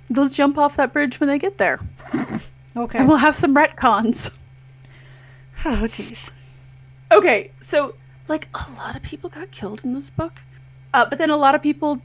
They'll 0.09 0.29
jump 0.29 0.57
off 0.57 0.77
that 0.77 0.93
bridge 0.93 1.19
when 1.19 1.27
they 1.27 1.37
get 1.37 1.57
there. 1.57 1.81
okay. 2.77 2.99
And 2.99 3.09
we'll 3.09 3.17
have 3.17 3.35
some 3.35 3.53
retcons. 3.53 4.31
Oh, 5.65 5.85
jeez. 5.89 6.29
Okay, 7.11 7.51
so 7.59 7.95
like 8.29 8.47
a 8.53 8.71
lot 8.77 8.95
of 8.95 9.01
people 9.01 9.29
got 9.29 9.51
killed 9.51 9.83
in 9.83 9.93
this 9.93 10.09
book, 10.09 10.33
uh, 10.93 11.05
but 11.09 11.17
then 11.17 11.29
a 11.29 11.37
lot 11.37 11.55
of 11.55 11.61
people 11.61 12.01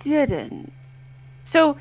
didn't. 0.00 0.72
So 1.44 1.76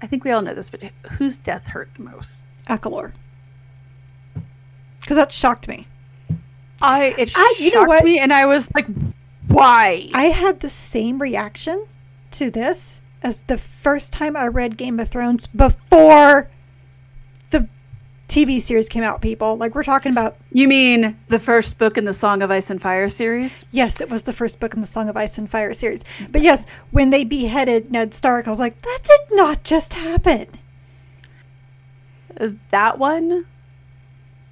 I 0.00 0.06
think 0.06 0.24
we 0.24 0.30
all 0.30 0.42
know 0.42 0.54
this, 0.54 0.70
but 0.70 0.82
whose 1.12 1.38
death 1.38 1.66
hurt 1.66 1.90
the 1.94 2.02
most? 2.02 2.44
Akalor. 2.68 3.12
Because 5.00 5.16
that 5.16 5.32
shocked 5.32 5.68
me. 5.68 5.86
I 6.80 7.14
it 7.18 7.32
I, 7.34 7.54
you 7.58 7.70
shocked 7.70 7.74
know 7.74 7.88
what? 7.88 8.04
me, 8.04 8.18
and 8.18 8.32
I 8.32 8.46
was 8.46 8.72
like, 8.74 8.86
"Why?" 9.48 10.10
I 10.14 10.24
had 10.24 10.60
the 10.60 10.68
same 10.68 11.20
reaction 11.20 11.86
to 12.32 12.50
this 12.50 13.00
as 13.22 13.42
the 13.42 13.58
first 13.58 14.12
time 14.12 14.36
I 14.36 14.46
read 14.48 14.76
Game 14.76 14.98
of 15.00 15.08
Thrones 15.08 15.46
before 15.46 16.48
TV 18.28 18.60
series 18.60 18.88
came 18.88 19.02
out, 19.02 19.20
people. 19.20 19.56
Like 19.56 19.74
we're 19.74 19.84
talking 19.84 20.12
about. 20.12 20.36
You 20.52 20.66
mean 20.66 21.18
the 21.28 21.38
first 21.38 21.78
book 21.78 21.98
in 21.98 22.04
the 22.04 22.14
Song 22.14 22.42
of 22.42 22.50
Ice 22.50 22.70
and 22.70 22.80
Fire 22.80 23.08
series? 23.08 23.64
Yes, 23.70 24.00
it 24.00 24.08
was 24.08 24.22
the 24.22 24.32
first 24.32 24.60
book 24.60 24.74
in 24.74 24.80
the 24.80 24.86
Song 24.86 25.08
of 25.08 25.16
Ice 25.16 25.38
and 25.38 25.48
Fire 25.48 25.74
series. 25.74 26.04
But 26.32 26.42
yes, 26.42 26.66
when 26.90 27.10
they 27.10 27.24
beheaded 27.24 27.90
Ned 27.90 28.14
Stark, 28.14 28.46
I 28.46 28.50
was 28.50 28.60
like, 28.60 28.80
that 28.82 28.98
did 29.02 29.36
not 29.36 29.62
just 29.62 29.94
happen. 29.94 30.46
That 32.70 32.98
one, 32.98 33.46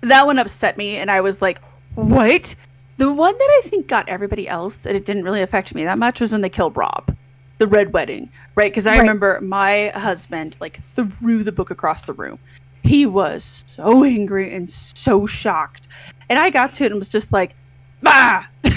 that 0.03 0.27
one 0.27 0.39
upset 0.39 0.77
me, 0.77 0.99
and 0.99 1.11
I 1.11 1.21
was 1.21 1.43
like, 1.43 1.61
what? 1.95 2.55
The 2.99 3.13
one 3.13 3.37
that 3.37 3.61
I 3.65 3.69
think 3.69 3.89
got 3.89 4.09
everybody 4.09 4.47
else, 4.47 4.87
and 4.87 4.97
it 4.97 5.05
didn't 5.05 5.25
really 5.25 5.43
affect 5.43 5.75
me 5.75 5.83
that 5.85 5.99
much, 5.99 6.21
was 6.21 6.31
when 6.31 6.43
they 6.43 6.51
killed 6.51 6.77
Robb, 6.77 7.17
the 7.59 7.67
Red 7.67 7.93
Wedding, 7.93 8.31
right? 8.55 8.71
Because 8.71 8.87
I 8.87 8.93
right. 8.93 9.01
remember 9.01 9.41
my 9.41 9.89
husband 9.97 10.59
like 10.61 10.77
threw 10.77 11.43
the 11.43 11.51
book 11.51 11.71
across 11.71 12.05
the 12.05 12.13
room 12.13 12.39
he 12.83 13.07
was 13.07 13.65
so 13.67 14.05
angry 14.05 14.53
and 14.55 14.69
so 14.69 15.27
shocked. 15.27 15.89
And 16.29 16.39
I 16.39 16.51
got 16.51 16.75
to 16.75 16.85
it 16.85 16.93
and 16.93 16.99
was 16.99 17.09
just 17.09 17.33
like, 17.33 17.55
bah! 18.03 18.45
and 18.65 18.75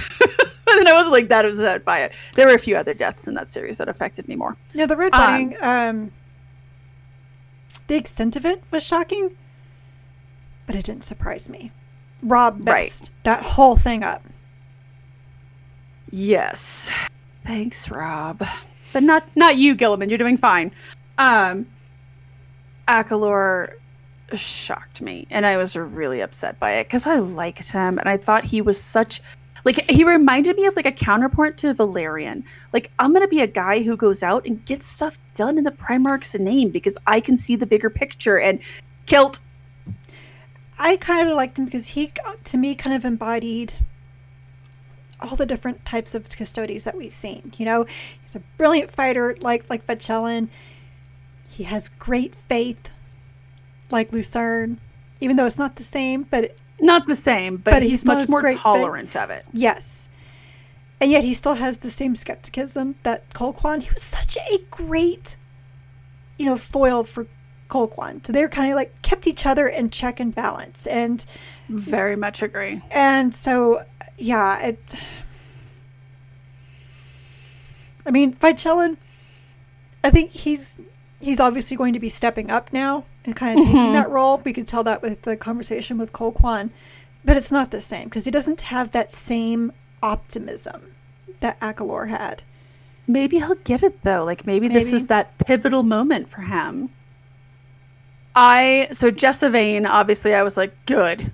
then 0.68 0.88
I 0.88 0.94
wasn't 0.94 1.14
like 1.14 1.30
that 1.30 1.46
upset 1.46 1.86
by 1.86 2.02
it. 2.02 2.12
There 2.36 2.48
were 2.48 2.54
a 2.54 2.60
few 2.60 2.76
other 2.76 2.94
deaths 2.94 3.28
in 3.28 3.34
that 3.36 3.50
series 3.50 3.78
that 3.78 3.90
affected 3.90 4.28
me 4.28 4.36
more. 4.36 4.58
Yeah, 4.74 4.86
the 4.86 4.98
Red 4.98 5.14
um, 5.14 5.22
Wedding, 5.22 5.58
um, 5.62 5.70
um, 5.70 6.12
the 7.88 7.96
extent 7.96 8.36
of 8.36 8.46
it 8.46 8.62
was 8.72 8.84
shocking, 8.84 9.36
but 10.66 10.76
it 10.76 10.86
didn't 10.86 11.04
surprise 11.04 11.50
me. 11.50 11.72
Robb 12.22 12.60
messed 12.60 13.04
right. 13.04 13.12
that 13.24 13.44
whole 13.44 13.76
thing 13.76 14.04
up. 14.04 14.24
Yes. 16.12 16.90
Thanks, 17.46 17.90
Robb. 17.90 18.44
But 18.94 19.04
not 19.04 19.28
not 19.36 19.58
you, 19.58 19.76
Guilliman. 19.76 20.10
You're 20.10 20.18
doing 20.18 20.38
fine. 20.38 20.72
Um 21.18 21.68
Akalor 22.88 23.74
shocked 24.34 25.02
me 25.02 25.28
and 25.30 25.46
I 25.46 25.58
was 25.58 25.76
really 25.76 26.22
upset 26.22 26.60
by 26.60 26.74
it 26.74 26.86
because 26.86 27.06
I 27.06 27.20
liked 27.20 27.72
him 27.72 28.00
and 28.00 28.10
I 28.10 28.18
thought 28.18 28.44
he 28.44 28.62
was 28.62 28.82
such 28.82 29.22
like 29.66 29.90
he 29.90 30.04
reminded 30.04 30.56
me 30.56 30.66
of 30.66 30.76
like 30.76 30.86
a 30.86 30.92
counterpart 30.92 31.58
to 31.60 31.74
Valerian. 31.74 32.44
Like 32.72 32.92
I'm 33.00 33.14
gonna 33.14 33.28
be 33.28 33.42
a 33.42 33.48
guy 33.48 33.82
who 33.82 33.98
goes 33.98 34.24
out 34.24 34.46
and 34.46 34.64
gets 34.66 34.86
stuff 34.86 35.18
done 35.34 35.58
in 35.58 35.64
the 35.64 35.72
Primarch's 35.72 36.36
name 36.36 36.70
because 36.70 36.98
I 37.08 37.20
can 37.20 37.38
see 37.38 37.56
the 37.56 37.66
bigger 37.66 37.90
picture 37.90 38.40
and 38.40 38.60
kilt. 39.06 39.40
I 40.78 40.98
kind 40.98 41.28
of 41.30 41.36
liked 41.36 41.58
him 41.58 41.66
because 41.66 41.88
he 41.88 42.12
to 42.44 42.58
me 42.58 42.76
kind 42.76 42.96
of 42.96 43.06
embodied 43.06 43.74
all 45.20 45.36
the 45.36 45.46
different 45.46 45.86
types 45.86 46.14
of 46.14 46.30
custodes 46.36 46.84
that 46.84 46.96
we've 46.96 47.14
seen. 47.14 47.54
You 47.58 47.66
know, 47.66 47.86
he's 48.22 48.36
a 48.36 48.42
brilliant 48.58 48.92
fighter 48.92 49.36
like 49.40 49.70
like 49.70 49.86
Vychellan. 49.88 50.50
He 51.50 51.64
has 51.64 51.90
great 51.90 52.36
faith 52.36 52.90
like 53.92 54.12
Lucerne, 54.12 54.80
even 55.22 55.36
though 55.36 55.46
it's 55.46 55.58
not 55.58 55.76
the 55.76 55.84
same, 55.84 56.24
but 56.24 56.56
not 56.80 57.08
the 57.08 57.16
same, 57.16 57.58
but, 57.58 57.72
but 57.72 57.84
he's 57.84 58.06
much 58.06 58.28
more 58.30 58.54
tolerant 58.54 59.14
faith. 59.14 59.22
of 59.22 59.30
it. 59.30 59.46
Yes. 59.54 60.10
And 61.00 61.12
yet 61.12 61.24
he 61.24 61.34
still 61.34 61.56
has 61.56 61.80
the 61.80 61.90
same 61.90 62.16
skepticism 62.16 62.96
that 63.04 63.30
Colquhoun. 63.34 63.82
He 63.82 63.90
was 63.90 64.02
such 64.02 64.38
a 64.52 64.60
great, 64.72 65.36
you 66.38 66.46
know, 66.46 66.58
foil 66.58 67.04
for 67.04 67.28
Colquhoun. 67.70 68.26
So 68.26 68.34
they're 68.34 68.50
kind 68.50 68.72
of 68.72 68.76
like 68.76 69.02
kept 69.02 69.28
each 69.28 69.46
other 69.46 69.68
in 69.68 69.90
check 69.90 70.20
and 70.20 70.34
balance. 70.34 70.88
And 70.88 71.26
very 71.70 72.16
much 72.16 72.42
agree. 72.42 72.82
And 72.92 73.34
so 73.34 73.84
yeah, 74.18 74.68
it. 74.68 74.96
I 78.06 78.12
mean, 78.12 78.34
Vychellan, 78.36 78.98
I 80.04 80.10
think 80.12 80.32
he's 80.32 80.78
he's 81.20 81.40
obviously 81.40 81.76
going 81.76 81.94
to 81.94 82.00
be 82.00 82.10
stepping 82.10 82.50
up 82.50 82.72
now 82.72 83.06
and 83.26 83.36
kind 83.36 83.60
of 83.60 83.66
taking 83.66 83.80
mm-hmm. 83.80 83.94
that 83.94 84.10
role. 84.10 84.42
We 84.44 84.54
could 84.54 84.68
tell 84.68 84.84
that 84.84 85.02
with 85.02 85.22
the 85.24 85.36
conversation 85.36 85.98
with 85.98 86.14
Colquhoun, 86.14 86.70
but 87.24 87.38
it's 87.38 87.52
not 87.52 87.72
the 87.72 87.82
same 87.82 88.06
because 88.06 88.26
he 88.26 88.32
doesn't 88.32 88.62
have 88.62 88.92
that 88.92 89.12
same 89.12 89.72
optimism 90.02 90.94
that 91.40 91.60
Akalor 91.60 92.08
had. 92.10 92.44
Maybe 93.08 93.38
he'll 93.38 93.56
get 93.56 93.84
it 93.84 94.02
though. 94.04 94.24
Like 94.24 94.46
maybe, 94.46 94.68
maybe. 94.68 94.80
this 94.80 94.94
is 94.94 95.08
that 95.08 95.38
pivotal 95.40 95.84
moment 95.84 96.30
for 96.30 96.42
him. 96.42 96.90
I 98.36 98.90
so 98.92 99.12
Jessavain, 99.12 99.88
obviously 99.88 100.34
I 100.34 100.44
was 100.44 100.58
like, 100.58 100.74
good. 100.86 101.32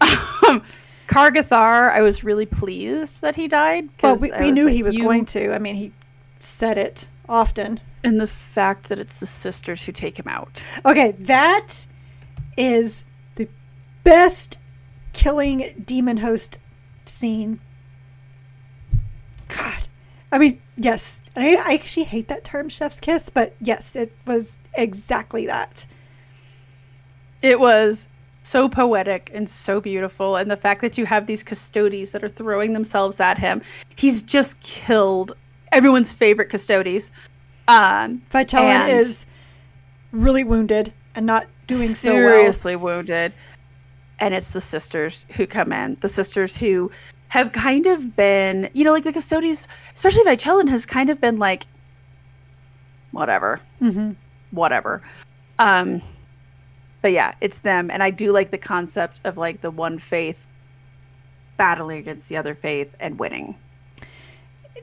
Kargathar, 1.08 1.92
I 1.92 2.00
was 2.02 2.22
really 2.22 2.46
pleased 2.46 3.20
that 3.20 3.34
he 3.34 3.48
died. 3.48 3.88
Well, 4.02 4.16
we, 4.16 4.32
we 4.38 4.52
knew 4.52 4.66
like, 4.66 4.74
he 4.74 4.82
was 4.82 4.96
you... 4.96 5.04
going 5.04 5.24
to. 5.26 5.52
I 5.52 5.58
mean, 5.58 5.74
he 5.74 5.92
said 6.38 6.78
it 6.78 7.08
often. 7.28 7.80
And 8.02 8.20
the 8.20 8.26
fact 8.26 8.88
that 8.88 8.98
it's 8.98 9.20
the 9.20 9.26
sisters 9.26 9.84
who 9.84 9.92
take 9.92 10.18
him 10.18 10.28
out. 10.28 10.64
Okay, 10.84 11.12
that 11.12 11.86
is 12.56 13.04
the 13.36 13.48
best 14.04 14.60
killing 15.12 15.82
demon 15.84 16.16
host 16.16 16.58
scene. 17.04 17.60
God. 19.48 19.88
I 20.32 20.38
mean, 20.38 20.60
yes. 20.76 21.22
I, 21.36 21.56
I 21.56 21.74
actually 21.74 22.04
hate 22.04 22.28
that 22.28 22.44
term, 22.44 22.68
chef's 22.68 23.00
kiss, 23.00 23.28
but 23.28 23.54
yes, 23.60 23.96
it 23.96 24.12
was 24.26 24.58
exactly 24.74 25.46
that. 25.46 25.86
It 27.42 27.58
was 27.58 28.06
so 28.42 28.68
poetic 28.68 29.30
and 29.34 29.48
so 29.48 29.80
beautiful 29.80 30.36
and 30.36 30.50
the 30.50 30.56
fact 30.56 30.80
that 30.80 30.96
you 30.96 31.04
have 31.04 31.26
these 31.26 31.44
custodes 31.44 32.12
that 32.12 32.24
are 32.24 32.28
throwing 32.28 32.72
themselves 32.72 33.20
at 33.20 33.36
him 33.36 33.60
he's 33.96 34.22
just 34.22 34.58
killed 34.60 35.32
everyone's 35.72 36.12
favorite 36.12 36.48
custodes 36.48 37.12
um 37.70 38.22
is 38.88 39.26
really 40.12 40.44
wounded 40.44 40.92
and 41.14 41.26
not 41.26 41.46
doing 41.66 41.88
so 41.88 42.12
well. 42.12 42.22
seriously 42.22 42.76
wounded. 42.76 43.32
And 44.18 44.34
it's 44.34 44.52
the 44.52 44.60
sisters 44.60 45.26
who 45.30 45.46
come 45.46 45.72
in 45.72 45.96
the 46.00 46.08
sisters 46.08 46.56
who 46.56 46.90
have 47.28 47.52
kind 47.52 47.86
of 47.86 48.14
been 48.16 48.68
you 48.74 48.84
know 48.84 48.92
like 48.92 49.04
the 49.04 49.12
custodes 49.12 49.68
especially 49.94 50.24
Vychellan 50.24 50.68
has 50.68 50.84
kind 50.84 51.08
of 51.08 51.20
been 51.20 51.36
like 51.36 51.66
whatever. 53.12 53.60
Mm-hmm. 53.80 54.12
whatever. 54.50 55.02
Um 55.58 56.02
but 57.02 57.12
yeah, 57.12 57.34
it's 57.40 57.60
them, 57.60 57.90
and 57.90 58.02
I 58.02 58.10
do 58.10 58.30
like 58.30 58.50
the 58.50 58.58
concept 58.58 59.20
of 59.24 59.38
like 59.38 59.62
the 59.62 59.70
one 59.70 59.98
faith 59.98 60.46
battling 61.56 61.98
against 61.98 62.28
the 62.28 62.36
other 62.36 62.54
faith 62.54 62.94
and 63.00 63.18
winning. 63.18 63.56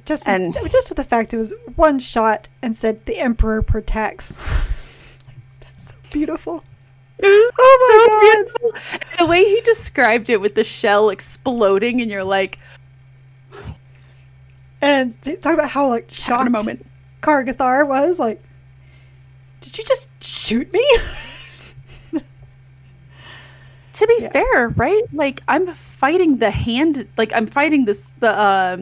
Just 0.06 0.28
and 0.28 0.54
just 0.70 0.96
the 0.96 1.04
fact 1.04 1.34
it 1.34 1.38
was 1.38 1.54
one 1.76 2.00
shot 2.00 2.50
and 2.62 2.76
said 2.76 3.06
the 3.06 3.20
emperor 3.20 3.62
protects. 3.62 4.36
That's 5.60 5.90
so 5.90 5.96
beautiful. 6.12 6.64
oh 7.24 7.50
my 7.82 7.90
so 7.90 8.08
god! 8.08 8.22
Beautiful. 8.22 9.18
The 9.18 9.26
way 9.26 9.44
he 9.44 9.62
described 9.62 10.30
it 10.30 10.40
with 10.40 10.56
the 10.56 10.64
shell 10.64 11.10
exploding, 11.10 12.02
and 12.02 12.12
you're 12.12 12.24
like, 12.24 12.60
and 14.82 15.20
talk 15.42 15.54
about 15.54 15.70
how 15.70 15.90
like 15.90 16.10
shocked 16.10 16.48
a 16.48 16.52
moment. 16.52 16.86
Kargathar 17.22 17.88
was 17.88 18.20
like, 18.20 18.42
"Did 19.62 19.78
you 19.78 19.84
just 19.84 20.10
shoot 20.24 20.72
me?" 20.72 20.86
to 23.98 24.08
be 24.08 24.18
yeah. 24.20 24.30
fair, 24.30 24.70
right? 24.70 25.04
Like 25.12 25.42
I'm 25.48 25.68
fighting 25.74 26.38
the 26.38 26.52
hand, 26.52 27.08
like 27.18 27.34
I'm 27.34 27.48
fighting 27.48 27.86
this 27.86 28.14
the 28.20 28.30
uh, 28.30 28.78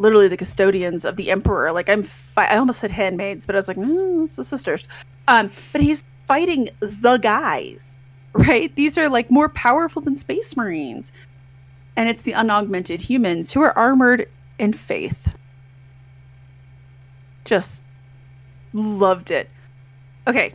literally 0.00 0.28
the 0.28 0.36
custodians 0.36 1.04
of 1.04 1.16
the 1.16 1.30
emperor. 1.30 1.72
Like 1.72 1.88
I'm, 1.88 2.02
fi- 2.02 2.46
I 2.46 2.56
almost 2.56 2.80
said 2.80 2.90
handmaids, 2.90 3.46
but 3.46 3.54
I 3.54 3.58
was 3.58 3.68
like, 3.68 3.76
no, 3.76 4.24
it's 4.24 4.36
the 4.36 4.44
sisters. 4.44 4.88
Um, 5.28 5.50
but 5.72 5.80
he's 5.80 6.02
fighting 6.26 6.70
the 6.80 7.18
guys, 7.18 7.98
right? 8.32 8.74
These 8.74 8.96
are 8.98 9.08
like 9.08 9.30
more 9.30 9.48
powerful 9.50 10.02
than 10.02 10.16
space 10.16 10.56
marines, 10.56 11.12
and 11.96 12.08
it's 12.08 12.22
the 12.22 12.34
unaugmented 12.34 13.02
humans 13.02 13.52
who 13.52 13.60
are 13.60 13.76
armored 13.78 14.28
in 14.58 14.72
faith. 14.72 15.28
Just 17.44 17.84
loved 18.72 19.30
it. 19.30 19.48
Okay, 20.26 20.54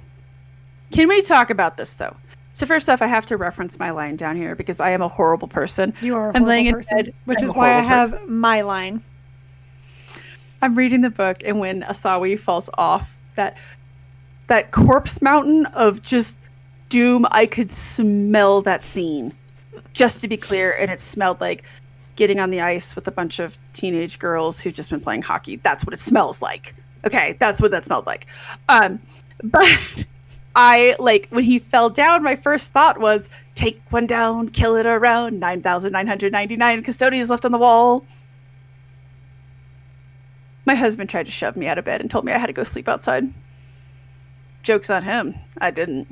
can 0.92 1.08
we 1.08 1.22
talk 1.22 1.50
about 1.50 1.78
this 1.78 1.96
though? 1.96 2.16
So 2.54 2.66
first 2.66 2.90
off, 2.90 3.02
I 3.02 3.08
have 3.08 3.26
to 3.26 3.38
reference 3.38 3.78
my 3.80 3.92
line 3.92 4.16
down 4.16 4.38
here 4.38 4.56
because 4.56 4.80
I 4.80 4.92
am 4.92 5.02
a 5.02 5.10
horrible 5.10 5.50
person. 5.50 5.94
You 6.02 6.16
are 6.16 6.30
a 6.30 6.36
I'm 6.36 6.44
laying 6.44 6.72
person, 6.72 6.98
bed, 6.98 7.14
which 7.26 7.40
I'm 7.42 7.46
is 7.50 7.54
why 7.54 7.74
I 7.74 7.82
have 7.82 8.12
person. 8.12 8.34
my 8.40 8.62
line. 8.62 9.04
I'm 10.66 10.74
reading 10.74 11.02
the 11.02 11.12
book, 11.12 11.38
and 11.46 11.60
when 11.60 11.84
Asawi 11.84 12.40
falls 12.40 12.72
off 12.74 13.20
that 13.36 13.56
that 14.48 14.72
corpse 14.72 15.22
mountain 15.22 15.68
of 15.68 16.02
just 16.02 16.40
doom, 16.90 17.28
I 17.30 17.46
could 17.46 17.70
smell 17.70 18.64
that 18.64 18.84
scene. 18.84 19.32
Just 19.94 20.22
to 20.22 20.28
be 20.28 20.38
clear, 20.38 20.72
and 20.72 20.90
it 20.90 21.00
smelled 21.00 21.40
like 21.40 21.64
getting 22.16 22.40
on 22.40 22.50
the 22.50 22.62
ice 22.62 22.96
with 22.96 23.08
a 23.08 23.12
bunch 23.12 23.38
of 23.38 23.60
teenage 23.74 24.18
girls 24.18 24.60
who've 24.60 24.74
just 24.74 24.90
been 24.90 25.00
playing 25.00 25.22
hockey. 25.22 25.58
That's 25.58 25.86
what 25.86 25.94
it 25.94 26.00
smells 26.00 26.42
like. 26.42 26.74
Okay, 27.06 27.36
that's 27.40 27.62
what 27.62 27.70
that 27.70 27.86
smelled 27.86 28.08
like. 28.08 28.26
Um, 28.68 29.00
but 29.44 30.04
I 30.56 30.96
like 30.98 31.28
when 31.30 31.44
he 31.44 31.60
fell 31.60 31.92
down, 31.92 32.24
my 32.24 32.36
first 32.36 32.74
thought 32.74 33.00
was 33.00 33.30
take 33.54 33.80
one 33.92 34.08
down, 34.08 34.50
kill 34.50 34.76
it 34.78 34.88
around 34.88 35.40
9,999 35.40 36.82
custodians 36.82 37.30
left 37.30 37.46
on 37.46 37.52
the 37.52 37.60
wall. 37.60 38.04
My 40.66 40.76
husband 40.76 41.10
tried 41.10 41.26
to 41.26 41.32
shove 41.32 41.56
me 41.56 41.68
out 41.68 41.78
of 41.78 41.86
bed 41.86 42.02
and 42.02 42.10
told 42.10 42.26
me 42.26 42.32
I 42.32 42.38
had 42.38 42.48
to 42.48 42.54
go 42.54 42.64
sleep 42.64 42.88
outside. 42.88 43.32
Joke's 44.64 44.90
on 44.90 45.04
him. 45.04 45.36
I 45.60 45.72
didn't. 45.72 46.08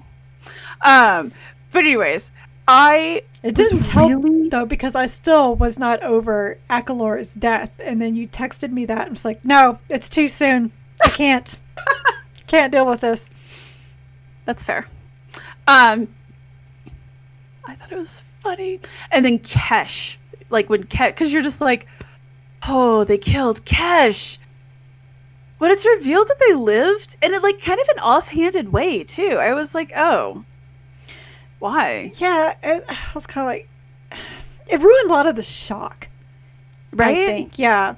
Um, 0.85 1.31
but 1.71 1.79
anyways, 1.79 2.31
I 2.67 3.23
it 3.41 3.55
didn't 3.55 3.85
help 3.87 4.23
really... 4.23 4.49
though 4.49 4.65
because 4.65 4.95
I 4.95 5.07
still 5.07 5.55
was 5.55 5.79
not 5.79 6.03
over 6.03 6.57
Akalor's 6.69 7.33
death, 7.33 7.71
and 7.79 8.01
then 8.01 8.15
you 8.15 8.27
texted 8.27 8.71
me 8.71 8.85
that 8.85 9.07
and 9.07 9.11
was 9.11 9.25
like, 9.25 9.43
"No, 9.43 9.79
it's 9.89 10.07
too 10.07 10.27
soon. 10.27 10.71
I 11.03 11.09
can't, 11.09 11.55
can't 12.47 12.71
deal 12.71 12.85
with 12.85 13.01
this." 13.01 13.31
That's 14.45 14.63
fair. 14.63 14.85
Um, 15.67 16.07
I 17.65 17.75
thought 17.75 17.91
it 17.91 17.97
was 17.97 18.21
funny. 18.41 18.79
And 19.11 19.25
then 19.25 19.39
Kesh, 19.39 20.17
like 20.49 20.69
when 20.69 20.83
Kesh, 20.83 21.07
because 21.07 21.33
you're 21.33 21.41
just 21.41 21.61
like, 21.61 21.87
oh, 22.67 23.03
they 23.03 23.17
killed 23.17 23.63
Kesh. 23.65 24.37
When 25.57 25.71
it's 25.71 25.85
revealed 25.85 26.27
that 26.27 26.39
they 26.39 26.55
lived, 26.55 27.15
and 27.21 27.33
it 27.33 27.43
like 27.43 27.61
kind 27.61 27.79
of 27.79 27.87
an 27.89 27.99
offhanded 27.99 28.71
way 28.71 29.03
too. 29.03 29.37
I 29.39 29.53
was 29.53 29.73
like, 29.73 29.91
oh, 29.95 30.43
why? 31.59 32.11
Yeah, 32.15 32.55
it, 32.61 32.83
I 32.89 32.97
was 33.13 33.27
kind 33.27 33.45
of 33.45 33.47
like, 33.47 34.19
it 34.67 34.81
ruined 34.81 35.09
a 35.09 35.13
lot 35.13 35.27
of 35.27 35.35
the 35.35 35.43
shock. 35.43 36.07
Right? 36.91 37.17
I 37.17 37.25
think, 37.25 37.57
yeah, 37.57 37.95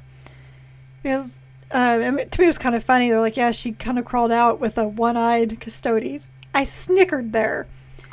because 1.02 1.42
um, 1.72 2.18
to 2.18 2.40
me 2.40 2.46
it 2.46 2.48
was 2.48 2.58
kind 2.58 2.76
of 2.76 2.84
funny. 2.84 3.10
They're 3.10 3.20
like, 3.20 3.38
yeah, 3.38 3.52
she 3.52 3.74
kind 3.74 4.00
of 4.00 4.06
crawled 4.06 4.32
out 4.32 4.60
with 4.60 4.78
a 4.78 4.88
one-eyed 4.88 5.60
Custodes. 5.60 6.28
I 6.54 6.64
snickered 6.64 7.34
there. 7.34 7.68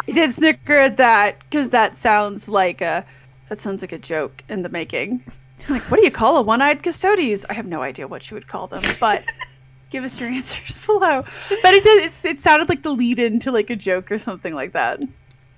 I 0.08 0.12
did 0.12 0.34
snicker 0.34 0.78
at 0.78 0.96
that 0.96 1.36
because 1.40 1.70
that 1.70 1.94
sounds 1.94 2.48
like 2.48 2.80
a 2.80 3.04
that 3.48 3.60
sounds 3.60 3.82
like 3.82 3.92
a 3.92 3.98
joke 3.98 4.42
in 4.48 4.62
the 4.62 4.68
making. 4.68 5.22
like, 5.68 5.82
what 5.90 5.98
do 5.98 6.04
you 6.04 6.10
call 6.10 6.36
a 6.36 6.42
one-eyed 6.42 6.82
custodes? 6.82 7.44
I 7.48 7.54
have 7.54 7.66
no 7.66 7.82
idea 7.82 8.06
what 8.06 8.30
you 8.30 8.34
would 8.34 8.48
call 8.48 8.66
them, 8.66 8.82
but 9.00 9.24
give 9.90 10.04
us 10.04 10.20
your 10.20 10.30
answers 10.30 10.78
below. 10.86 11.24
But 11.62 11.74
it 11.74 11.84
did. 11.84 12.10
it 12.24 12.38
sounded 12.38 12.68
like 12.68 12.82
the 12.82 12.90
lead 12.90 13.18
into 13.18 13.50
like 13.50 13.70
a 13.70 13.76
joke 13.76 14.10
or 14.10 14.18
something 14.18 14.54
like 14.54 14.72
that. 14.72 15.02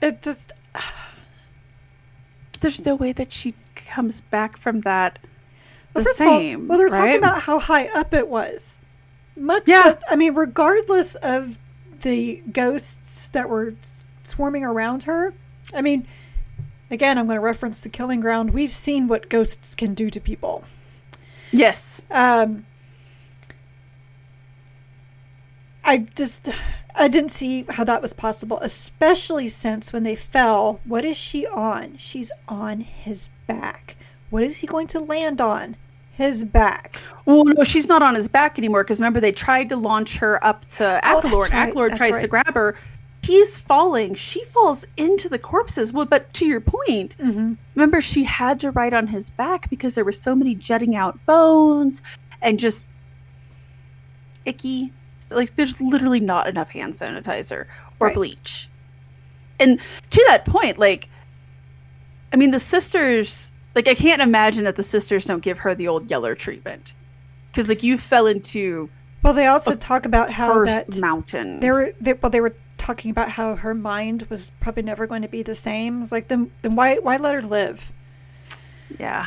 It 0.01 0.23
just. 0.23 0.53
There's 2.61 2.85
no 2.87 2.95
way 2.95 3.13
that 3.13 3.33
she 3.33 3.55
comes 3.75 4.23
back 4.23 4.57
from 4.57 4.81
that 4.83 5.19
the 5.93 6.03
well, 6.03 6.15
same. 6.15 6.63
All, 6.63 6.67
well, 6.67 6.79
they're 6.79 6.89
right? 6.89 6.99
talking 6.99 7.19
about 7.19 7.43
how 7.43 7.59
high 7.59 7.87
up 7.95 8.15
it 8.15 8.29
was. 8.29 8.81
Much. 9.37 9.65
Yeah. 9.67 9.83
Less, 9.85 10.03
I 10.11 10.17
mean, 10.17 10.35
regardless 10.35 11.15
of 11.17 11.59
the 12.01 12.43
ghosts 12.53 13.29
that 13.31 13.49
were 13.49 13.75
swarming 14.23 14.65
around 14.65 15.05
her. 15.05 15.35
I 15.75 15.81
mean, 15.81 16.07
again, 16.91 17.19
I'm 17.19 17.27
going 17.27 17.37
to 17.37 17.41
reference 17.41 17.81
the 17.81 17.89
Killing 17.89 18.21
Ground. 18.21 18.53
We've 18.53 18.73
seen 18.73 19.09
what 19.09 19.29
ghosts 19.29 19.75
can 19.75 19.95
do 19.95 20.11
to 20.11 20.21
people. 20.21 20.65
Yes. 21.53 22.03
Um, 22.11 22.67
I 25.85 25.99
just 26.15 26.49
I 26.95 27.09
didn't 27.09 27.31
see 27.31 27.65
how 27.69 27.85
that 27.85 28.03
was 28.03 28.13
possible, 28.13 28.59
especially 28.61 29.49
since 29.49 29.93
when 29.93 30.05
they 30.05 30.17
fell, 30.17 30.81
what 30.85 31.05
is 31.05 31.17
she 31.17 31.47
on? 31.47 31.97
She's 31.97 32.31
on 32.49 32.81
his 32.81 33.29
back. 33.47 33.97
What 34.31 34.43
is 34.43 34.59
he 34.59 34.67
going 34.67 34.87
to 34.89 35.01
land 35.01 35.41
on? 35.41 35.77
His 36.13 36.45
back. 36.45 37.01
Well, 37.25 37.45
no, 37.45 37.65
she's 37.65 37.89
not 37.89 38.01
on 38.01 38.15
his 38.15 38.29
back 38.29 38.57
anymore 38.57 38.85
because 38.85 39.01
remember 39.01 39.19
they 39.19 39.33
tried 39.33 39.69
to 39.71 39.77
launch 39.77 40.17
her 40.19 40.45
up 40.45 40.65
to 40.69 41.01
Akalor, 41.03 41.33
oh, 41.33 41.49
right. 41.51 41.97
Tries 41.97 42.13
right. 42.13 42.21
to 42.21 42.29
grab 42.29 42.55
her. 42.55 42.77
He's 43.25 43.59
falling. 43.59 44.15
She 44.15 44.45
falls 44.45 44.85
into 44.99 45.31
the 45.31 45.39
corpses. 45.39 45.95
Well, 45.95 46.05
but 46.05 46.31
to 46.35 46.47
your 46.47 46.61
point, 46.61 47.17
mm-hmm. 47.17 47.55
remember 47.75 48.03
she 48.03 48.23
had 48.23 48.61
to 48.61 48.71
ride 48.71 48.93
on 48.93 49.07
his 49.07 49.31
back 49.31 49.71
because 49.71 49.95
there 49.95 50.05
were 50.05 50.13
so 50.13 50.35
many 50.35 50.55
jutting 50.55 50.95
out 50.95 51.19
bones 51.25 52.03
and 52.43 52.59
just 52.59 52.87
icky 54.45 54.93
like 55.31 55.57
there's 55.57 55.81
literally 55.81 56.21
not 56.21 56.47
enough 56.47 56.69
hand 56.69 56.93
sanitizer 56.93 57.67
or 57.99 58.09
right. 58.09 58.15
bleach. 58.15 58.69
And 59.59 59.81
to 60.11 60.25
that 60.29 60.45
point, 60.45 60.79
like 60.79 61.09
I 62.33 62.37
mean 62.37 62.51
the 62.51 62.61
sisters 62.61 63.53
like 63.75 63.89
I 63.89 63.95
can't 63.95 64.21
imagine 64.21 64.65
that 64.65 64.77
the 64.77 64.83
sisters 64.83 65.25
don't 65.25 65.43
give 65.43 65.59
her 65.59 65.75
the 65.75 65.89
old 65.89 66.11
yeller 66.11 66.35
treatment. 66.35 66.93
Cuz 67.55 67.71
like 67.71 67.83
you 67.83 67.97
fell 67.97 68.27
into 68.27 68.91
Well, 69.23 69.33
they 69.33 69.47
also 69.47 69.75
talk 69.75 70.05
about 70.05 70.31
how 70.31 70.63
that 70.65 71.01
mountain. 71.01 71.61
They 71.61 71.71
were 71.71 71.95
they, 72.03 72.13
well 72.13 72.29
they 72.29 72.43
were 72.43 72.55
talking 72.85 73.11
about 73.11 73.31
how 73.31 73.57
her 73.57 73.73
mind 73.75 74.27
was 74.29 74.53
probably 74.61 74.83
never 74.83 75.07
going 75.07 75.23
to 75.23 75.29
be 75.29 75.43
the 75.43 75.55
same. 75.55 76.03
It's 76.03 76.13
like 76.13 76.29
then 76.29 76.51
then 76.61 76.77
why 76.77 76.97
why 76.99 77.17
let 77.17 77.35
her 77.35 77.43
live? 77.43 77.93
Yeah. 78.99 79.27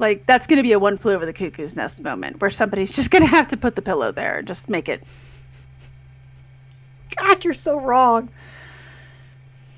Like 0.00 0.26
that's 0.26 0.48
going 0.48 0.56
to 0.56 0.64
be 0.64 0.72
a 0.72 0.78
one 0.80 0.96
flew 0.98 1.14
over 1.14 1.24
the 1.24 1.32
cuckoo's 1.32 1.76
nest 1.76 2.02
moment 2.02 2.40
where 2.40 2.50
somebody's 2.50 2.90
just 2.96 3.12
going 3.12 3.22
to 3.22 3.28
have 3.28 3.46
to 3.48 3.56
put 3.56 3.76
the 3.76 3.82
pillow 3.82 4.10
there 4.10 4.38
and 4.38 4.48
just 4.48 4.68
make 4.68 4.88
it. 4.88 5.04
God, 7.16 7.44
you're 7.44 7.54
so 7.54 7.80
wrong. 7.80 8.30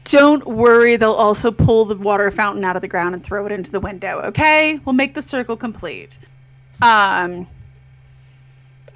Don't 0.05 0.47
worry, 0.47 0.97
they'll 0.97 1.13
also 1.13 1.51
pull 1.51 1.85
the 1.85 1.95
water 1.95 2.31
fountain 2.31 2.65
out 2.65 2.75
of 2.75 2.81
the 2.81 2.89
ground 2.89 3.15
and 3.15 3.23
throw 3.23 3.45
it 3.45 3.53
into 3.53 3.71
the 3.71 3.81
window. 3.81 4.23
Okay, 4.25 4.81
we'll 4.87 4.95
make 4.95 5.15
the 5.15 5.21
circle 5.21 5.55
complete. 5.55 6.19
Um, 6.81 7.47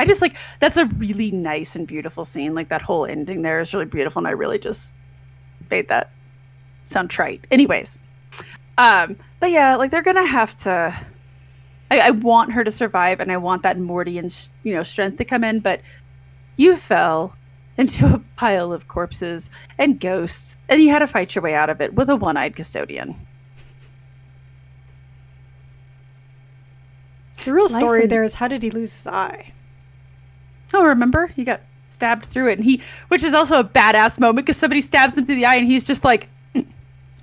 I 0.03 0.05
just 0.05 0.21
like 0.21 0.37
that's 0.59 0.77
a 0.77 0.87
really 0.87 1.31
nice 1.31 1.77
and 1.77 1.87
beautiful 1.87 2.25
scene. 2.25 2.57
Like 2.57 2.69
that 2.71 2.83
whole 2.83 3.07
ending 3.07 3.43
there 3.43 3.61
is 3.61 3.73
really 3.73 3.87
beautiful, 3.87 4.19
and 4.19 4.27
I 4.27 4.33
really 4.33 4.59
just 4.59 4.95
made 5.71 5.87
that 5.89 6.11
sound 6.87 7.09
trite. 7.09 7.47
Anyways, 7.53 7.99
um, 8.79 9.17
but 9.39 9.53
yeah, 9.53 9.77
like 9.77 9.93
they're 9.93 10.03
gonna 10.03 10.27
have 10.27 10.57
to 10.59 10.93
I, 11.93 11.99
I 12.01 12.11
want 12.11 12.51
her 12.51 12.65
to 12.65 12.71
survive, 12.73 13.21
and 13.21 13.31
I 13.31 13.37
want 13.37 13.63
that 13.63 13.77
Mordian, 13.77 14.51
you 14.65 14.75
know, 14.75 14.83
strength 14.83 15.19
to 15.19 15.25
come 15.25 15.45
in. 15.45 15.61
But 15.61 15.83
you 16.57 16.77
fell 16.77 17.37
into 17.77 18.07
a 18.15 18.19
pile 18.35 18.73
of 18.73 18.89
corpses 18.89 19.53
and 19.79 20.01
ghosts, 20.01 20.57
and 20.69 20.83
you 20.83 20.91
had 20.91 20.99
to 20.99 21.07
fight 21.07 21.33
your 21.37 21.43
way 21.43 21.55
out 21.55 21.71
of 21.71 21.81
it 21.81 21.95
with 21.95 22.09
a 22.09 22.17
one-eyed 22.17 22.57
custodian. 22.57 23.15
The 27.45 27.53
real 27.53 27.69
story 27.69 28.07
there 28.07 28.25
is 28.25 28.35
how 28.35 28.49
did 28.49 28.65
he 28.65 28.71
lose 28.71 28.93
his 28.93 29.07
eye? 29.07 29.53
Oh, 30.75 30.85
remember 30.85 31.27
he 31.27 31.45
got 31.45 31.61
stabbed 31.89 32.27
through 32.27 32.49
it, 32.49 32.59
and 32.59 32.65
he, 32.65 32.81
which 33.09 33.23
is 33.23 33.35
also 33.35 33.61
a 33.61 33.65
badass 33.65 34.19
moment 34.19 34.47
because 34.47 34.57
somebody 34.57 34.81
stabs 34.81 35.17
him 35.17 35.25
through 35.25 35.37
the 35.37 35.47
eye, 35.47 35.57
and 35.57 35.67
he's 35.67 35.85
just 35.85 36.05
like, 36.05 36.29
I 36.55 36.65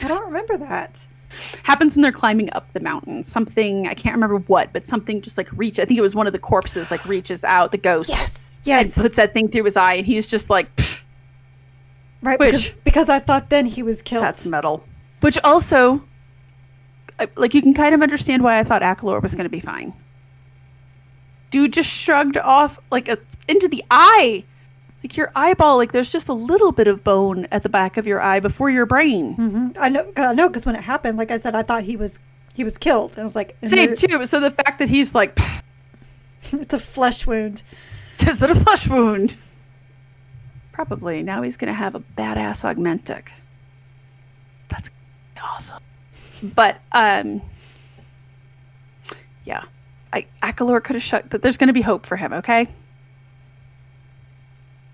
don't 0.07 0.25
remember 0.25 0.57
that 0.57 1.07
happens 1.63 1.95
when 1.95 2.01
they're 2.01 2.11
climbing 2.11 2.49
up 2.53 2.71
the 2.73 2.79
mountain. 2.79 3.23
Something 3.23 3.87
I 3.87 3.93
can't 3.93 4.15
remember 4.15 4.37
what, 4.47 4.73
but 4.73 4.85
something 4.85 5.21
just 5.21 5.37
like 5.37 5.47
reach. 5.53 5.79
I 5.79 5.85
think 5.85 5.97
it 5.97 6.01
was 6.01 6.15
one 6.15 6.27
of 6.27 6.33
the 6.33 6.39
corpses 6.39 6.91
like 6.91 7.03
reaches 7.05 7.43
out 7.43 7.71
the 7.71 7.77
ghost. 7.77 8.09
Yes, 8.09 8.59
yes, 8.63 8.95
and 8.95 9.03
puts 9.03 9.15
that 9.15 9.33
thing 9.33 9.47
through 9.49 9.63
his 9.63 9.77
eye, 9.77 9.93
and 9.93 10.05
he's 10.05 10.27
just 10.27 10.49
like, 10.49 10.73
Pfft. 10.75 11.03
right, 12.21 12.39
which 12.39 12.51
because, 12.51 12.71
because 12.83 13.09
I 13.09 13.19
thought 13.19 13.49
then 13.49 13.65
he 13.65 13.83
was 13.83 14.01
killed. 14.01 14.23
That's 14.23 14.45
metal. 14.47 14.83
Which 15.21 15.37
also, 15.43 16.01
like, 17.35 17.53
you 17.53 17.61
can 17.61 17.73
kind 17.73 17.93
of 17.93 18.01
understand 18.01 18.41
why 18.41 18.57
I 18.57 18.63
thought 18.63 18.81
Akalor 18.81 19.21
was 19.21 19.35
going 19.35 19.43
to 19.43 19.49
be 19.49 19.59
fine. 19.59 19.93
Dude 21.49 21.73
just 21.73 21.89
shrugged 21.89 22.37
off 22.37 22.79
like 22.91 23.07
a 23.07 23.17
into 23.47 23.67
the 23.67 23.83
eye. 23.89 24.43
Like 25.03 25.15
your 25.15 25.31
eyeball 25.35 25.77
like 25.77 25.91
there's 25.91 26.11
just 26.11 26.27
a 26.27 26.33
little 26.33 26.71
bit 26.71 26.87
of 26.87 27.03
bone 27.03 27.47
at 27.51 27.63
the 27.63 27.69
back 27.69 27.97
of 27.97 28.05
your 28.05 28.21
eye 28.21 28.39
before 28.39 28.69
your 28.69 28.85
brain. 28.85 29.35
Mm-hmm. 29.37 29.67
i 29.79 29.89
know 29.89 30.11
i 30.17 30.33
know 30.33 30.49
because 30.49 30.65
when 30.65 30.75
it 30.75 30.81
happened 30.81 31.17
like 31.17 31.31
i 31.31 31.37
said 31.37 31.55
i 31.55 31.63
thought 31.63 31.83
he 31.83 31.95
was 31.95 32.19
he 32.53 32.63
was 32.63 32.77
killed. 32.77 33.11
And 33.11 33.21
i 33.21 33.23
was 33.23 33.35
like 33.35 33.55
same 33.63 33.87
there... 33.87 33.95
too. 33.95 34.25
So 34.25 34.39
the 34.39 34.51
fact 34.51 34.79
that 34.79 34.89
he's 34.89 35.15
like 35.15 35.39
it's 36.51 36.73
a 36.73 36.79
flesh 36.79 37.25
wound. 37.25 37.63
It's 38.19 38.39
been 38.39 38.51
a 38.51 38.55
flesh 38.55 38.87
wound. 38.87 39.37
Probably. 40.73 41.23
Now 41.23 41.41
he's 41.41 41.57
gonna 41.57 41.73
have 41.73 41.95
a 41.95 42.01
badass 42.01 42.69
augmetic. 42.69 43.31
That's 44.67 44.91
awesome. 45.41 45.81
But 46.43 46.79
um 46.91 47.41
yeah 49.45 49.63
i 50.13 50.25
akalor 50.41 50.83
could 50.83 50.95
have 50.95 51.03
shut 51.03 51.29
that 51.29 51.41
there's 51.41 51.57
gonna 51.57 51.73
be 51.73 51.81
hope 51.81 52.05
for 52.05 52.15
him 52.15 52.33
okay 52.33 52.67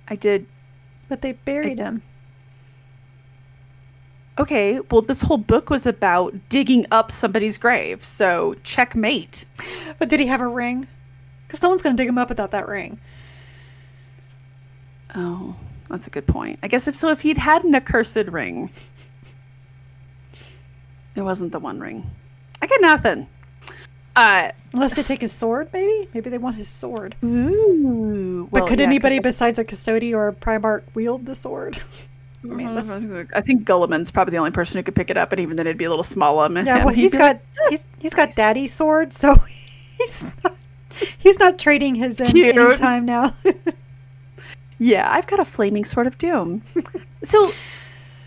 I 0.07 0.15
did. 0.15 0.45
But 1.09 1.21
they 1.21 1.33
buried 1.33 1.79
I, 1.79 1.83
him. 1.83 2.01
Okay, 4.37 4.79
well, 4.91 5.01
this 5.01 5.21
whole 5.21 5.37
book 5.37 5.69
was 5.69 5.85
about 5.85 6.33
digging 6.49 6.85
up 6.91 7.11
somebody's 7.11 7.57
grave, 7.57 8.03
so 8.03 8.55
checkmate. 8.63 9.45
But 9.97 10.09
did 10.09 10.19
he 10.19 10.25
have 10.27 10.41
a 10.41 10.47
ring? 10.47 10.87
Because 11.47 11.59
someone's 11.59 11.81
going 11.81 11.95
to 11.95 12.01
dig 12.01 12.09
him 12.09 12.17
up 12.17 12.27
without 12.27 12.51
that 12.51 12.67
ring. 12.67 12.99
Oh, 15.15 15.55
that's 15.89 16.07
a 16.07 16.09
good 16.09 16.27
point. 16.27 16.59
I 16.61 16.67
guess 16.67 16.87
if 16.87 16.97
so, 16.97 17.09
if 17.09 17.21
he'd 17.21 17.37
had 17.37 17.63
an 17.63 17.73
accursed 17.75 18.27
ring, 18.27 18.69
it 21.15 21.21
wasn't 21.21 21.53
the 21.53 21.59
one 21.59 21.79
ring. 21.79 22.09
I 22.61 22.67
got 22.67 22.81
nothing. 22.81 23.27
Uh, 24.15 24.51
Unless 24.73 24.95
they 24.95 25.03
take 25.03 25.21
his 25.21 25.31
sword, 25.31 25.69
maybe? 25.73 26.09
Maybe 26.13 26.29
they 26.29 26.37
want 26.37 26.55
his 26.55 26.67
sword. 26.67 27.15
Ooh. 27.23 28.47
Well, 28.51 28.63
but 28.63 28.69
could 28.69 28.79
yeah, 28.79 28.85
anybody 28.85 29.19
besides 29.19 29.59
a 29.59 29.63
custodian 29.63 30.15
or 30.15 30.27
a 30.27 30.33
Primarch 30.33 30.83
wield 30.93 31.25
the 31.25 31.35
sword? 31.35 31.81
I 32.43 32.47
mean, 32.47 33.27
I 33.33 33.41
think 33.41 33.65
Guilliman's 33.65 34.11
probably 34.11 34.31
the 34.31 34.37
only 34.37 34.51
person 34.51 34.77
who 34.77 34.83
could 34.83 34.95
pick 34.95 35.09
it 35.09 35.17
up, 35.17 35.31
and 35.31 35.41
even 35.41 35.55
then 35.55 35.65
it'd 35.65 35.79
be 35.79 35.85
a 35.85 35.89
little 35.89 36.03
small. 36.03 36.43
Him. 36.43 36.57
Yeah, 36.63 36.85
well, 36.85 36.93
he's 36.93 37.15
got 37.15 37.39
he's 37.69 37.87
he's 37.99 38.13
got 38.13 38.33
Daddy's 38.33 38.71
sword, 38.71 39.13
so 39.13 39.35
he's 39.97 40.31
not, 40.43 40.55
he's 41.17 41.39
not 41.39 41.57
trading 41.57 41.95
his 41.95 42.21
in 42.21 42.37
any 42.37 42.75
time 42.75 43.05
now. 43.05 43.33
yeah, 44.77 45.09
I've 45.11 45.25
got 45.25 45.39
a 45.39 45.45
flaming 45.45 45.85
sword 45.85 46.05
of 46.05 46.19
doom. 46.19 46.61
so 47.23 47.51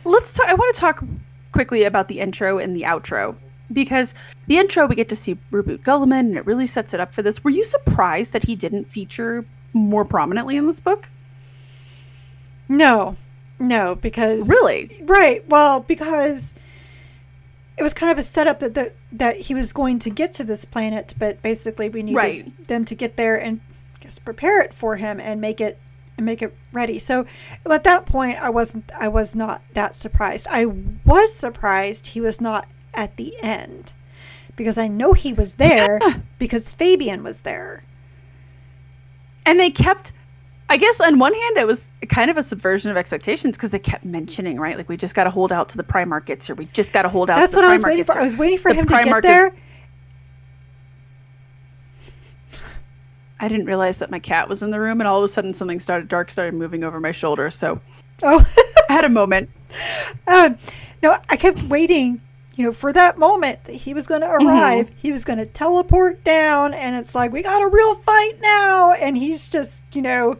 let's 0.04 0.32
talk. 0.34 0.48
I 0.48 0.54
want 0.54 0.74
to 0.74 0.80
talk 0.80 1.04
quickly 1.52 1.84
about 1.84 2.08
the 2.08 2.18
intro 2.18 2.58
and 2.58 2.74
the 2.74 2.82
outro 2.82 3.36
because 3.72 4.14
the 4.46 4.58
intro 4.58 4.86
we 4.86 4.94
get 4.94 5.08
to 5.10 5.16
see 5.16 5.38
Reboot 5.52 5.80
Guilliman 5.80 6.20
and 6.20 6.36
it 6.36 6.46
really 6.46 6.66
sets 6.66 6.94
it 6.94 7.00
up 7.00 7.12
for 7.12 7.22
this. 7.22 7.44
Were 7.44 7.50
you 7.50 7.64
surprised 7.64 8.32
that 8.32 8.44
he 8.44 8.56
didn't 8.56 8.84
feature 8.84 9.44
more 9.72 10.04
prominently 10.04 10.56
in 10.56 10.66
this 10.66 10.80
book? 10.80 11.08
No. 12.68 13.16
No, 13.58 13.94
because 13.94 14.48
Really? 14.48 15.02
Right. 15.04 15.46
Well, 15.48 15.80
because 15.80 16.54
it 17.76 17.82
was 17.82 17.94
kind 17.94 18.10
of 18.10 18.18
a 18.18 18.22
setup 18.22 18.60
that 18.60 18.74
that, 18.74 18.94
that 19.12 19.36
he 19.36 19.54
was 19.54 19.72
going 19.72 19.98
to 20.00 20.10
get 20.10 20.32
to 20.34 20.44
this 20.44 20.64
planet, 20.64 21.14
but 21.18 21.40
basically 21.42 21.88
we 21.88 22.02
needed 22.02 22.16
right. 22.16 22.66
them 22.68 22.84
to 22.86 22.94
get 22.94 23.16
there 23.16 23.36
and 23.36 23.60
guess 24.00 24.18
prepare 24.18 24.60
it 24.62 24.72
for 24.72 24.96
him 24.96 25.20
and 25.20 25.40
make 25.40 25.60
it 25.60 25.78
and 26.16 26.26
make 26.26 26.42
it 26.42 26.54
ready. 26.72 26.98
So 26.98 27.26
at 27.68 27.84
that 27.84 28.06
point 28.06 28.38
I 28.38 28.50
wasn't 28.50 28.90
I 28.98 29.08
was 29.08 29.34
not 29.34 29.62
that 29.74 29.94
surprised. 29.94 30.46
I 30.50 30.66
was 30.66 31.32
surprised 31.32 32.08
he 32.08 32.20
was 32.20 32.40
not 32.40 32.66
at 32.98 33.16
the 33.16 33.32
end 33.42 33.94
because 34.56 34.76
I 34.76 34.88
know 34.88 35.14
he 35.14 35.32
was 35.32 35.54
there 35.54 36.00
because 36.38 36.74
Fabian 36.74 37.22
was 37.22 37.42
there. 37.42 37.84
And 39.46 39.58
they 39.58 39.70
kept, 39.70 40.12
I 40.68 40.76
guess, 40.76 41.00
on 41.00 41.18
one 41.18 41.32
hand, 41.32 41.56
it 41.56 41.66
was 41.66 41.90
kind 42.08 42.30
of 42.30 42.36
a 42.36 42.42
subversion 42.42 42.90
of 42.90 42.98
expectations 42.98 43.56
because 43.56 43.70
they 43.70 43.78
kept 43.78 44.04
mentioning, 44.04 44.58
right? 44.58 44.76
Like, 44.76 44.88
we 44.88 44.98
just 44.98 45.14
got 45.14 45.24
to 45.24 45.30
hold 45.30 45.52
out 45.52 45.70
to 45.70 45.78
the 45.78 45.84
prime 45.84 46.10
markets, 46.10 46.50
or 46.50 46.54
We 46.54 46.66
just 46.66 46.92
got 46.92 47.02
to 47.02 47.08
hold 47.08 47.30
out. 47.30 47.36
That's 47.36 47.56
what 47.56 47.64
I 47.64 47.72
was 47.72 47.84
waiting 47.84 48.04
for. 48.04 48.18
I 48.18 48.22
was 48.22 48.36
waiting 48.36 48.58
for 48.58 48.72
the 48.72 48.80
him 48.80 48.86
to 48.86 49.04
get 49.04 49.22
there. 49.22 49.54
I 53.40 53.46
didn't 53.46 53.66
realize 53.66 54.00
that 54.00 54.10
my 54.10 54.18
cat 54.18 54.48
was 54.48 54.64
in 54.64 54.72
the 54.72 54.80
room, 54.80 55.00
and 55.00 55.06
all 55.06 55.18
of 55.18 55.24
a 55.24 55.28
sudden, 55.28 55.54
something 55.54 55.78
started 55.78 56.08
dark, 56.08 56.32
started 56.32 56.54
moving 56.54 56.82
over 56.82 56.98
my 56.98 57.12
shoulder. 57.12 57.50
So, 57.50 57.80
oh, 58.24 58.44
I 58.90 58.92
had 58.92 59.04
a 59.04 59.08
moment. 59.08 59.48
Um, 60.26 60.58
no, 61.00 61.16
I 61.30 61.36
kept 61.36 61.62
waiting 61.62 62.20
you 62.58 62.64
know, 62.64 62.72
for 62.72 62.92
that 62.92 63.16
moment 63.18 63.62
that 63.64 63.76
he 63.76 63.94
was 63.94 64.08
going 64.08 64.20
to 64.20 64.26
arrive. 64.26 64.86
Mm-hmm. 64.86 64.98
He 64.98 65.12
was 65.12 65.24
going 65.24 65.38
to 65.38 65.46
teleport 65.46 66.24
down, 66.24 66.74
and 66.74 66.96
it's 66.96 67.14
like 67.14 67.30
we 67.30 67.40
got 67.40 67.62
a 67.62 67.68
real 67.68 67.94
fight 67.94 68.40
now, 68.40 68.92
and 68.94 69.16
he's 69.16 69.46
just, 69.46 69.84
you 69.92 70.02
know, 70.02 70.36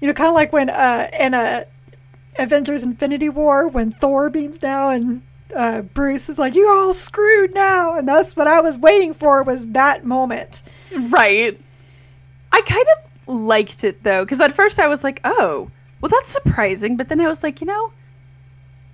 you 0.00 0.08
know, 0.08 0.12
kind 0.12 0.28
of 0.28 0.34
like 0.34 0.52
when 0.52 0.68
uh 0.68 1.08
in 1.18 1.34
a 1.34 1.64
Avengers 2.36 2.82
Infinity 2.82 3.28
War 3.28 3.68
when 3.68 3.92
Thor 3.92 4.28
beams 4.28 4.58
down 4.58 4.92
and 4.92 5.22
uh, 5.54 5.82
Bruce 5.82 6.28
is 6.28 6.36
like, 6.36 6.56
"You're 6.56 6.74
all 6.74 6.92
screwed 6.92 7.54
now," 7.54 7.96
and 7.96 8.08
that's 8.08 8.34
what 8.34 8.48
I 8.48 8.60
was 8.60 8.76
waiting 8.76 9.14
for 9.14 9.44
was 9.44 9.68
that 9.68 10.04
moment. 10.04 10.64
Right. 10.94 11.58
I 12.50 12.60
kind 12.62 12.86
of 12.96 13.34
liked 13.34 13.84
it 13.84 14.02
though, 14.02 14.24
because 14.24 14.40
at 14.40 14.52
first 14.52 14.80
I 14.80 14.88
was 14.88 15.04
like, 15.04 15.20
"Oh, 15.24 15.70
well, 16.00 16.10
that's 16.10 16.28
surprising," 16.28 16.96
but 16.96 17.08
then 17.08 17.20
I 17.20 17.28
was 17.28 17.44
like, 17.44 17.60
you 17.60 17.68
know, 17.68 17.92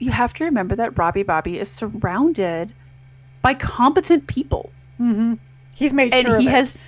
you 0.02 0.10
have 0.10 0.34
to 0.34 0.44
remember 0.44 0.74
that 0.74 0.98
Robbie 0.98 1.22
Bobby 1.22 1.60
is 1.60 1.70
surrounded 1.70 2.72
by 3.40 3.54
competent 3.54 4.26
people. 4.26 4.72
Mm-hmm. 5.00 5.34
He's 5.76 5.94
made 5.94 6.12
and 6.12 6.26
sure 6.26 6.40
he 6.40 6.46
has 6.46 6.78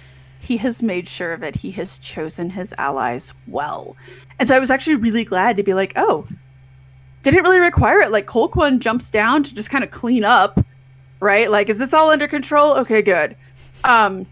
he 0.40 0.56
has 0.56 0.82
made 0.82 1.08
sure 1.08 1.32
of 1.32 1.42
it. 1.44 1.54
He 1.54 1.70
has 1.72 1.98
chosen 2.00 2.50
his 2.50 2.74
allies 2.76 3.32
well, 3.46 3.96
and 4.38 4.48
so 4.48 4.56
I 4.56 4.58
was 4.58 4.70
actually 4.70 4.96
really 4.96 5.24
glad 5.24 5.56
to 5.56 5.62
be 5.62 5.74
like, 5.74 5.92
oh, 5.94 6.26
didn't 7.22 7.44
really 7.44 7.60
require 7.60 8.00
it. 8.00 8.10
Like 8.10 8.26
Colquhoun 8.26 8.80
jumps 8.80 9.10
down 9.10 9.44
to 9.44 9.54
just 9.54 9.70
kind 9.70 9.84
of 9.84 9.92
clean 9.92 10.24
up, 10.24 10.58
right? 11.20 11.48
Like, 11.48 11.68
is 11.68 11.78
this 11.78 11.94
all 11.94 12.10
under 12.10 12.26
control? 12.26 12.76
Okay, 12.78 13.00
good. 13.00 13.36
Um, 13.84 14.26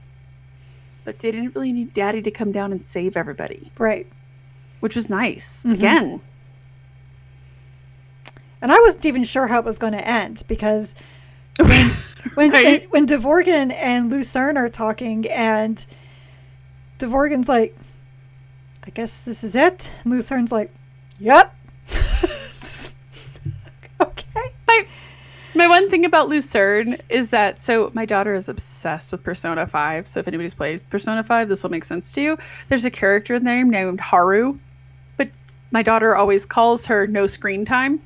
but 1.05 1.21
they 1.21 1.31
didn't 1.31 1.55
really 1.55 1.73
need 1.73 1.95
Daddy 1.95 2.21
to 2.23 2.33
come 2.33 2.51
down 2.51 2.73
and 2.73 2.83
save 2.83 3.17
everybody, 3.17 3.71
right? 3.79 4.09
Which 4.81 4.97
was 4.97 5.09
nice. 5.09 5.61
Mm-hmm. 5.61 5.73
Again. 5.73 6.21
And 8.63 8.73
I 8.73 8.79
wasn't 8.79 9.05
even 9.07 9.25
sure 9.25 9.49
how 9.49 9.59
it 9.59 9.65
was 9.65 9.79
going 9.79 9.93
to 9.93 10.09
end 10.09 10.45
because 10.49 10.95
when 11.59 11.91
when, 12.35 12.51
right? 12.53 12.89
when, 12.91 13.07
when 13.07 13.07
Devorgan 13.07 13.75
and 13.75 14.11
Lucerne 14.11 14.57
are 14.57 14.69
talking 14.69 15.29
and 15.29 15.85
Devorgan's 16.99 17.49
like, 17.49 17.77
I 18.85 18.91
guess 18.91 19.25
this 19.25 19.45
is 19.45 19.57
it. 19.57 19.93
And 20.05 20.13
Lucerne's 20.13 20.53
like, 20.53 20.73
Yep. 21.19 21.55
okay. 24.01 24.47
My, 24.67 24.87
my 25.55 25.67
one 25.69 25.91
thing 25.91 26.05
about 26.05 26.29
Lucerne 26.29 26.97
is 27.09 27.31
that 27.31 27.61
so 27.61 27.91
my 27.95 28.05
daughter 28.05 28.35
is 28.35 28.49
obsessed 28.49 29.13
with 29.13 29.23
Persona 29.23 29.67
5. 29.67 30.09
So 30.09 30.21
if 30.21 30.27
anybody's 30.27 30.55
played 30.55 30.89
Persona 30.91 31.23
5, 31.23 31.49
this 31.49 31.63
will 31.63 31.71
make 31.71 31.85
sense 31.85 32.13
to 32.15 32.23
you. 32.23 32.39
There's 32.69 32.85
a 32.85 32.91
character 32.91 33.35
in 33.35 33.45
there 33.45 33.65
named 33.65 34.01
Haru, 34.01 34.59
but 35.17 35.29
my 35.71 35.83
daughter 35.83 36.17
always 36.17 36.47
calls 36.47 36.87
her 36.87 37.07
no 37.07 37.27
screen 37.27 37.65
time. 37.65 38.01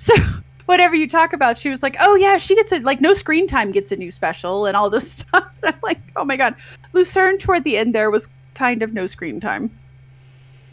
So 0.00 0.14
whatever 0.64 0.96
you 0.96 1.06
talk 1.06 1.34
about, 1.34 1.58
she 1.58 1.68
was 1.68 1.82
like, 1.82 1.96
"Oh 2.00 2.14
yeah, 2.14 2.38
she 2.38 2.54
gets 2.56 2.72
a 2.72 2.78
like 2.78 3.02
no 3.02 3.12
screen 3.12 3.46
time 3.46 3.70
gets 3.70 3.92
a 3.92 3.96
new 3.96 4.10
special 4.10 4.64
and 4.64 4.74
all 4.74 4.88
this 4.88 5.12
stuff." 5.18 5.44
And 5.62 5.74
I'm 5.74 5.80
like, 5.82 6.00
"Oh 6.16 6.24
my 6.24 6.36
god." 6.36 6.54
Lucerne 6.94 7.36
toward 7.36 7.64
the 7.64 7.76
end 7.76 7.94
there 7.94 8.10
was 8.10 8.28
kind 8.54 8.82
of 8.82 8.94
no 8.94 9.04
screen 9.04 9.40
time. 9.40 9.70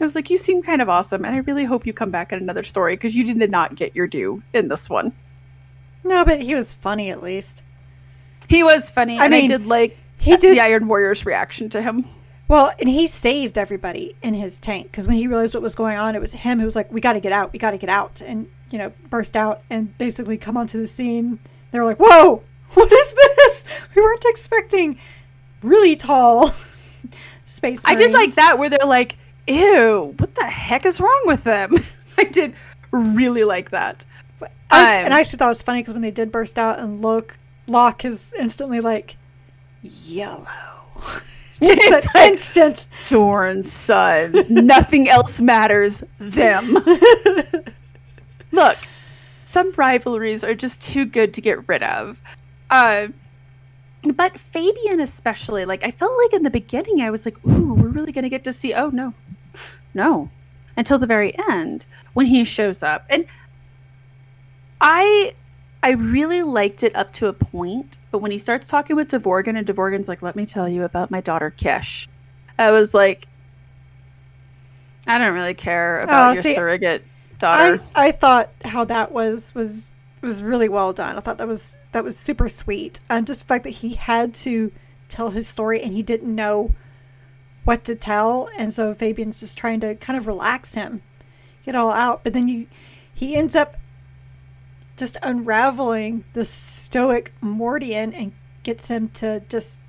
I 0.00 0.04
was 0.04 0.14
like, 0.14 0.30
you 0.30 0.36
seem 0.36 0.62
kind 0.62 0.80
of 0.80 0.88
awesome, 0.88 1.24
and 1.24 1.34
I 1.34 1.38
really 1.38 1.64
hope 1.64 1.84
you 1.84 1.92
come 1.92 2.10
back 2.10 2.32
in 2.32 2.38
another 2.38 2.62
story 2.62 2.94
because 2.94 3.16
you 3.16 3.34
did 3.34 3.50
not 3.50 3.74
get 3.74 3.96
your 3.96 4.06
due 4.06 4.40
in 4.54 4.68
this 4.68 4.88
one. 4.88 5.12
No, 6.04 6.24
but 6.24 6.40
he 6.40 6.54
was 6.54 6.72
funny 6.72 7.10
at 7.10 7.20
least. 7.20 7.62
He 8.48 8.62
was 8.62 8.88
funny. 8.88 9.18
I 9.18 9.24
and 9.24 9.32
mean, 9.32 9.44
I 9.44 9.58
did 9.58 9.66
like 9.66 9.98
he 10.20 10.36
did 10.36 10.54
the 10.54 10.60
Iron 10.60 10.88
Warrior's 10.88 11.26
reaction 11.26 11.68
to 11.70 11.82
him. 11.82 12.08
Well, 12.48 12.72
and 12.80 12.88
he 12.88 13.06
saved 13.06 13.58
everybody 13.58 14.16
in 14.22 14.34
his 14.34 14.58
tank 14.58 14.90
because 14.90 15.06
when 15.06 15.16
he 15.16 15.26
realized 15.26 15.54
what 15.54 15.62
was 15.62 15.74
going 15.74 15.98
on, 15.98 16.14
it 16.14 16.20
was 16.20 16.32
him 16.32 16.58
who 16.58 16.64
was 16.64 16.74
like, 16.74 16.90
"We 16.90 17.00
got 17.00 17.12
to 17.12 17.20
get 17.20 17.32
out. 17.32 17.52
We 17.52 17.58
got 17.58 17.72
to 17.72 17.78
get 17.78 17.90
out," 17.90 18.20
and 18.20 18.50
you 18.70 18.78
know, 18.78 18.92
burst 19.10 19.36
out 19.36 19.62
and 19.70 19.96
basically 19.98 20.38
come 20.38 20.56
onto 20.56 20.78
the 20.78 20.86
scene. 20.86 21.38
They 21.70 21.78
were 21.78 21.84
like, 21.84 21.98
"Whoa, 21.98 22.42
what 22.74 22.90
is 22.90 23.12
this? 23.14 23.64
We 23.94 24.02
weren't 24.02 24.24
expecting 24.26 24.98
really 25.62 25.94
tall 25.94 26.48
space." 27.44 27.84
Marines. 27.84 27.84
I 27.86 27.94
did 27.94 28.12
like 28.12 28.34
that 28.34 28.58
where 28.58 28.70
they're 28.70 28.80
like 28.84 29.16
ew, 29.48 30.14
what 30.18 30.34
the 30.34 30.44
heck 30.44 30.86
is 30.86 31.00
wrong 31.00 31.22
with 31.24 31.44
them? 31.44 31.78
I 32.18 32.24
did 32.24 32.54
really 32.90 33.44
like 33.44 33.70
that. 33.70 34.04
I, 34.70 34.98
um, 34.98 35.04
and 35.06 35.14
I 35.14 35.20
actually 35.20 35.38
thought 35.38 35.46
it 35.46 35.50
was 35.50 35.62
funny 35.62 35.80
because 35.80 35.94
when 35.94 36.02
they 36.02 36.10
did 36.10 36.30
burst 36.30 36.58
out 36.58 36.78
and 36.78 37.00
look, 37.00 37.36
Locke 37.66 38.04
is 38.04 38.32
instantly 38.38 38.80
like, 38.80 39.16
yellow. 39.82 40.46
Just 41.62 42.06
an 42.14 42.32
instant. 42.32 42.86
Dorn 43.08 43.64
sons. 43.64 44.48
Nothing 44.48 45.08
else 45.08 45.40
matters. 45.40 46.04
Them. 46.18 46.78
Look, 48.52 48.78
some 49.44 49.72
rivalries 49.72 50.44
are 50.44 50.54
just 50.54 50.82
too 50.82 51.04
good 51.04 51.34
to 51.34 51.40
get 51.40 51.66
rid 51.68 51.82
of. 51.82 52.22
Uh, 52.70 53.08
but 54.14 54.38
Fabian, 54.38 55.00
especially, 55.00 55.64
like, 55.64 55.84
I 55.84 55.90
felt 55.90 56.16
like 56.24 56.32
in 56.32 56.42
the 56.42 56.50
beginning, 56.50 57.00
I 57.00 57.10
was 57.10 57.24
like, 57.24 57.36
ooh, 57.46 57.74
we're 57.74 57.88
really 57.88 58.12
going 58.12 58.22
to 58.22 58.28
get 58.28 58.44
to 58.44 58.52
see. 58.52 58.72
Oh, 58.74 58.90
no, 58.90 59.12
no, 59.94 60.30
until 60.76 60.98
the 60.98 61.06
very 61.06 61.36
end 61.50 61.86
when 62.14 62.26
he 62.26 62.44
shows 62.44 62.82
up. 62.82 63.04
And 63.10 63.26
I 64.80 65.34
I 65.82 65.90
really 65.92 66.42
liked 66.42 66.82
it 66.82 66.94
up 66.96 67.12
to 67.14 67.26
a 67.26 67.32
point, 67.32 67.97
but 68.10 68.18
when 68.18 68.30
he 68.30 68.38
starts 68.38 68.68
talking 68.68 68.96
with 68.96 69.10
Devorgan 69.10 69.56
and 69.56 69.66
Devorgan's 69.66 70.08
like, 70.08 70.22
"Let 70.22 70.36
me 70.36 70.46
tell 70.46 70.68
you 70.68 70.84
about 70.84 71.10
my 71.10 71.20
daughter 71.20 71.50
Kish," 71.50 72.08
I 72.58 72.70
was 72.70 72.94
like, 72.94 73.26
I 75.06 75.18
don't 75.18 75.34
really 75.34 75.54
care 75.54 76.00
about 76.00 76.30
oh, 76.30 76.32
your 76.32 76.42
see, 76.42 76.54
surrogate 76.54 77.02
daughter. 77.38 77.82
I, 77.94 78.08
I 78.08 78.12
thought 78.12 78.52
how 78.64 78.84
that 78.84 79.12
was 79.12 79.54
was 79.54 79.92
was 80.20 80.42
really 80.42 80.68
well 80.68 80.92
done. 80.92 81.16
I 81.16 81.20
thought 81.20 81.38
that 81.38 81.48
was 81.48 81.78
that 81.92 82.04
was 82.04 82.16
super 82.18 82.48
sweet. 82.48 83.00
And 83.08 83.26
just 83.26 83.40
the 83.40 83.46
fact 83.46 83.64
that 83.64 83.70
he 83.70 83.94
had 83.94 84.34
to 84.34 84.72
tell 85.08 85.30
his 85.30 85.48
story 85.48 85.80
and 85.80 85.92
he 85.92 86.02
didn't 86.02 86.34
know 86.34 86.74
what 87.64 87.84
to 87.84 87.94
tell, 87.94 88.48
and 88.56 88.72
so 88.72 88.94
Fabian's 88.94 89.40
just 89.40 89.58
trying 89.58 89.80
to 89.80 89.94
kind 89.96 90.18
of 90.18 90.26
relax 90.26 90.74
him, 90.74 91.02
get 91.64 91.74
all 91.74 91.90
out. 91.90 92.24
But 92.24 92.32
then 92.32 92.48
you, 92.48 92.66
he 93.12 93.36
ends 93.36 93.54
up 93.54 93.76
just 94.98 95.16
unraveling 95.22 96.24
the 96.34 96.44
stoic 96.44 97.32
Mordian 97.42 98.12
and 98.14 98.32
gets 98.62 98.88
him 98.88 99.08
to 99.10 99.40
just 99.48 99.80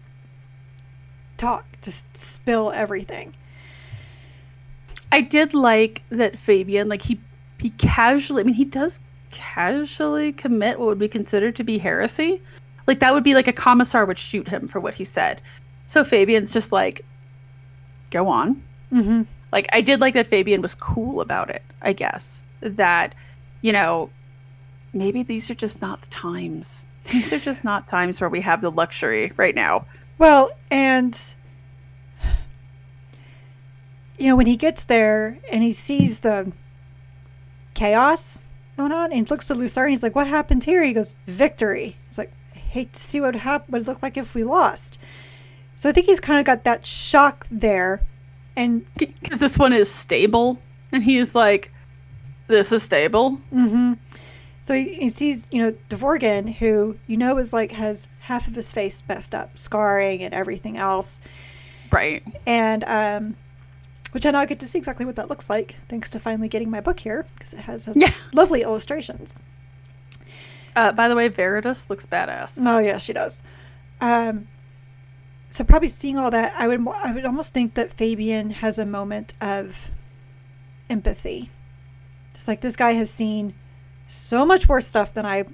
talk, 1.37 1.65
just 1.81 2.15
spill 2.15 2.71
everything. 2.71 3.33
I 5.11 5.21
did 5.21 5.53
like 5.53 6.03
that 6.09 6.37
Fabian, 6.37 6.87
like 6.87 7.01
he 7.01 7.19
he 7.59 7.71
casually, 7.71 8.41
I 8.41 8.45
mean, 8.45 8.55
he 8.55 8.63
does 8.63 8.99
casually 9.31 10.31
commit 10.31 10.79
what 10.79 10.87
would 10.87 10.99
be 10.99 11.07
considered 11.07 11.55
to 11.57 11.63
be 11.63 11.77
heresy. 11.77 12.41
Like 12.87 12.99
that 12.99 13.13
would 13.13 13.23
be 13.23 13.33
like 13.33 13.47
a 13.47 13.53
commissar 13.53 14.05
would 14.05 14.17
shoot 14.17 14.47
him 14.47 14.67
for 14.67 14.79
what 14.79 14.93
he 14.93 15.03
said. 15.03 15.41
So 15.87 16.03
Fabian's 16.03 16.53
just 16.53 16.71
like, 16.71 17.03
go 18.11 18.27
on. 18.27 18.61
Mm-hmm. 18.93 19.23
Like 19.51 19.67
I 19.73 19.81
did 19.81 19.99
like 19.99 20.13
that 20.13 20.27
Fabian 20.27 20.61
was 20.61 20.75
cool 20.75 21.21
about 21.21 21.49
it. 21.49 21.63
I 21.81 21.93
guess 21.93 22.43
that 22.61 23.15
you 23.61 23.73
know 23.73 24.09
maybe 24.93 25.23
these 25.23 25.49
are 25.49 25.55
just 25.55 25.81
not 25.81 26.01
the 26.01 26.09
times. 26.09 26.85
These 27.05 27.33
are 27.33 27.39
just 27.39 27.63
not 27.63 27.87
times 27.87 28.21
where 28.21 28.29
we 28.29 28.41
have 28.41 28.61
the 28.61 28.69
luxury 28.69 29.31
right 29.37 29.55
now. 29.55 29.85
Well, 30.19 30.51
and 30.69 31.17
you 34.17 34.27
know 34.27 34.35
when 34.35 34.45
he 34.45 34.57
gets 34.57 34.83
there 34.83 35.39
and 35.51 35.63
he 35.63 35.71
sees 35.71 36.19
the 36.19 36.51
chaos 37.73 38.43
going 38.77 38.91
on 38.91 39.05
and 39.05 39.13
he 39.13 39.23
looks 39.23 39.47
to 39.47 39.55
Lucerne 39.55 39.89
he's 39.89 40.03
like 40.03 40.13
what 40.13 40.27
happened 40.27 40.65
here 40.65 40.83
he 40.83 40.91
goes 40.91 41.15
victory 41.25 41.95
he's 42.07 42.17
like 42.17 42.33
I 42.53 42.57
hate 42.57 42.91
to 42.93 42.99
see 42.99 43.21
what 43.21 43.33
happened 43.33 43.71
what 43.71 43.81
it 43.81 43.87
looked 43.87 44.03
like 44.03 44.17
if 44.17 44.35
we 44.35 44.43
lost 44.43 44.99
so 45.79 45.87
I 45.87 45.93
think 45.93 46.07
he's 46.07 46.19
kind 46.19 46.41
of 46.41 46.45
got 46.45 46.65
that 46.65 46.85
shock 46.85 47.47
there. 47.49 48.01
And 48.57 48.85
because 48.95 49.39
this 49.39 49.57
one 49.57 49.71
is 49.71 49.89
stable, 49.89 50.59
and 50.91 51.01
he's 51.01 51.33
like, 51.33 51.71
this 52.47 52.73
is 52.73 52.83
stable. 52.83 53.39
Mm-hmm. 53.53 53.93
So 54.69 54.75
he, 54.75 54.93
he, 54.93 55.09
sees, 55.09 55.47
you 55.49 55.63
know, 55.63 55.75
Devorgan, 55.89 56.53
who 56.53 56.95
you 57.07 57.17
know 57.17 57.39
is 57.39 57.53
like 57.53 57.71
has 57.71 58.07
half 58.19 58.47
of 58.47 58.53
his 58.53 58.71
face 58.71 59.01
messed 59.09 59.33
up, 59.33 59.57
scarring 59.57 60.21
and 60.21 60.31
everything 60.31 60.77
else. 60.77 61.21
Right. 61.91 62.23
And 62.45 62.83
um, 62.83 63.35
which 64.11 64.27
I 64.27 64.29
now 64.29 64.45
get 64.45 64.59
to 64.59 64.67
see 64.67 64.77
exactly 64.77 65.07
what 65.07 65.15
that 65.15 65.27
looks 65.27 65.49
like, 65.49 65.75
thanks 65.87 66.11
to 66.11 66.19
finally 66.19 66.47
getting 66.47 66.69
my 66.69 66.81
book 66.81 66.99
here 66.99 67.25
because 67.33 67.55
it 67.55 67.61
has 67.61 67.89
yeah. 67.95 68.13
lovely 68.31 68.61
illustrations. 68.61 69.33
Uh, 70.75 70.91
by 70.91 71.07
the 71.07 71.15
way, 71.15 71.29
Veritas 71.29 71.89
looks 71.89 72.05
badass. 72.05 72.63
Oh 72.63 72.77
yeah, 72.77 72.99
she 72.99 73.11
does. 73.11 73.41
Um, 73.99 74.49
so 75.49 75.63
probably 75.63 75.87
seeing 75.87 76.15
all 76.15 76.29
that, 76.29 76.53
I 76.59 76.67
would 76.67 76.87
I 76.87 77.11
would 77.11 77.25
almost 77.25 77.55
think 77.55 77.73
that 77.73 77.91
Fabian 77.91 78.51
has 78.51 78.77
a 78.77 78.85
moment 78.85 79.33
of 79.41 79.89
empathy. 80.91 81.49
It's 82.33 82.47
like 82.47 82.61
this 82.61 82.75
guy 82.75 82.91
has 82.91 83.09
seen 83.09 83.55
so 84.09 84.45
much 84.45 84.67
worse 84.67 84.87
stuff 84.87 85.13
than 85.13 85.25
I 85.25 85.45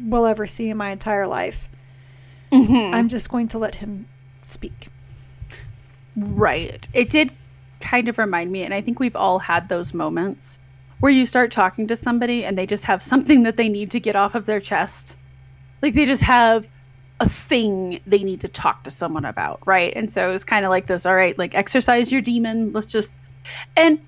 will 0.00 0.24
ever 0.24 0.46
see 0.46 0.70
in 0.70 0.76
my 0.76 0.90
entire 0.90 1.26
life. 1.26 1.68
Mm-hmm. 2.50 2.94
I'm 2.94 3.08
just 3.08 3.28
going 3.28 3.48
to 3.48 3.58
let 3.58 3.74
him 3.74 4.06
speak. 4.42 4.88
Right. 6.16 6.88
It 6.94 7.10
did 7.10 7.32
kind 7.80 8.08
of 8.08 8.18
remind 8.18 8.50
me, 8.50 8.62
and 8.62 8.72
I 8.72 8.80
think 8.80 9.00
we've 9.00 9.16
all 9.16 9.38
had 9.38 9.68
those 9.68 9.92
moments 9.92 10.58
where 11.00 11.12
you 11.12 11.26
start 11.26 11.50
talking 11.50 11.86
to 11.88 11.96
somebody 11.96 12.44
and 12.44 12.56
they 12.56 12.66
just 12.66 12.84
have 12.84 13.02
something 13.12 13.42
that 13.42 13.56
they 13.56 13.68
need 13.68 13.90
to 13.90 14.00
get 14.00 14.16
off 14.16 14.34
of 14.34 14.46
their 14.46 14.60
chest. 14.60 15.16
Like 15.82 15.94
they 15.94 16.06
just 16.06 16.22
have 16.22 16.68
a 17.20 17.28
thing 17.28 18.00
they 18.06 18.22
need 18.22 18.40
to 18.40 18.48
talk 18.48 18.84
to 18.84 18.90
someone 18.90 19.24
about, 19.24 19.60
right? 19.66 19.92
And 19.94 20.10
so 20.10 20.32
it's 20.32 20.44
kind 20.44 20.64
of 20.64 20.70
like 20.70 20.86
this, 20.86 21.04
all 21.04 21.14
right, 21.14 21.36
like 21.38 21.54
exercise 21.54 22.10
your 22.10 22.22
demon. 22.22 22.72
Let's 22.72 22.86
just 22.86 23.18
and 23.76 24.00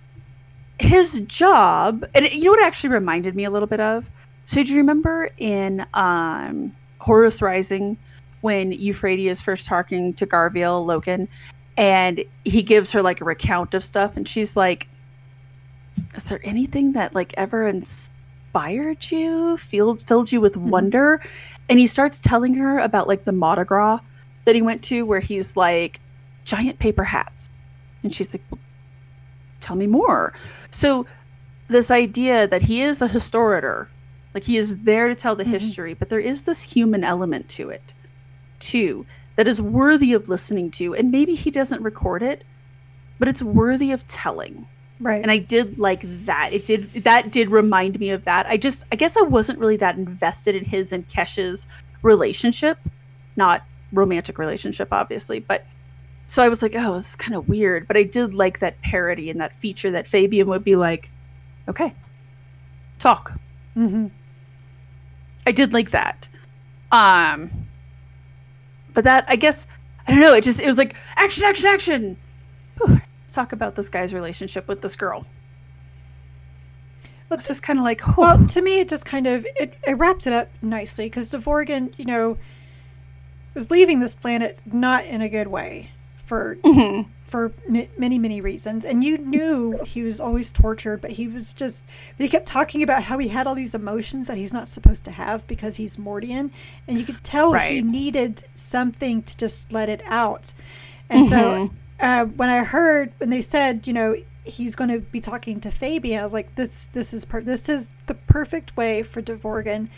his 0.78 1.20
job, 1.20 2.04
and 2.14 2.30
you 2.30 2.44
know 2.44 2.50
what 2.50 2.64
actually 2.64 2.90
reminded 2.90 3.34
me 3.34 3.44
a 3.44 3.50
little 3.50 3.68
bit 3.68 3.80
of? 3.80 4.10
So 4.44 4.62
do 4.62 4.70
you 4.70 4.76
remember 4.76 5.30
in 5.38 5.86
um 5.94 6.74
Horus 6.98 7.42
Rising 7.42 7.96
when 8.42 8.72
Euphradia 8.72 9.30
is 9.30 9.42
first 9.42 9.66
talking 9.66 10.12
to 10.14 10.26
Garviel 10.26 10.86
Loken, 10.86 11.28
and 11.76 12.24
he 12.44 12.62
gives 12.62 12.92
her 12.92 13.02
like 13.02 13.20
a 13.20 13.24
recount 13.24 13.74
of 13.74 13.84
stuff 13.84 14.16
and 14.16 14.26
she's 14.26 14.56
like 14.56 14.88
is 16.14 16.24
there 16.24 16.40
anything 16.44 16.92
that 16.92 17.14
like 17.14 17.34
ever 17.36 17.66
inspired 17.66 19.10
you 19.10 19.56
filled 19.58 20.02
filled 20.02 20.32
you 20.32 20.40
with 20.40 20.54
mm-hmm. 20.54 20.70
wonder 20.70 21.22
and 21.68 21.78
he 21.78 21.86
starts 21.86 22.20
telling 22.20 22.54
her 22.54 22.78
about 22.78 23.08
like 23.08 23.24
the 23.24 23.32
Mardi 23.32 23.64
Gras 23.64 24.00
that 24.44 24.54
he 24.54 24.62
went 24.62 24.82
to 24.84 25.04
where 25.04 25.20
he's 25.20 25.56
like 25.56 26.00
giant 26.44 26.78
paper 26.78 27.04
hats 27.04 27.50
and 28.02 28.14
she's 28.14 28.34
like 28.34 28.42
well, 28.50 28.60
tell 29.66 29.76
me 29.76 29.86
more. 29.86 30.32
So 30.70 31.06
this 31.68 31.90
idea 31.90 32.46
that 32.46 32.62
he 32.62 32.82
is 32.82 33.02
a 33.02 33.08
historitor 33.08 33.88
like 34.34 34.44
he 34.44 34.58
is 34.58 34.76
there 34.78 35.08
to 35.08 35.14
tell 35.14 35.34
the 35.34 35.42
mm-hmm. 35.42 35.52
history 35.52 35.94
but 35.94 36.08
there 36.08 36.20
is 36.20 36.42
this 36.42 36.62
human 36.62 37.02
element 37.02 37.48
to 37.48 37.70
it 37.70 37.94
too 38.60 39.04
that 39.36 39.46
is 39.46 39.60
worthy 39.60 40.12
of 40.12 40.28
listening 40.28 40.70
to 40.70 40.94
and 40.94 41.10
maybe 41.10 41.34
he 41.34 41.50
doesn't 41.50 41.82
record 41.82 42.22
it 42.22 42.44
but 43.18 43.28
it's 43.28 43.42
worthy 43.42 43.92
of 43.92 44.06
telling. 44.08 44.66
Right. 45.00 45.22
And 45.22 45.30
i 45.30 45.38
did 45.38 45.78
like 45.78 46.02
that. 46.24 46.52
It 46.52 46.66
did 46.66 46.90
that 47.04 47.30
did 47.30 47.50
remind 47.50 47.98
me 47.98 48.10
of 48.10 48.24
that. 48.24 48.46
I 48.46 48.56
just 48.56 48.84
i 48.92 48.96
guess 48.96 49.16
i 49.16 49.22
wasn't 49.22 49.58
really 49.58 49.76
that 49.78 49.96
invested 49.96 50.54
in 50.54 50.64
his 50.64 50.92
and 50.92 51.08
kesh's 51.08 51.66
relationship 52.02 52.78
not 53.36 53.64
romantic 53.92 54.38
relationship 54.38 54.88
obviously 54.92 55.38
but 55.40 55.64
so 56.26 56.42
i 56.42 56.48
was 56.48 56.62
like 56.62 56.74
oh 56.74 56.94
this 56.94 57.10
is 57.10 57.16
kind 57.16 57.34
of 57.34 57.48
weird 57.48 57.86
but 57.86 57.96
i 57.96 58.02
did 58.02 58.34
like 58.34 58.58
that 58.58 58.80
parody 58.82 59.30
and 59.30 59.40
that 59.40 59.54
feature 59.54 59.90
that 59.90 60.06
fabian 60.06 60.48
would 60.48 60.64
be 60.64 60.76
like 60.76 61.10
okay 61.68 61.94
talk 62.98 63.32
mm-hmm. 63.76 64.06
i 65.46 65.52
did 65.52 65.72
like 65.72 65.90
that 65.90 66.28
um 66.92 67.50
but 68.96 69.04
that 69.04 69.26
I 69.28 69.36
guess 69.36 69.68
I 70.08 70.12
don't 70.12 70.20
know. 70.20 70.32
It 70.32 70.42
just 70.42 70.58
it 70.58 70.66
was 70.66 70.78
like 70.78 70.96
action, 71.16 71.44
action, 71.44 71.68
action. 71.68 72.16
Whew. 72.78 72.98
Let's 73.20 73.32
talk 73.34 73.52
about 73.52 73.76
this 73.76 73.90
guy's 73.90 74.14
relationship 74.14 74.66
with 74.66 74.80
this 74.80 74.96
girl. 74.96 75.26
It's 77.30 77.46
just 77.46 77.62
kind 77.62 77.78
of 77.78 77.84
like, 77.84 78.08
oh. 78.08 78.14
well, 78.16 78.46
to 78.46 78.62
me, 78.62 78.80
it 78.80 78.88
just 78.88 79.04
kind 79.04 79.26
of 79.26 79.46
it, 79.56 79.74
it 79.86 79.92
wraps 79.98 80.26
it 80.26 80.32
up 80.32 80.48
nicely 80.62 81.06
because 81.06 81.30
Devorgan, 81.30 81.92
you 81.98 82.06
know, 82.06 82.38
was 83.52 83.70
leaving 83.70 84.00
this 84.00 84.14
planet 84.14 84.60
not 84.64 85.04
in 85.04 85.20
a 85.20 85.28
good 85.28 85.48
way 85.48 85.90
for 86.26 86.56
mm-hmm. 86.56 87.08
for 87.24 87.52
m- 87.68 87.88
many 87.96 88.18
many 88.18 88.40
reasons. 88.40 88.84
And 88.84 89.02
you 89.02 89.18
knew 89.18 89.78
he 89.84 90.02
was 90.02 90.20
always 90.20 90.52
tortured 90.52 91.00
but 91.00 91.12
he 91.12 91.26
was 91.26 91.54
just 91.54 91.84
but 92.16 92.24
he 92.24 92.28
kept 92.28 92.46
talking 92.46 92.82
about 92.82 93.04
how 93.04 93.18
he 93.18 93.28
had 93.28 93.46
all 93.46 93.54
these 93.54 93.74
emotions 93.74 94.26
that 94.26 94.36
he's 94.36 94.52
not 94.52 94.68
supposed 94.68 95.04
to 95.04 95.10
have 95.10 95.46
because 95.46 95.76
he's 95.76 95.96
mordian. 95.96 96.50
And 96.86 96.98
you 96.98 97.04
could 97.04 97.22
tell 97.24 97.52
right. 97.52 97.72
he 97.72 97.82
needed 97.82 98.44
something 98.54 99.22
to 99.22 99.36
just 99.36 99.72
let 99.72 99.88
it 99.88 100.02
out. 100.04 100.52
And 101.08 101.24
mm-hmm. 101.24 101.30
so 101.30 101.70
uh, 102.00 102.26
when 102.26 102.50
i 102.50 102.62
heard 102.62 103.10
when 103.18 103.30
they 103.30 103.40
said 103.40 103.86
you 103.86 103.92
know 103.94 104.14
he's 104.44 104.74
going 104.74 104.90
to 104.90 104.98
be 104.98 105.18
talking 105.18 105.58
to 105.58 105.70
fabian 105.70 106.20
i 106.20 106.22
was 106.22 106.34
like 106.34 106.54
this 106.54 106.86
this 106.92 107.14
is 107.14 107.24
per- 107.24 107.40
this 107.40 107.70
is 107.70 107.88
the 108.06 108.12
perfect 108.14 108.76
way 108.76 109.02
for 109.02 109.22
devorgan 109.22 109.88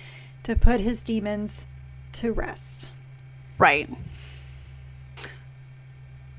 to 0.45 0.57
put 0.57 0.81
his 0.81 1.03
demons 1.03 1.67
to 2.13 2.33
rest. 2.33 2.91
Right 3.59 3.89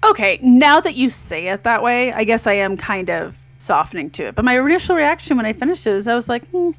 Okay, 0.04 0.40
now 0.42 0.80
that 0.80 0.96
you 0.96 1.10
say 1.10 1.48
it 1.48 1.64
that 1.64 1.84
way, 1.84 2.14
I 2.14 2.24
guess 2.24 2.48
I 2.48 2.54
am 2.54 2.78
kind 2.78 3.10
of 3.10 3.38
softening 3.58 4.10
to 4.12 4.28
it. 4.28 4.36
But 4.36 4.46
my 4.46 4.60
initial 4.60 4.96
reaction 4.96 5.38
when 5.38 5.46
I 5.46 5.54
finished 5.54 5.86
it 5.86 5.94
is 5.94 6.08
I 6.08 6.16
was 6.16 6.30
like, 6.30 6.48
hmm. 6.50 6.72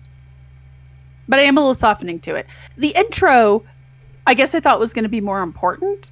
But 1.29 1.39
I 1.39 1.43
am 1.43 1.57
a 1.57 1.61
little 1.61 1.75
softening 1.75 2.19
to 2.21 2.35
it. 2.35 2.47
The 2.77 2.89
intro, 2.89 3.63
I 4.27 4.35
guess 4.35 4.55
I 4.55 4.61
thought 4.61 4.81
was 4.81 4.93
going 4.93 5.05
to 5.05 5.09
be 5.09 5.21
more 5.21 5.43
important. 5.43 6.11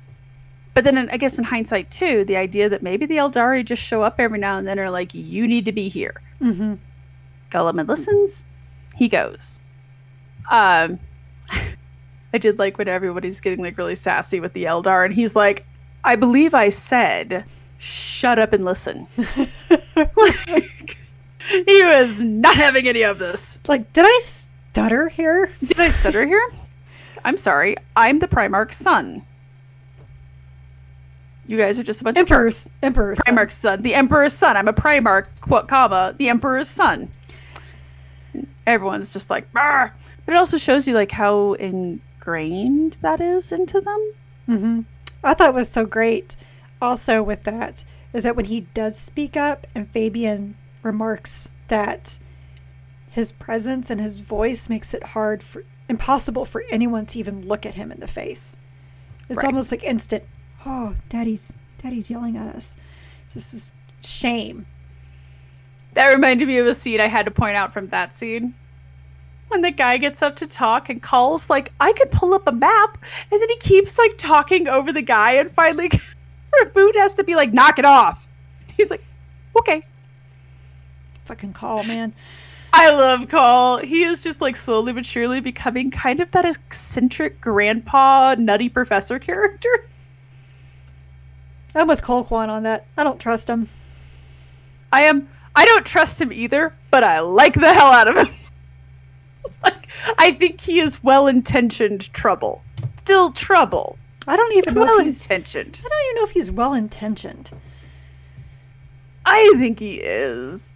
But 0.75 0.85
then 0.85 0.97
in, 0.97 1.11
I 1.11 1.17
guess 1.17 1.39
in 1.39 1.45
hindsight, 1.45 1.91
too, 1.91 2.25
the 2.25 2.37
idea 2.37 2.69
that 2.69 2.83
maybe 2.83 3.05
the 3.05 3.17
Aeldari 3.17 3.65
just 3.65 3.83
show 3.83 4.03
up 4.03 4.21
every 4.21 4.39
now 4.39 4.59
and 4.59 4.69
then 4.69 4.79
are 4.79 4.91
like, 4.91 5.13
you 5.13 5.49
need 5.49 5.65
to 5.65 5.73
be 5.73 5.89
here. 5.89 6.21
Mm-hmm. 6.41 6.75
Guilliman 7.51 7.89
listens, 7.89 8.45
he 8.97 9.09
goes. 9.09 9.59
Um, 10.51 11.01
I 12.33 12.39
did 12.39 12.59
like 12.59 12.79
when 12.79 12.87
everybody's 12.87 13.41
getting 13.41 13.61
like 13.61 13.77
really 13.77 13.97
sassy 13.97 14.39
with 14.39 14.53
the 14.53 14.65
Eldar, 14.65 15.05
and 15.05 15.13
he's 15.13 15.35
like, 15.35 15.67
I 16.05 16.17
believe 16.17 16.55
I 16.55 16.69
said, 16.69 17.45
shut 17.79 18.39
up 18.39 18.53
and 18.53 18.65
listen. 18.65 19.07
like, 20.17 20.99
he 21.49 21.83
was 21.85 22.21
not 22.21 22.57
having 22.57 22.89
any 22.89 23.03
of 23.03 23.19
this. 23.19 23.59
Like, 23.67 23.93
did 23.93 24.05
I 24.07 24.21
stutter 24.23 25.09
here? 25.09 25.51
Did 25.65 25.81
I 25.81 25.91
stutter 25.91 26.27
here? 26.27 26.53
I'm 27.25 27.37
sorry. 27.37 27.77
I'm 27.97 28.19
the 28.19 28.29
Primarch's 28.29 28.77
son. 28.77 29.23
You 31.47 31.57
guys 31.57 31.79
are 31.79 31.83
just 31.83 32.03
a 32.03 32.05
bunch 32.05 32.19
Emperor's, 32.19 32.67
of 32.67 32.73
Emperor's 32.83 33.21
Emperor's 33.27 33.51
Primarch's 33.51 33.57
son. 33.57 33.79
son. 33.79 33.83
The 33.83 33.95
Emperor's 33.95 34.33
son. 34.35 34.57
I'm 34.57 34.69
a 34.69 34.73
Primarch, 34.73 35.27
quote, 35.41 35.67
comma, 35.67 36.15
the 36.19 36.29
Emperor's 36.29 36.69
son. 36.69 37.11
Everyone's 38.67 39.13
just 39.15 39.31
like, 39.31 39.51
Barr! 39.53 39.95
but 40.27 40.35
it 40.35 40.39
also 40.39 40.59
shows 40.59 40.87
you 40.87 40.93
like 40.93 41.11
how 41.11 41.55
ingrained 41.55 42.99
that 43.01 43.23
is 43.23 43.51
into 43.51 43.81
them. 43.81 44.13
Mm-hmm. 44.47 44.81
I 45.23 45.35
thought 45.35 45.55
was 45.55 45.69
so 45.69 45.85
great 45.85 46.37
also 46.81 47.23
with 47.23 47.43
that 47.43 47.85
is 48.13 48.25
that 48.25 48.37
when 48.37 48.47
he 48.47 48.63
does 48.73 48.99
speak 48.99 49.37
up 49.37 49.67
and 49.75 49.91
Fabian 49.91 50.57
remarks 50.83 51.53
that 51.69 52.19
his 53.11 53.33
presence 53.33 53.91
and 53.91 54.01
his 54.01 54.21
voice 54.21 54.69
makes 54.69 54.95
it 54.95 55.03
hard 55.03 55.43
for 55.43 55.65
impossible 55.89 56.45
for 56.45 56.63
anyone 56.71 57.07
to 57.07 57.19
even 57.19 57.47
look 57.47 57.65
at 57.67 57.75
him 57.75 57.91
in 57.91 58.01
the 58.01 58.07
face. 58.07 58.57
It's 59.29 59.39
right. 59.39 59.47
almost 59.47 59.73
like 59.73 59.83
instant, 59.83 60.25
oh, 60.65 60.95
daddy's 61.09 61.53
daddy's 61.83 62.11
yelling 62.11 62.37
at 62.37 62.55
us. 62.55 62.77
This 63.35 63.53
is 63.53 63.73
shame. 64.05 64.67
That 65.95 66.13
reminded 66.13 66.49
me 66.49 66.59
of 66.59 66.67
a 66.67 66.75
scene 66.75 67.01
I 67.01 67.07
had 67.07 67.25
to 67.25 67.31
point 67.31 67.57
out 67.57 67.73
from 67.73 67.89
that 67.89 68.15
scene 68.15 68.55
when 69.49 69.61
the 69.63 69.71
guy 69.71 69.97
gets 69.97 70.23
up 70.23 70.37
to 70.37 70.47
talk 70.47 70.89
and 70.89 71.03
calls 71.03 71.51
like 71.51 71.73
I 71.81 71.93
could 71.93 72.11
pull 72.11 72.35
up 72.35 72.47
a 72.47 72.53
map 72.53 72.99
and 73.31 73.41
then 73.41 73.49
he 73.49 73.57
keeps 73.59 73.99
like 73.99 74.17
talking 74.19 74.69
over 74.69 74.93
the 74.93 75.03
guy 75.03 75.33
and 75.33 75.51
finally 75.53 75.91
Roboute 76.61 76.97
has 76.97 77.15
to 77.15 77.25
be 77.25 77.35
like 77.35 77.53
knock 77.53 77.79
it 77.79 77.85
off. 77.85 78.29
He's 78.77 78.91
like, 78.91 79.05
okay. 79.59 79.83
Fucking 81.25 81.53
Cawl, 81.53 81.85
man. 81.85 82.15
I 82.73 82.91
love 82.91 83.29
Cawl. 83.29 83.79
He 83.79 84.05
is 84.05 84.23
just 84.23 84.41
like 84.41 84.57
slowly 84.57 84.93
but 84.93 85.05
surely 85.05 85.41
becoming 85.41 85.91
kind 85.91 86.21
of 86.21 86.31
that 86.31 86.45
eccentric 86.45 87.41
grandpa 87.41 88.35
nutty 88.39 88.69
professor 88.69 89.19
character. 89.19 89.89
I'm 91.75 91.89
with 91.89 92.03
Colquhoun 92.03 92.49
on 92.49 92.63
that. 92.65 92.87
I 92.97 93.05
don't 93.05 93.21
trust 93.21 93.49
him. 93.49 93.69
I 94.93 95.05
am 95.05 95.29
I 95.55 95.65
don't 95.65 95.85
trust 95.85 96.21
him 96.21 96.33
either, 96.33 96.75
but 96.91 97.05
I 97.05 97.21
like 97.21 97.55
the 97.55 97.73
hell 97.73 97.93
out 97.93 98.09
of 98.09 98.17
him. 98.17 98.35
like, 99.65 99.89
I 100.19 100.33
think 100.33 100.61
he 100.61 100.81
is 100.81 101.03
well-intentioned 101.03 102.13
trouble. 102.13 102.63
Still 102.97 103.31
trouble. 103.33 103.99
I 104.27 104.37
don't 104.37 104.53
even 104.57 104.75
know 104.75 104.83
well 104.83 105.01
intentioned. 105.01 105.81
I 105.85 105.89
don't 105.89 106.05
even 106.05 106.17
know 106.17 106.25
if 106.25 106.31
he's 106.33 106.51
well 106.51 106.75
intentioned. 106.75 107.51
I 109.25 109.55
think 109.57 109.79
he 109.79 109.97
is. 109.97 110.73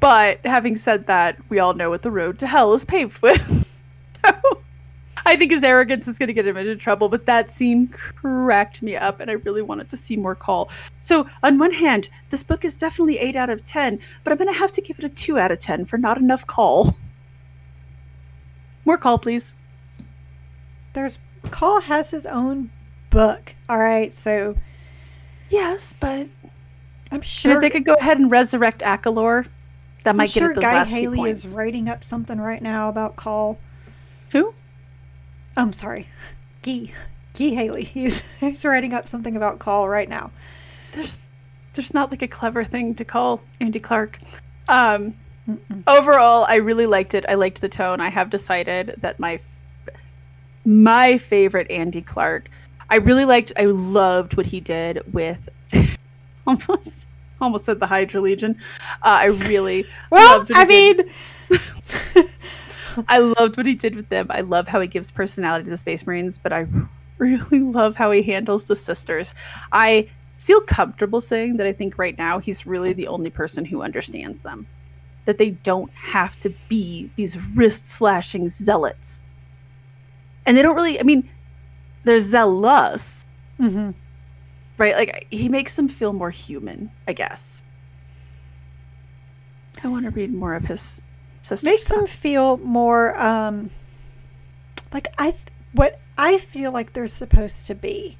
But 0.00 0.44
having 0.44 0.74
said 0.74 1.06
that, 1.06 1.38
we 1.48 1.60
all 1.60 1.74
know 1.74 1.88
what 1.88 2.02
the 2.02 2.10
road 2.10 2.38
to 2.40 2.46
hell 2.46 2.74
is 2.74 2.84
paved 2.84 3.22
with. 3.22 3.40
so 4.24 4.32
I 5.24 5.36
think 5.36 5.52
his 5.52 5.62
arrogance 5.62 6.08
is 6.08 6.18
going 6.18 6.26
to 6.26 6.32
get 6.32 6.46
him 6.46 6.56
into 6.56 6.74
trouble. 6.74 7.08
But 7.08 7.26
that 7.26 7.52
scene 7.52 7.86
cracked 7.86 8.82
me 8.82 8.96
up, 8.96 9.20
and 9.20 9.30
I 9.30 9.34
really 9.34 9.62
wanted 9.62 9.88
to 9.90 9.96
see 9.96 10.16
more 10.16 10.34
Cawl. 10.34 10.70
So, 10.98 11.28
on 11.44 11.58
one 11.58 11.72
hand, 11.72 12.08
this 12.30 12.42
book 12.42 12.64
is 12.64 12.74
definitely 12.74 13.18
8 13.18 13.36
out 13.36 13.50
of 13.50 13.64
10, 13.64 14.00
but 14.24 14.32
I'm 14.32 14.38
going 14.38 14.52
to 14.52 14.58
have 14.58 14.72
to 14.72 14.80
give 14.80 14.98
it 14.98 15.04
a 15.04 15.08
2 15.08 15.38
out 15.38 15.52
of 15.52 15.60
10 15.60 15.84
for 15.84 15.98
not 15.98 16.18
enough 16.18 16.46
Cawl. 16.46 16.96
More 18.84 18.98
Cawl, 18.98 19.18
please. 19.18 19.56
There's 20.92 21.18
Cawl 21.50 21.80
has 21.80 22.10
his 22.10 22.26
own 22.26 22.70
book. 23.10 23.54
All 23.68 23.78
right, 23.78 24.12
so 24.12 24.56
yes, 25.50 25.94
but 25.98 26.28
I'm 27.10 27.20
sure 27.20 27.54
if 27.54 27.60
they 27.60 27.70
could 27.70 27.84
go 27.84 27.94
ahead 27.94 28.18
and 28.18 28.30
resurrect 28.30 28.80
Akalor, 28.80 29.46
that 30.04 30.10
I'm 30.10 30.16
might 30.16 30.30
sure 30.30 30.48
get 30.48 30.56
those 30.56 30.62
Guy 30.62 30.72
last 30.74 30.90
Haley 30.90 31.30
is 31.30 31.54
writing 31.54 31.88
up 31.88 32.02
something 32.02 32.40
right 32.40 32.62
now 32.62 32.88
about 32.88 33.16
Cawl. 33.16 33.58
Who? 34.30 34.54
I'm 35.56 35.72
sorry, 35.72 36.08
Gee, 36.62 36.92
Gee 37.34 37.54
Haley. 37.54 37.84
He's 37.84 38.22
he's 38.40 38.64
writing 38.64 38.92
up 38.92 39.06
something 39.06 39.36
about 39.36 39.58
Cawl 39.58 39.88
right 39.88 40.08
now. 40.08 40.30
There's 40.92 41.18
there's 41.74 41.94
not 41.94 42.10
like 42.10 42.22
a 42.22 42.28
clever 42.28 42.64
thing 42.64 42.94
to 42.96 43.04
call 43.04 43.42
Andy 43.60 43.80
Clark. 43.80 44.18
Um, 44.68 45.14
overall, 45.86 46.44
I 46.44 46.56
really 46.56 46.86
liked 46.86 47.14
it. 47.14 47.24
I 47.28 47.34
liked 47.34 47.60
the 47.60 47.68
tone. 47.68 48.00
I 48.00 48.10
have 48.10 48.30
decided 48.30 48.96
that 48.98 49.18
my 49.18 49.40
my 50.64 51.18
favorite 51.18 51.70
Andy 51.70 52.02
Clark. 52.02 52.48
I 52.90 52.96
really 52.96 53.24
liked. 53.24 53.52
I 53.56 53.64
loved 53.64 54.36
what 54.36 54.46
he 54.46 54.60
did 54.60 55.02
with 55.12 55.48
almost 56.46 57.06
almost 57.40 57.64
said 57.64 57.80
the 57.80 57.86
Hydra 57.86 58.20
Legion. 58.20 58.56
Uh, 59.02 59.20
I 59.22 59.26
really 59.26 59.84
well. 60.10 60.46
I 60.54 60.64
mean. 60.64 61.00
I 63.08 63.18
loved 63.18 63.56
what 63.56 63.64
he 63.64 63.74
did 63.74 63.96
with 63.96 64.10
them. 64.10 64.26
I 64.28 64.42
love 64.42 64.68
how 64.68 64.78
he 64.78 64.86
gives 64.86 65.10
personality 65.10 65.64
to 65.64 65.70
the 65.70 65.78
Space 65.78 66.06
Marines, 66.06 66.38
but 66.38 66.52
I 66.52 66.66
really 67.16 67.60
love 67.60 67.96
how 67.96 68.10
he 68.10 68.22
handles 68.22 68.64
the 68.64 68.76
sisters. 68.76 69.34
I 69.72 70.10
feel 70.36 70.60
comfortable 70.60 71.22
saying 71.22 71.56
that 71.56 71.66
I 71.66 71.72
think 71.72 71.96
right 71.96 72.18
now 72.18 72.38
he's 72.38 72.66
really 72.66 72.92
the 72.92 73.08
only 73.08 73.30
person 73.30 73.64
who 73.64 73.80
understands 73.80 74.42
them. 74.42 74.66
That 75.24 75.38
they 75.38 75.50
don't 75.50 75.92
have 75.92 76.38
to 76.40 76.52
be 76.68 77.10
these 77.16 77.38
wrist 77.54 77.88
slashing 77.88 78.48
zealots. 78.48 79.20
And 80.46 80.56
they 80.56 80.62
don't 80.62 80.74
really, 80.74 80.98
I 80.98 81.04
mean, 81.04 81.28
they're 82.04 82.18
zealous. 82.18 83.24
Mm-hmm. 83.60 83.90
Right? 84.78 84.96
Like, 84.96 85.28
he 85.30 85.48
makes 85.48 85.76
them 85.76 85.88
feel 85.88 86.12
more 86.12 86.30
human, 86.30 86.90
I 87.06 87.12
guess. 87.12 87.62
I 89.84 89.88
want 89.88 90.04
to 90.04 90.10
read 90.10 90.32
more 90.32 90.54
of 90.54 90.64
his 90.64 91.02
sister 91.42 91.64
Makes 91.64 91.86
stuff. 91.86 91.98
them 91.98 92.06
feel 92.06 92.56
more, 92.58 93.20
um, 93.20 93.70
like 94.92 95.08
I, 95.18 95.34
what 95.72 96.00
I 96.18 96.38
feel 96.38 96.72
like 96.72 96.92
they're 96.92 97.06
supposed 97.06 97.66
to 97.68 97.74
be. 97.74 98.16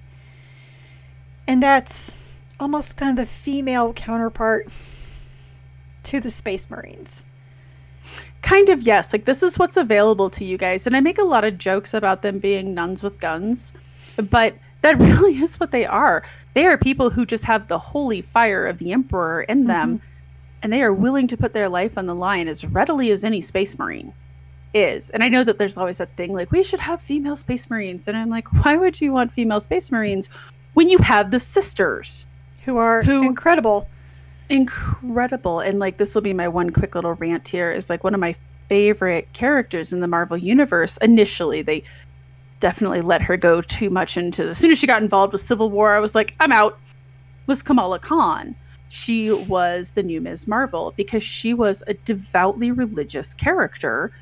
And 1.47 1.63
that's 1.63 2.17
almost 2.61 2.97
kind 2.97 3.19
of 3.19 3.25
the 3.25 3.31
female 3.31 3.93
counterpart 3.93 4.71
to 6.05 6.21
the 6.21 6.31
Space 6.31 6.71
Marines. 6.71 7.25
Kind 8.43 8.69
of, 8.69 8.83
yes. 8.83 9.13
Like, 9.13 9.25
this 9.25 9.43
is 9.43 9.59
what's 9.59 9.77
available 9.77 10.29
to 10.31 10.45
you 10.45 10.59
guys. 10.59 10.87
And 10.87 10.97
I 10.97 11.01
make 11.01 11.19
a 11.19 11.25
lot 11.25 11.45
of 11.45 11.59
jokes 11.59 11.95
about 11.95 12.23
them 12.23 12.39
being 12.39 12.75
nuns 12.75 13.03
with 13.03 13.21
guns, 13.21 13.73
but 14.31 14.55
that 14.83 14.99
really 15.01 15.41
is 15.41 15.59
what 15.61 15.71
they 15.71 15.87
are. 15.87 16.25
They 16.55 16.67
are 16.67 16.77
people 16.77 17.11
who 17.11 17.25
just 17.25 17.45
have 17.45 17.69
the 17.69 17.79
holy 17.79 18.21
fire 18.21 18.67
of 18.67 18.79
the 18.79 18.93
Emperor 18.93 19.43
in 19.43 19.67
them, 19.67 19.99
mm-hmm. 19.99 20.07
and 20.63 20.73
they 20.73 20.83
are 20.83 20.93
willing 20.93 21.29
to 21.29 21.37
put 21.37 21.53
their 21.53 21.69
life 21.69 21.97
on 21.97 22.07
the 22.07 22.15
line 22.15 22.49
as 22.49 22.65
readily 22.65 23.11
as 23.11 23.25
any 23.25 23.41
Space 23.41 23.79
Marine 23.79 24.13
is. 24.75 25.11
And 25.11 25.23
I 25.23 25.29
know 25.29 25.45
that 25.45 25.59
there's 25.59 25.77
always 25.77 25.99
that 25.99 26.17
thing 26.17 26.33
like, 26.33 26.51
we 26.51 26.63
should 26.63 26.81
have 26.81 27.01
female 27.01 27.37
Space 27.37 27.71
Marines. 27.71 28.09
And 28.09 28.17
I'm 28.17 28.29
like, 28.29 28.53
why 28.65 28.77
would 28.77 29.01
you 29.01 29.13
want 29.13 29.33
female 29.33 29.61
Space 29.61 29.91
Marines 29.91 30.29
when 30.75 30.89
you 30.89 30.99
have 30.99 31.31
the 31.31 31.41
sisters? 31.41 32.27
Who 32.65 32.77
are 32.77 33.03
who, 33.03 33.27
incredible. 33.27 33.89
Incredible. 34.49 35.61
And 35.61 35.79
like, 35.79 35.97
this 35.97 36.15
will 36.15 36.23
be 36.23 36.33
my 36.33 36.49
one 36.49 36.71
quick 36.71 36.95
little 36.95 37.15
rant 37.15 37.49
here 37.49 37.71
is 37.71 37.89
like 37.89 38.05
one 38.05 38.15
of 38.15 38.21
my 38.21 38.35
favorite 38.69 39.33
characters 39.33 39.93
in 39.93 40.01
the 40.01 40.09
Marvel 40.09 40.37
Universe. 40.37 40.97
Initially, 40.99 41.63
they 41.63 41.83
definitely 42.61 43.01
let 43.01 43.23
her 43.23 43.37
go 43.37 43.61
too 43.61 43.91
much 43.91 44.17
into 44.17 44.45
the, 44.45 44.51
as 44.51 44.59
soon 44.59 44.71
as 44.71 44.79
she 44.79 44.87
got 44.87 45.03
involved 45.03 45.33
with 45.33 45.41
Civil 45.41 45.71
War, 45.71 45.95
I 45.95 46.01
was 46.01 46.15
like, 46.15 46.35
I'm 46.41 46.53
out. 46.53 46.79
Was 47.47 47.63
Kamala 47.63 47.99
Khan. 47.99 48.55
She 48.89 49.33
was 49.33 49.93
the 49.93 50.03
new 50.03 50.21
Ms. 50.21 50.47
Marvel 50.47 50.93
because 50.97 51.23
she 51.23 51.55
was 51.55 51.83
a 51.87 51.95
devoutly 51.95 52.71
religious 52.71 53.35
character 53.35 54.13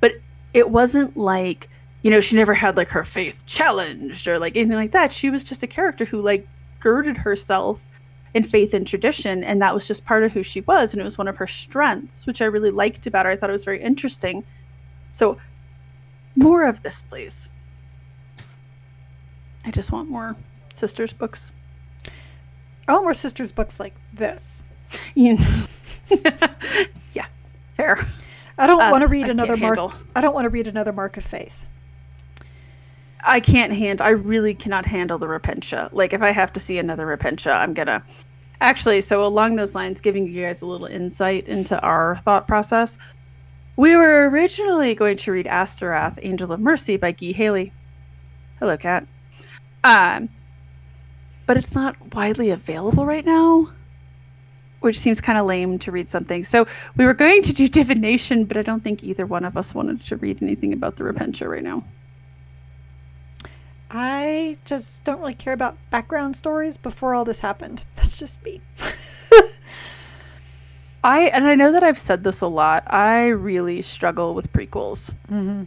but 0.00 0.12
it 0.54 0.70
wasn't 0.70 1.16
like 1.16 1.68
you 2.02 2.10
know 2.10 2.20
she 2.20 2.36
never 2.36 2.54
had 2.54 2.76
like 2.76 2.88
her 2.88 3.04
faith 3.04 3.44
challenged 3.46 4.28
or 4.28 4.38
like 4.38 4.56
anything 4.56 4.76
like 4.76 4.92
that 4.92 5.12
she 5.12 5.30
was 5.30 5.44
just 5.44 5.62
a 5.62 5.66
character 5.66 6.04
who 6.04 6.20
like 6.20 6.46
girded 6.80 7.16
herself 7.16 7.82
in 8.38 8.44
faith 8.44 8.72
and 8.72 8.86
tradition 8.86 9.42
and 9.42 9.60
that 9.60 9.74
was 9.74 9.88
just 9.88 10.04
part 10.04 10.22
of 10.22 10.30
who 10.30 10.44
she 10.44 10.60
was 10.62 10.92
and 10.92 11.00
it 11.00 11.04
was 11.04 11.18
one 11.18 11.26
of 11.26 11.36
her 11.36 11.46
strengths 11.46 12.24
which 12.24 12.40
i 12.40 12.44
really 12.44 12.70
liked 12.70 13.04
about 13.04 13.26
her 13.26 13.32
i 13.32 13.36
thought 13.36 13.50
it 13.50 13.52
was 13.52 13.64
very 13.64 13.82
interesting 13.82 14.44
so 15.10 15.36
more 16.36 16.62
of 16.62 16.80
this 16.84 17.02
please 17.02 17.48
i 19.64 19.72
just 19.72 19.90
want 19.90 20.08
more 20.08 20.36
sisters 20.72 21.12
books 21.12 21.50
i 22.86 22.92
want 22.92 23.02
more 23.02 23.12
sisters 23.12 23.50
books 23.50 23.80
like 23.80 23.94
this 24.12 24.64
yeah 27.12 27.26
fair 27.74 28.06
I 28.58 28.66
don't 28.66 28.80
uh, 28.80 28.90
want 28.90 29.02
to 29.02 29.08
read 29.08 29.26
I 29.26 29.30
another 29.30 29.56
mark. 29.56 29.78
Handle. 29.78 29.92
I 30.16 30.20
don't 30.20 30.34
want 30.34 30.44
to 30.44 30.50
read 30.50 30.66
another 30.66 30.92
mark 30.92 31.16
of 31.16 31.24
faith. 31.24 31.64
I 33.24 33.40
can't 33.40 33.72
handle. 33.72 34.04
I 34.04 34.10
really 34.10 34.54
cannot 34.54 34.84
handle 34.84 35.18
the 35.18 35.26
Repentia. 35.26 35.88
Like 35.92 36.12
if 36.12 36.22
I 36.22 36.30
have 36.30 36.52
to 36.54 36.60
see 36.60 36.78
another 36.78 37.06
Repentia, 37.06 37.54
I'm 37.54 37.72
gonna. 37.72 38.02
Actually, 38.60 39.00
so 39.00 39.24
along 39.24 39.56
those 39.56 39.74
lines, 39.74 40.00
giving 40.00 40.26
you 40.26 40.42
guys 40.42 40.62
a 40.62 40.66
little 40.66 40.86
insight 40.86 41.46
into 41.46 41.80
our 41.80 42.16
thought 42.18 42.48
process, 42.48 42.98
we 43.76 43.96
were 43.96 44.28
originally 44.28 44.94
going 44.94 45.16
to 45.16 45.32
read 45.32 45.46
Astorath, 45.46 46.18
Angel 46.22 46.50
of 46.50 46.60
Mercy 46.60 46.96
by 46.96 47.12
Guy 47.12 47.32
Haley. 47.32 47.72
Hello, 48.58 48.76
cat. 48.76 49.06
Um, 49.84 50.28
but 51.46 51.56
it's 51.56 51.74
not 51.74 51.96
widely 52.14 52.50
available 52.50 53.06
right 53.06 53.24
now 53.24 53.68
which 54.80 54.98
seems 54.98 55.20
kind 55.20 55.38
of 55.38 55.46
lame 55.46 55.78
to 55.78 55.90
read 55.90 56.08
something. 56.08 56.44
So 56.44 56.66
we 56.96 57.04
were 57.04 57.14
going 57.14 57.42
to 57.42 57.52
do 57.52 57.68
divination, 57.80 58.44
but 58.44 58.56
I 58.56 58.62
don't 58.62 58.82
think 58.82 59.02
either 59.02 59.26
one 59.26 59.44
of 59.44 59.56
us 59.56 59.74
wanted 59.74 60.04
to 60.06 60.16
read 60.16 60.42
anything 60.42 60.72
about 60.72 60.96
the 60.96 61.04
Repentia 61.04 61.48
right 61.48 61.64
now. 61.64 61.84
I 63.90 64.58
just 64.64 65.04
don't 65.04 65.20
really 65.20 65.34
care 65.34 65.52
about 65.52 65.76
background 65.90 66.36
stories 66.36 66.76
before 66.76 67.14
all 67.14 67.24
this 67.24 67.40
happened. 67.40 67.84
That's 67.96 68.18
just 68.18 68.42
me. 68.44 68.60
I 71.04 71.22
and 71.28 71.46
I 71.46 71.54
know 71.54 71.72
that 71.72 71.82
I've 71.82 71.98
said 71.98 72.24
this 72.24 72.40
a 72.40 72.46
lot. 72.46 72.82
I 72.86 73.28
really 73.28 73.82
struggle 73.82 74.34
with 74.34 74.52
prequels, 74.52 75.14
mm-hmm. 75.30 75.64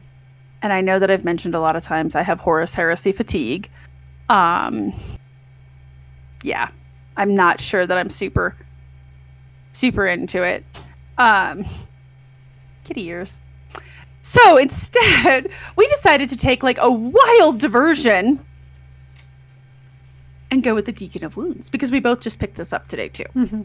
and 0.62 0.74
I 0.74 0.82
know 0.82 1.00
that 1.00 1.10
I've 1.10 1.24
mentioned 1.24 1.56
a 1.56 1.60
lot 1.60 1.76
of 1.76 1.84
times 1.84 2.16
I 2.16 2.22
have 2.22 2.40
Horus 2.40 2.74
Heresy 2.74 3.12
fatigue. 3.12 3.70
Um, 4.30 4.94
yeah, 6.44 6.70
I'm 7.16 7.34
not 7.34 7.62
sure 7.62 7.88
that 7.88 7.98
I'm 7.98 8.10
super 8.10 8.56
super 9.72 10.06
into 10.06 10.44
it. 10.44 10.64
Um, 11.18 11.66
kitty 12.84 13.06
ears. 13.06 13.42
So 14.22 14.58
instead, 14.58 15.50
we 15.76 15.88
decided 15.88 16.30
to 16.30 16.38
take 16.38 16.64
like 16.64 16.78
a 16.80 16.92
wild 16.92 17.60
diversion 17.60 18.40
and 20.52 20.64
go 20.64 20.76
with 20.76 20.86
the 20.86 20.92
Deacon 20.92 21.24
of 21.24 21.38
Wounds 21.38 21.70
because 21.70 21.92
we 21.92 22.00
both 22.00 22.22
just 22.22 22.40
picked 22.40 22.56
this 22.56 22.74
up 22.74 22.88
today 22.88 23.10
too. 23.10 23.26
Mm-hmm. 23.36 23.62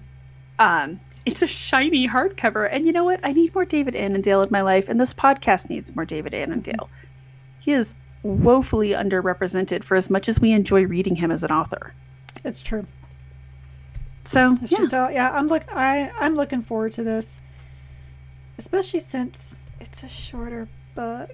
Um, 0.58 1.00
it's 1.26 1.42
a 1.42 1.46
shiny 1.46 2.08
hardcover, 2.08 2.68
and 2.70 2.86
you 2.86 2.92
know 2.92 3.04
what? 3.04 3.20
I 3.24 3.32
need 3.32 3.54
more 3.54 3.64
David 3.64 3.96
Annandale 3.96 4.42
in 4.42 4.48
my 4.50 4.62
life, 4.62 4.88
and 4.88 5.00
this 5.00 5.12
podcast 5.12 5.68
needs 5.68 5.94
more 5.94 6.04
David 6.04 6.32
Annandale. 6.32 6.88
He 7.58 7.72
is 7.72 7.94
woefully 8.22 8.90
underrepresented 8.90 9.82
for 9.84 9.96
as 9.96 10.08
much 10.08 10.28
as 10.28 10.40
we 10.40 10.52
enjoy 10.52 10.84
reading 10.86 11.16
him 11.16 11.30
as 11.30 11.42
an 11.42 11.50
author. 11.50 11.92
It's 12.44 12.62
true. 12.62 12.86
So 14.24 14.54
yeah. 14.62 14.86
so 14.86 15.08
yeah, 15.08 15.30
I'm 15.32 15.46
look 15.48 15.64
I 15.70 16.10
I'm 16.20 16.34
looking 16.34 16.62
forward 16.62 16.92
to 16.92 17.02
this, 17.02 17.40
especially 18.58 19.00
since 19.00 19.58
it's 19.86 20.02
a 20.02 20.08
shorter 20.08 20.68
book. 20.94 21.30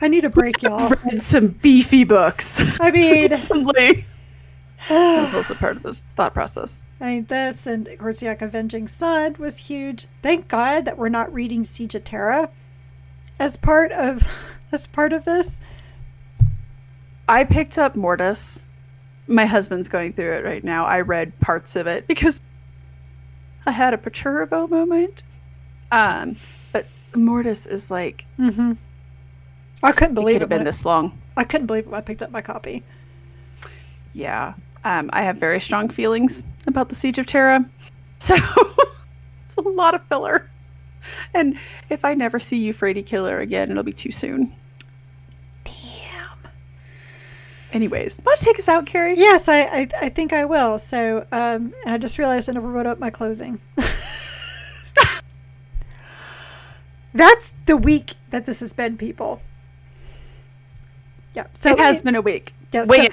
I 0.00 0.08
need 0.08 0.24
a 0.24 0.30
break, 0.30 0.62
y'all. 0.62 0.92
Read 1.04 1.20
some 1.22 1.48
beefy 1.48 2.04
books. 2.04 2.60
I 2.80 2.90
mean, 2.90 3.30
recently. 3.30 4.06
that 4.88 5.32
was 5.34 5.50
a 5.50 5.54
part 5.54 5.76
of 5.76 5.82
this 5.82 6.04
thought 6.16 6.34
process. 6.34 6.86
I 7.00 7.06
mean, 7.06 7.24
this 7.24 7.66
and 7.66 7.88
of 7.88 7.98
course, 7.98 8.22
yeah, 8.22 8.36
Avenging 8.40 8.88
Son 8.88 9.36
was 9.38 9.58
huge. 9.58 10.06
Thank 10.22 10.48
God 10.48 10.84
that 10.84 10.98
we're 10.98 11.08
not 11.08 11.32
reading 11.32 11.64
Siege 11.64 11.94
of 11.94 12.04
Terra 12.04 12.50
as 13.38 13.56
part 13.56 13.92
of 13.92 14.26
as 14.72 14.86
part 14.86 15.12
of 15.12 15.24
this. 15.24 15.58
I 17.28 17.44
picked 17.44 17.78
up 17.78 17.96
Mortis 17.96 18.64
my 19.26 19.46
husband's 19.46 19.88
going 19.88 20.12
through 20.12 20.32
it 20.32 20.44
right 20.44 20.64
now. 20.64 20.84
I 20.84 21.00
read 21.00 21.38
parts 21.40 21.76
of 21.76 21.86
it 21.86 22.06
because 22.06 22.40
I 23.66 23.70
had 23.70 23.94
a 23.94 23.98
Perturabo 23.98 24.68
moment. 24.68 25.22
Um, 25.92 26.36
but 26.72 26.86
Mortis 27.14 27.66
is 27.66 27.90
like, 27.90 28.24
mm-hmm. 28.38 28.72
I 29.82 29.92
couldn't 29.92 30.14
believe 30.14 30.36
it. 30.36 30.40
Have 30.40 30.48
been 30.48 30.64
this 30.64 30.84
long. 30.84 31.16
I 31.36 31.44
couldn't 31.44 31.66
believe 31.66 31.86
it. 31.86 31.92
I 31.92 32.00
picked 32.00 32.22
up 32.22 32.30
my 32.30 32.40
copy. 32.40 32.82
Yeah, 34.14 34.54
um, 34.84 35.10
I 35.12 35.22
have 35.22 35.36
very 35.36 35.60
strong 35.60 35.88
feelings 35.88 36.42
about 36.66 36.88
the 36.88 36.94
Siege 36.94 37.18
of 37.18 37.26
Terra, 37.26 37.64
so 38.18 38.34
it's 39.44 39.54
a 39.56 39.60
lot 39.60 39.94
of 39.94 40.02
filler. 40.06 40.48
And 41.34 41.58
if 41.90 42.04
I 42.04 42.14
never 42.14 42.40
see 42.40 42.70
Euphrati 42.70 43.04
Keeler 43.04 43.40
again, 43.40 43.70
it'll 43.70 43.82
be 43.82 43.92
too 43.92 44.12
soon. 44.12 44.54
Damn. 45.64 46.52
Anyways, 47.72 48.20
want 48.24 48.38
to 48.38 48.44
take 48.44 48.58
us 48.58 48.68
out, 48.68 48.86
Carrie? 48.86 49.16
Yes, 49.16 49.48
I, 49.48 49.62
I, 49.62 49.88
I 50.02 50.08
think 50.08 50.32
I 50.32 50.44
will. 50.44 50.78
So, 50.78 51.26
um, 51.32 51.74
and 51.84 51.94
I 51.94 51.98
just 51.98 52.18
realized 52.18 52.48
I 52.48 52.52
never 52.52 52.68
wrote 52.68 52.86
up 52.86 52.98
my 52.98 53.10
closing. 53.10 53.60
That's 57.14 57.54
the 57.66 57.76
week 57.76 58.14
that 58.30 58.44
this 58.44 58.60
has 58.60 58.72
been, 58.72 58.96
people. 58.96 59.42
Yeah. 61.34 61.46
So 61.54 61.72
it 61.72 61.78
has 61.78 62.00
it, 62.00 62.04
been 62.04 62.14
a 62.14 62.20
week. 62.20 62.54
Yeah, 62.72 62.86
Wait. 62.86 63.12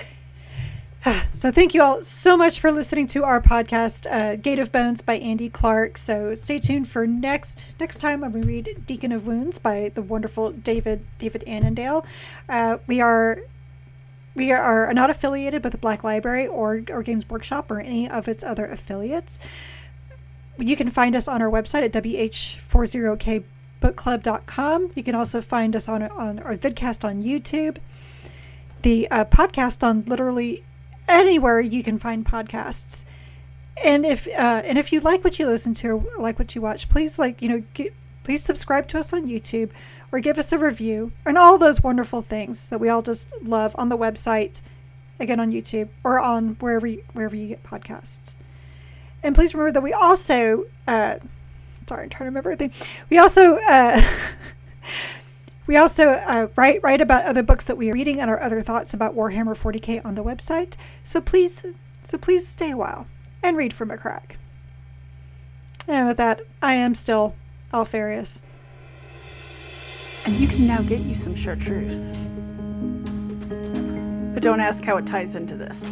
So, 1.04 1.16
so 1.34 1.52
thank 1.52 1.74
you 1.74 1.82
all 1.82 2.02
so 2.02 2.36
much 2.36 2.60
for 2.60 2.72
listening 2.72 3.08
to 3.08 3.24
our 3.24 3.42
podcast, 3.42 4.10
uh, 4.12 4.36
Gate 4.36 4.60
of 4.60 4.72
Bones 4.72 5.02
by 5.02 5.16
Andy 5.16 5.50
Clark. 5.50 5.98
So 5.98 6.36
stay 6.36 6.60
tuned 6.60 6.88
for 6.88 7.08
next 7.08 7.66
next 7.80 8.00
time 8.00 8.22
when 8.22 8.32
we 8.32 8.42
read 8.42 8.84
Deacon 8.86 9.12
of 9.12 9.26
Wounds 9.26 9.58
by 9.58 9.92
the 9.96 10.02
wonderful 10.02 10.52
David 10.52 11.06
David 11.18 11.44
Annandale. 11.48 12.06
Uh, 12.48 12.78
we 12.88 13.02
are 13.02 13.40
we 14.36 14.52
are 14.52 14.94
not 14.94 15.10
affiliated 15.10 15.64
with 15.64 15.74
the 15.74 15.78
Black 15.78 16.04
Library 16.04 16.48
or, 16.48 16.82
or 16.90 17.04
Games 17.04 17.28
Workshop 17.30 17.70
or 17.72 17.80
any 17.80 18.10
of 18.10 18.28
its 18.28 18.44
other 18.44 18.66
affiliates. 18.66 19.40
You 20.58 20.76
can 20.76 20.90
find 20.90 21.16
us 21.16 21.28
on 21.28 21.42
our 21.42 21.50
website 21.50 21.84
at 21.84 21.92
wh40kbookclub.com. 23.82 24.90
You 24.96 25.04
can 25.04 25.16
also 25.16 25.42
find 25.42 25.76
us 25.76 25.88
on, 25.88 26.04
on 26.04 26.40
our 26.40 26.58
vidcast 26.58 27.04
on 27.04 27.24
YouTube. 27.24 27.78
The 28.82 29.10
uh, 29.12 29.26
podcast 29.26 29.84
on 29.84 30.04
literally 30.06 30.64
anywhere 31.08 31.60
you 31.60 31.84
can 31.84 31.98
find 31.98 32.26
podcasts. 32.26 33.06
And 33.84 34.06
if 34.06 34.28
uh, 34.28 34.62
and 34.66 34.78
if 34.78 34.92
you 34.92 35.00
like 35.00 35.24
what 35.24 35.40
you 35.40 35.48
listen 35.48 35.74
to, 35.76 35.92
or 35.92 36.22
like 36.22 36.38
what 36.38 36.54
you 36.54 36.62
watch, 36.62 36.90
please 36.90 37.18
like 37.18 37.42
you 37.42 37.50
know, 37.50 37.64
get, 37.74 37.94
please 38.24 38.44
subscribe 38.44 38.88
to 38.90 39.00
us 39.00 39.14
on 39.14 39.28
YouTube 39.28 39.70
or 40.12 40.20
give 40.20 40.38
us 40.38 40.52
a 40.52 40.58
review 40.58 41.12
and 41.26 41.38
all 41.38 41.58
those 41.58 41.82
wonderful 41.82 42.22
things 42.22 42.70
that 42.70 42.80
we 42.80 42.90
all 42.90 43.02
just 43.02 43.32
love 43.42 43.76
on 43.78 43.90
the 43.90 43.98
website, 43.98 44.62
again 45.20 45.40
on 45.40 45.52
YouTube 45.52 45.88
or 46.04 46.20
on 46.20 46.56
wherever 46.60 46.88
you, 46.88 47.04
wherever 47.14 47.36
you 47.36 47.48
get 47.48 47.64
podcasts. 47.64 48.36
And 49.24 49.36
please 49.36 49.54
remember 49.54 49.74
that 49.74 49.84
we 49.84 49.94
also, 49.94 50.66
uh, 50.88 51.16
sorry, 51.90 52.04
I'm 52.04 52.10
trying 52.10 52.20
to 52.20 52.26
remember 52.26 52.52
everything. 52.52 52.88
We 53.10 53.18
also, 53.18 53.56
uh, 53.68 54.02
we 55.68 55.76
also 55.76 56.10
uh, 56.10 56.48
write 56.56 56.82
write 56.84 57.02
about 57.02 57.26
other 57.26 57.44
books 57.44 57.66
that 57.66 57.78
we 57.78 57.90
are 57.90 57.94
reading 57.94 58.22
and 58.22 58.30
our 58.30 58.42
other 58.42 58.62
thoughts 58.62 58.94
about 58.94 59.16
Warhammer 59.16 59.58
40k 59.58 60.06
on 60.06 60.16
the 60.16 60.24
website. 60.24 60.78
So 61.04 61.20
please, 61.20 61.66
so 62.04 62.18
please 62.18 62.48
stay 62.48 62.72
a 62.72 62.78
while 62.78 63.08
and 63.44 63.58
read 63.58 63.74
from 63.74 63.92
a 63.92 63.98
crack. 63.98 64.38
And 65.88 66.08
with 66.08 66.18
that, 66.18 66.42
I 66.62 66.76
am 66.76 66.96
still 66.96 67.36
Alpharius 67.74 68.42
and 70.26 70.40
you 70.40 70.48
can 70.48 70.68
now 70.68 70.82
get 70.82 71.00
you 71.02 71.16
some 71.16 71.34
chartreuse. 71.34 72.12
But 74.34 74.44
don't 74.44 74.60
ask 74.60 74.84
how 74.84 74.98
it 74.98 75.06
ties 75.06 75.36
into 75.36 75.56
this. 75.56 75.92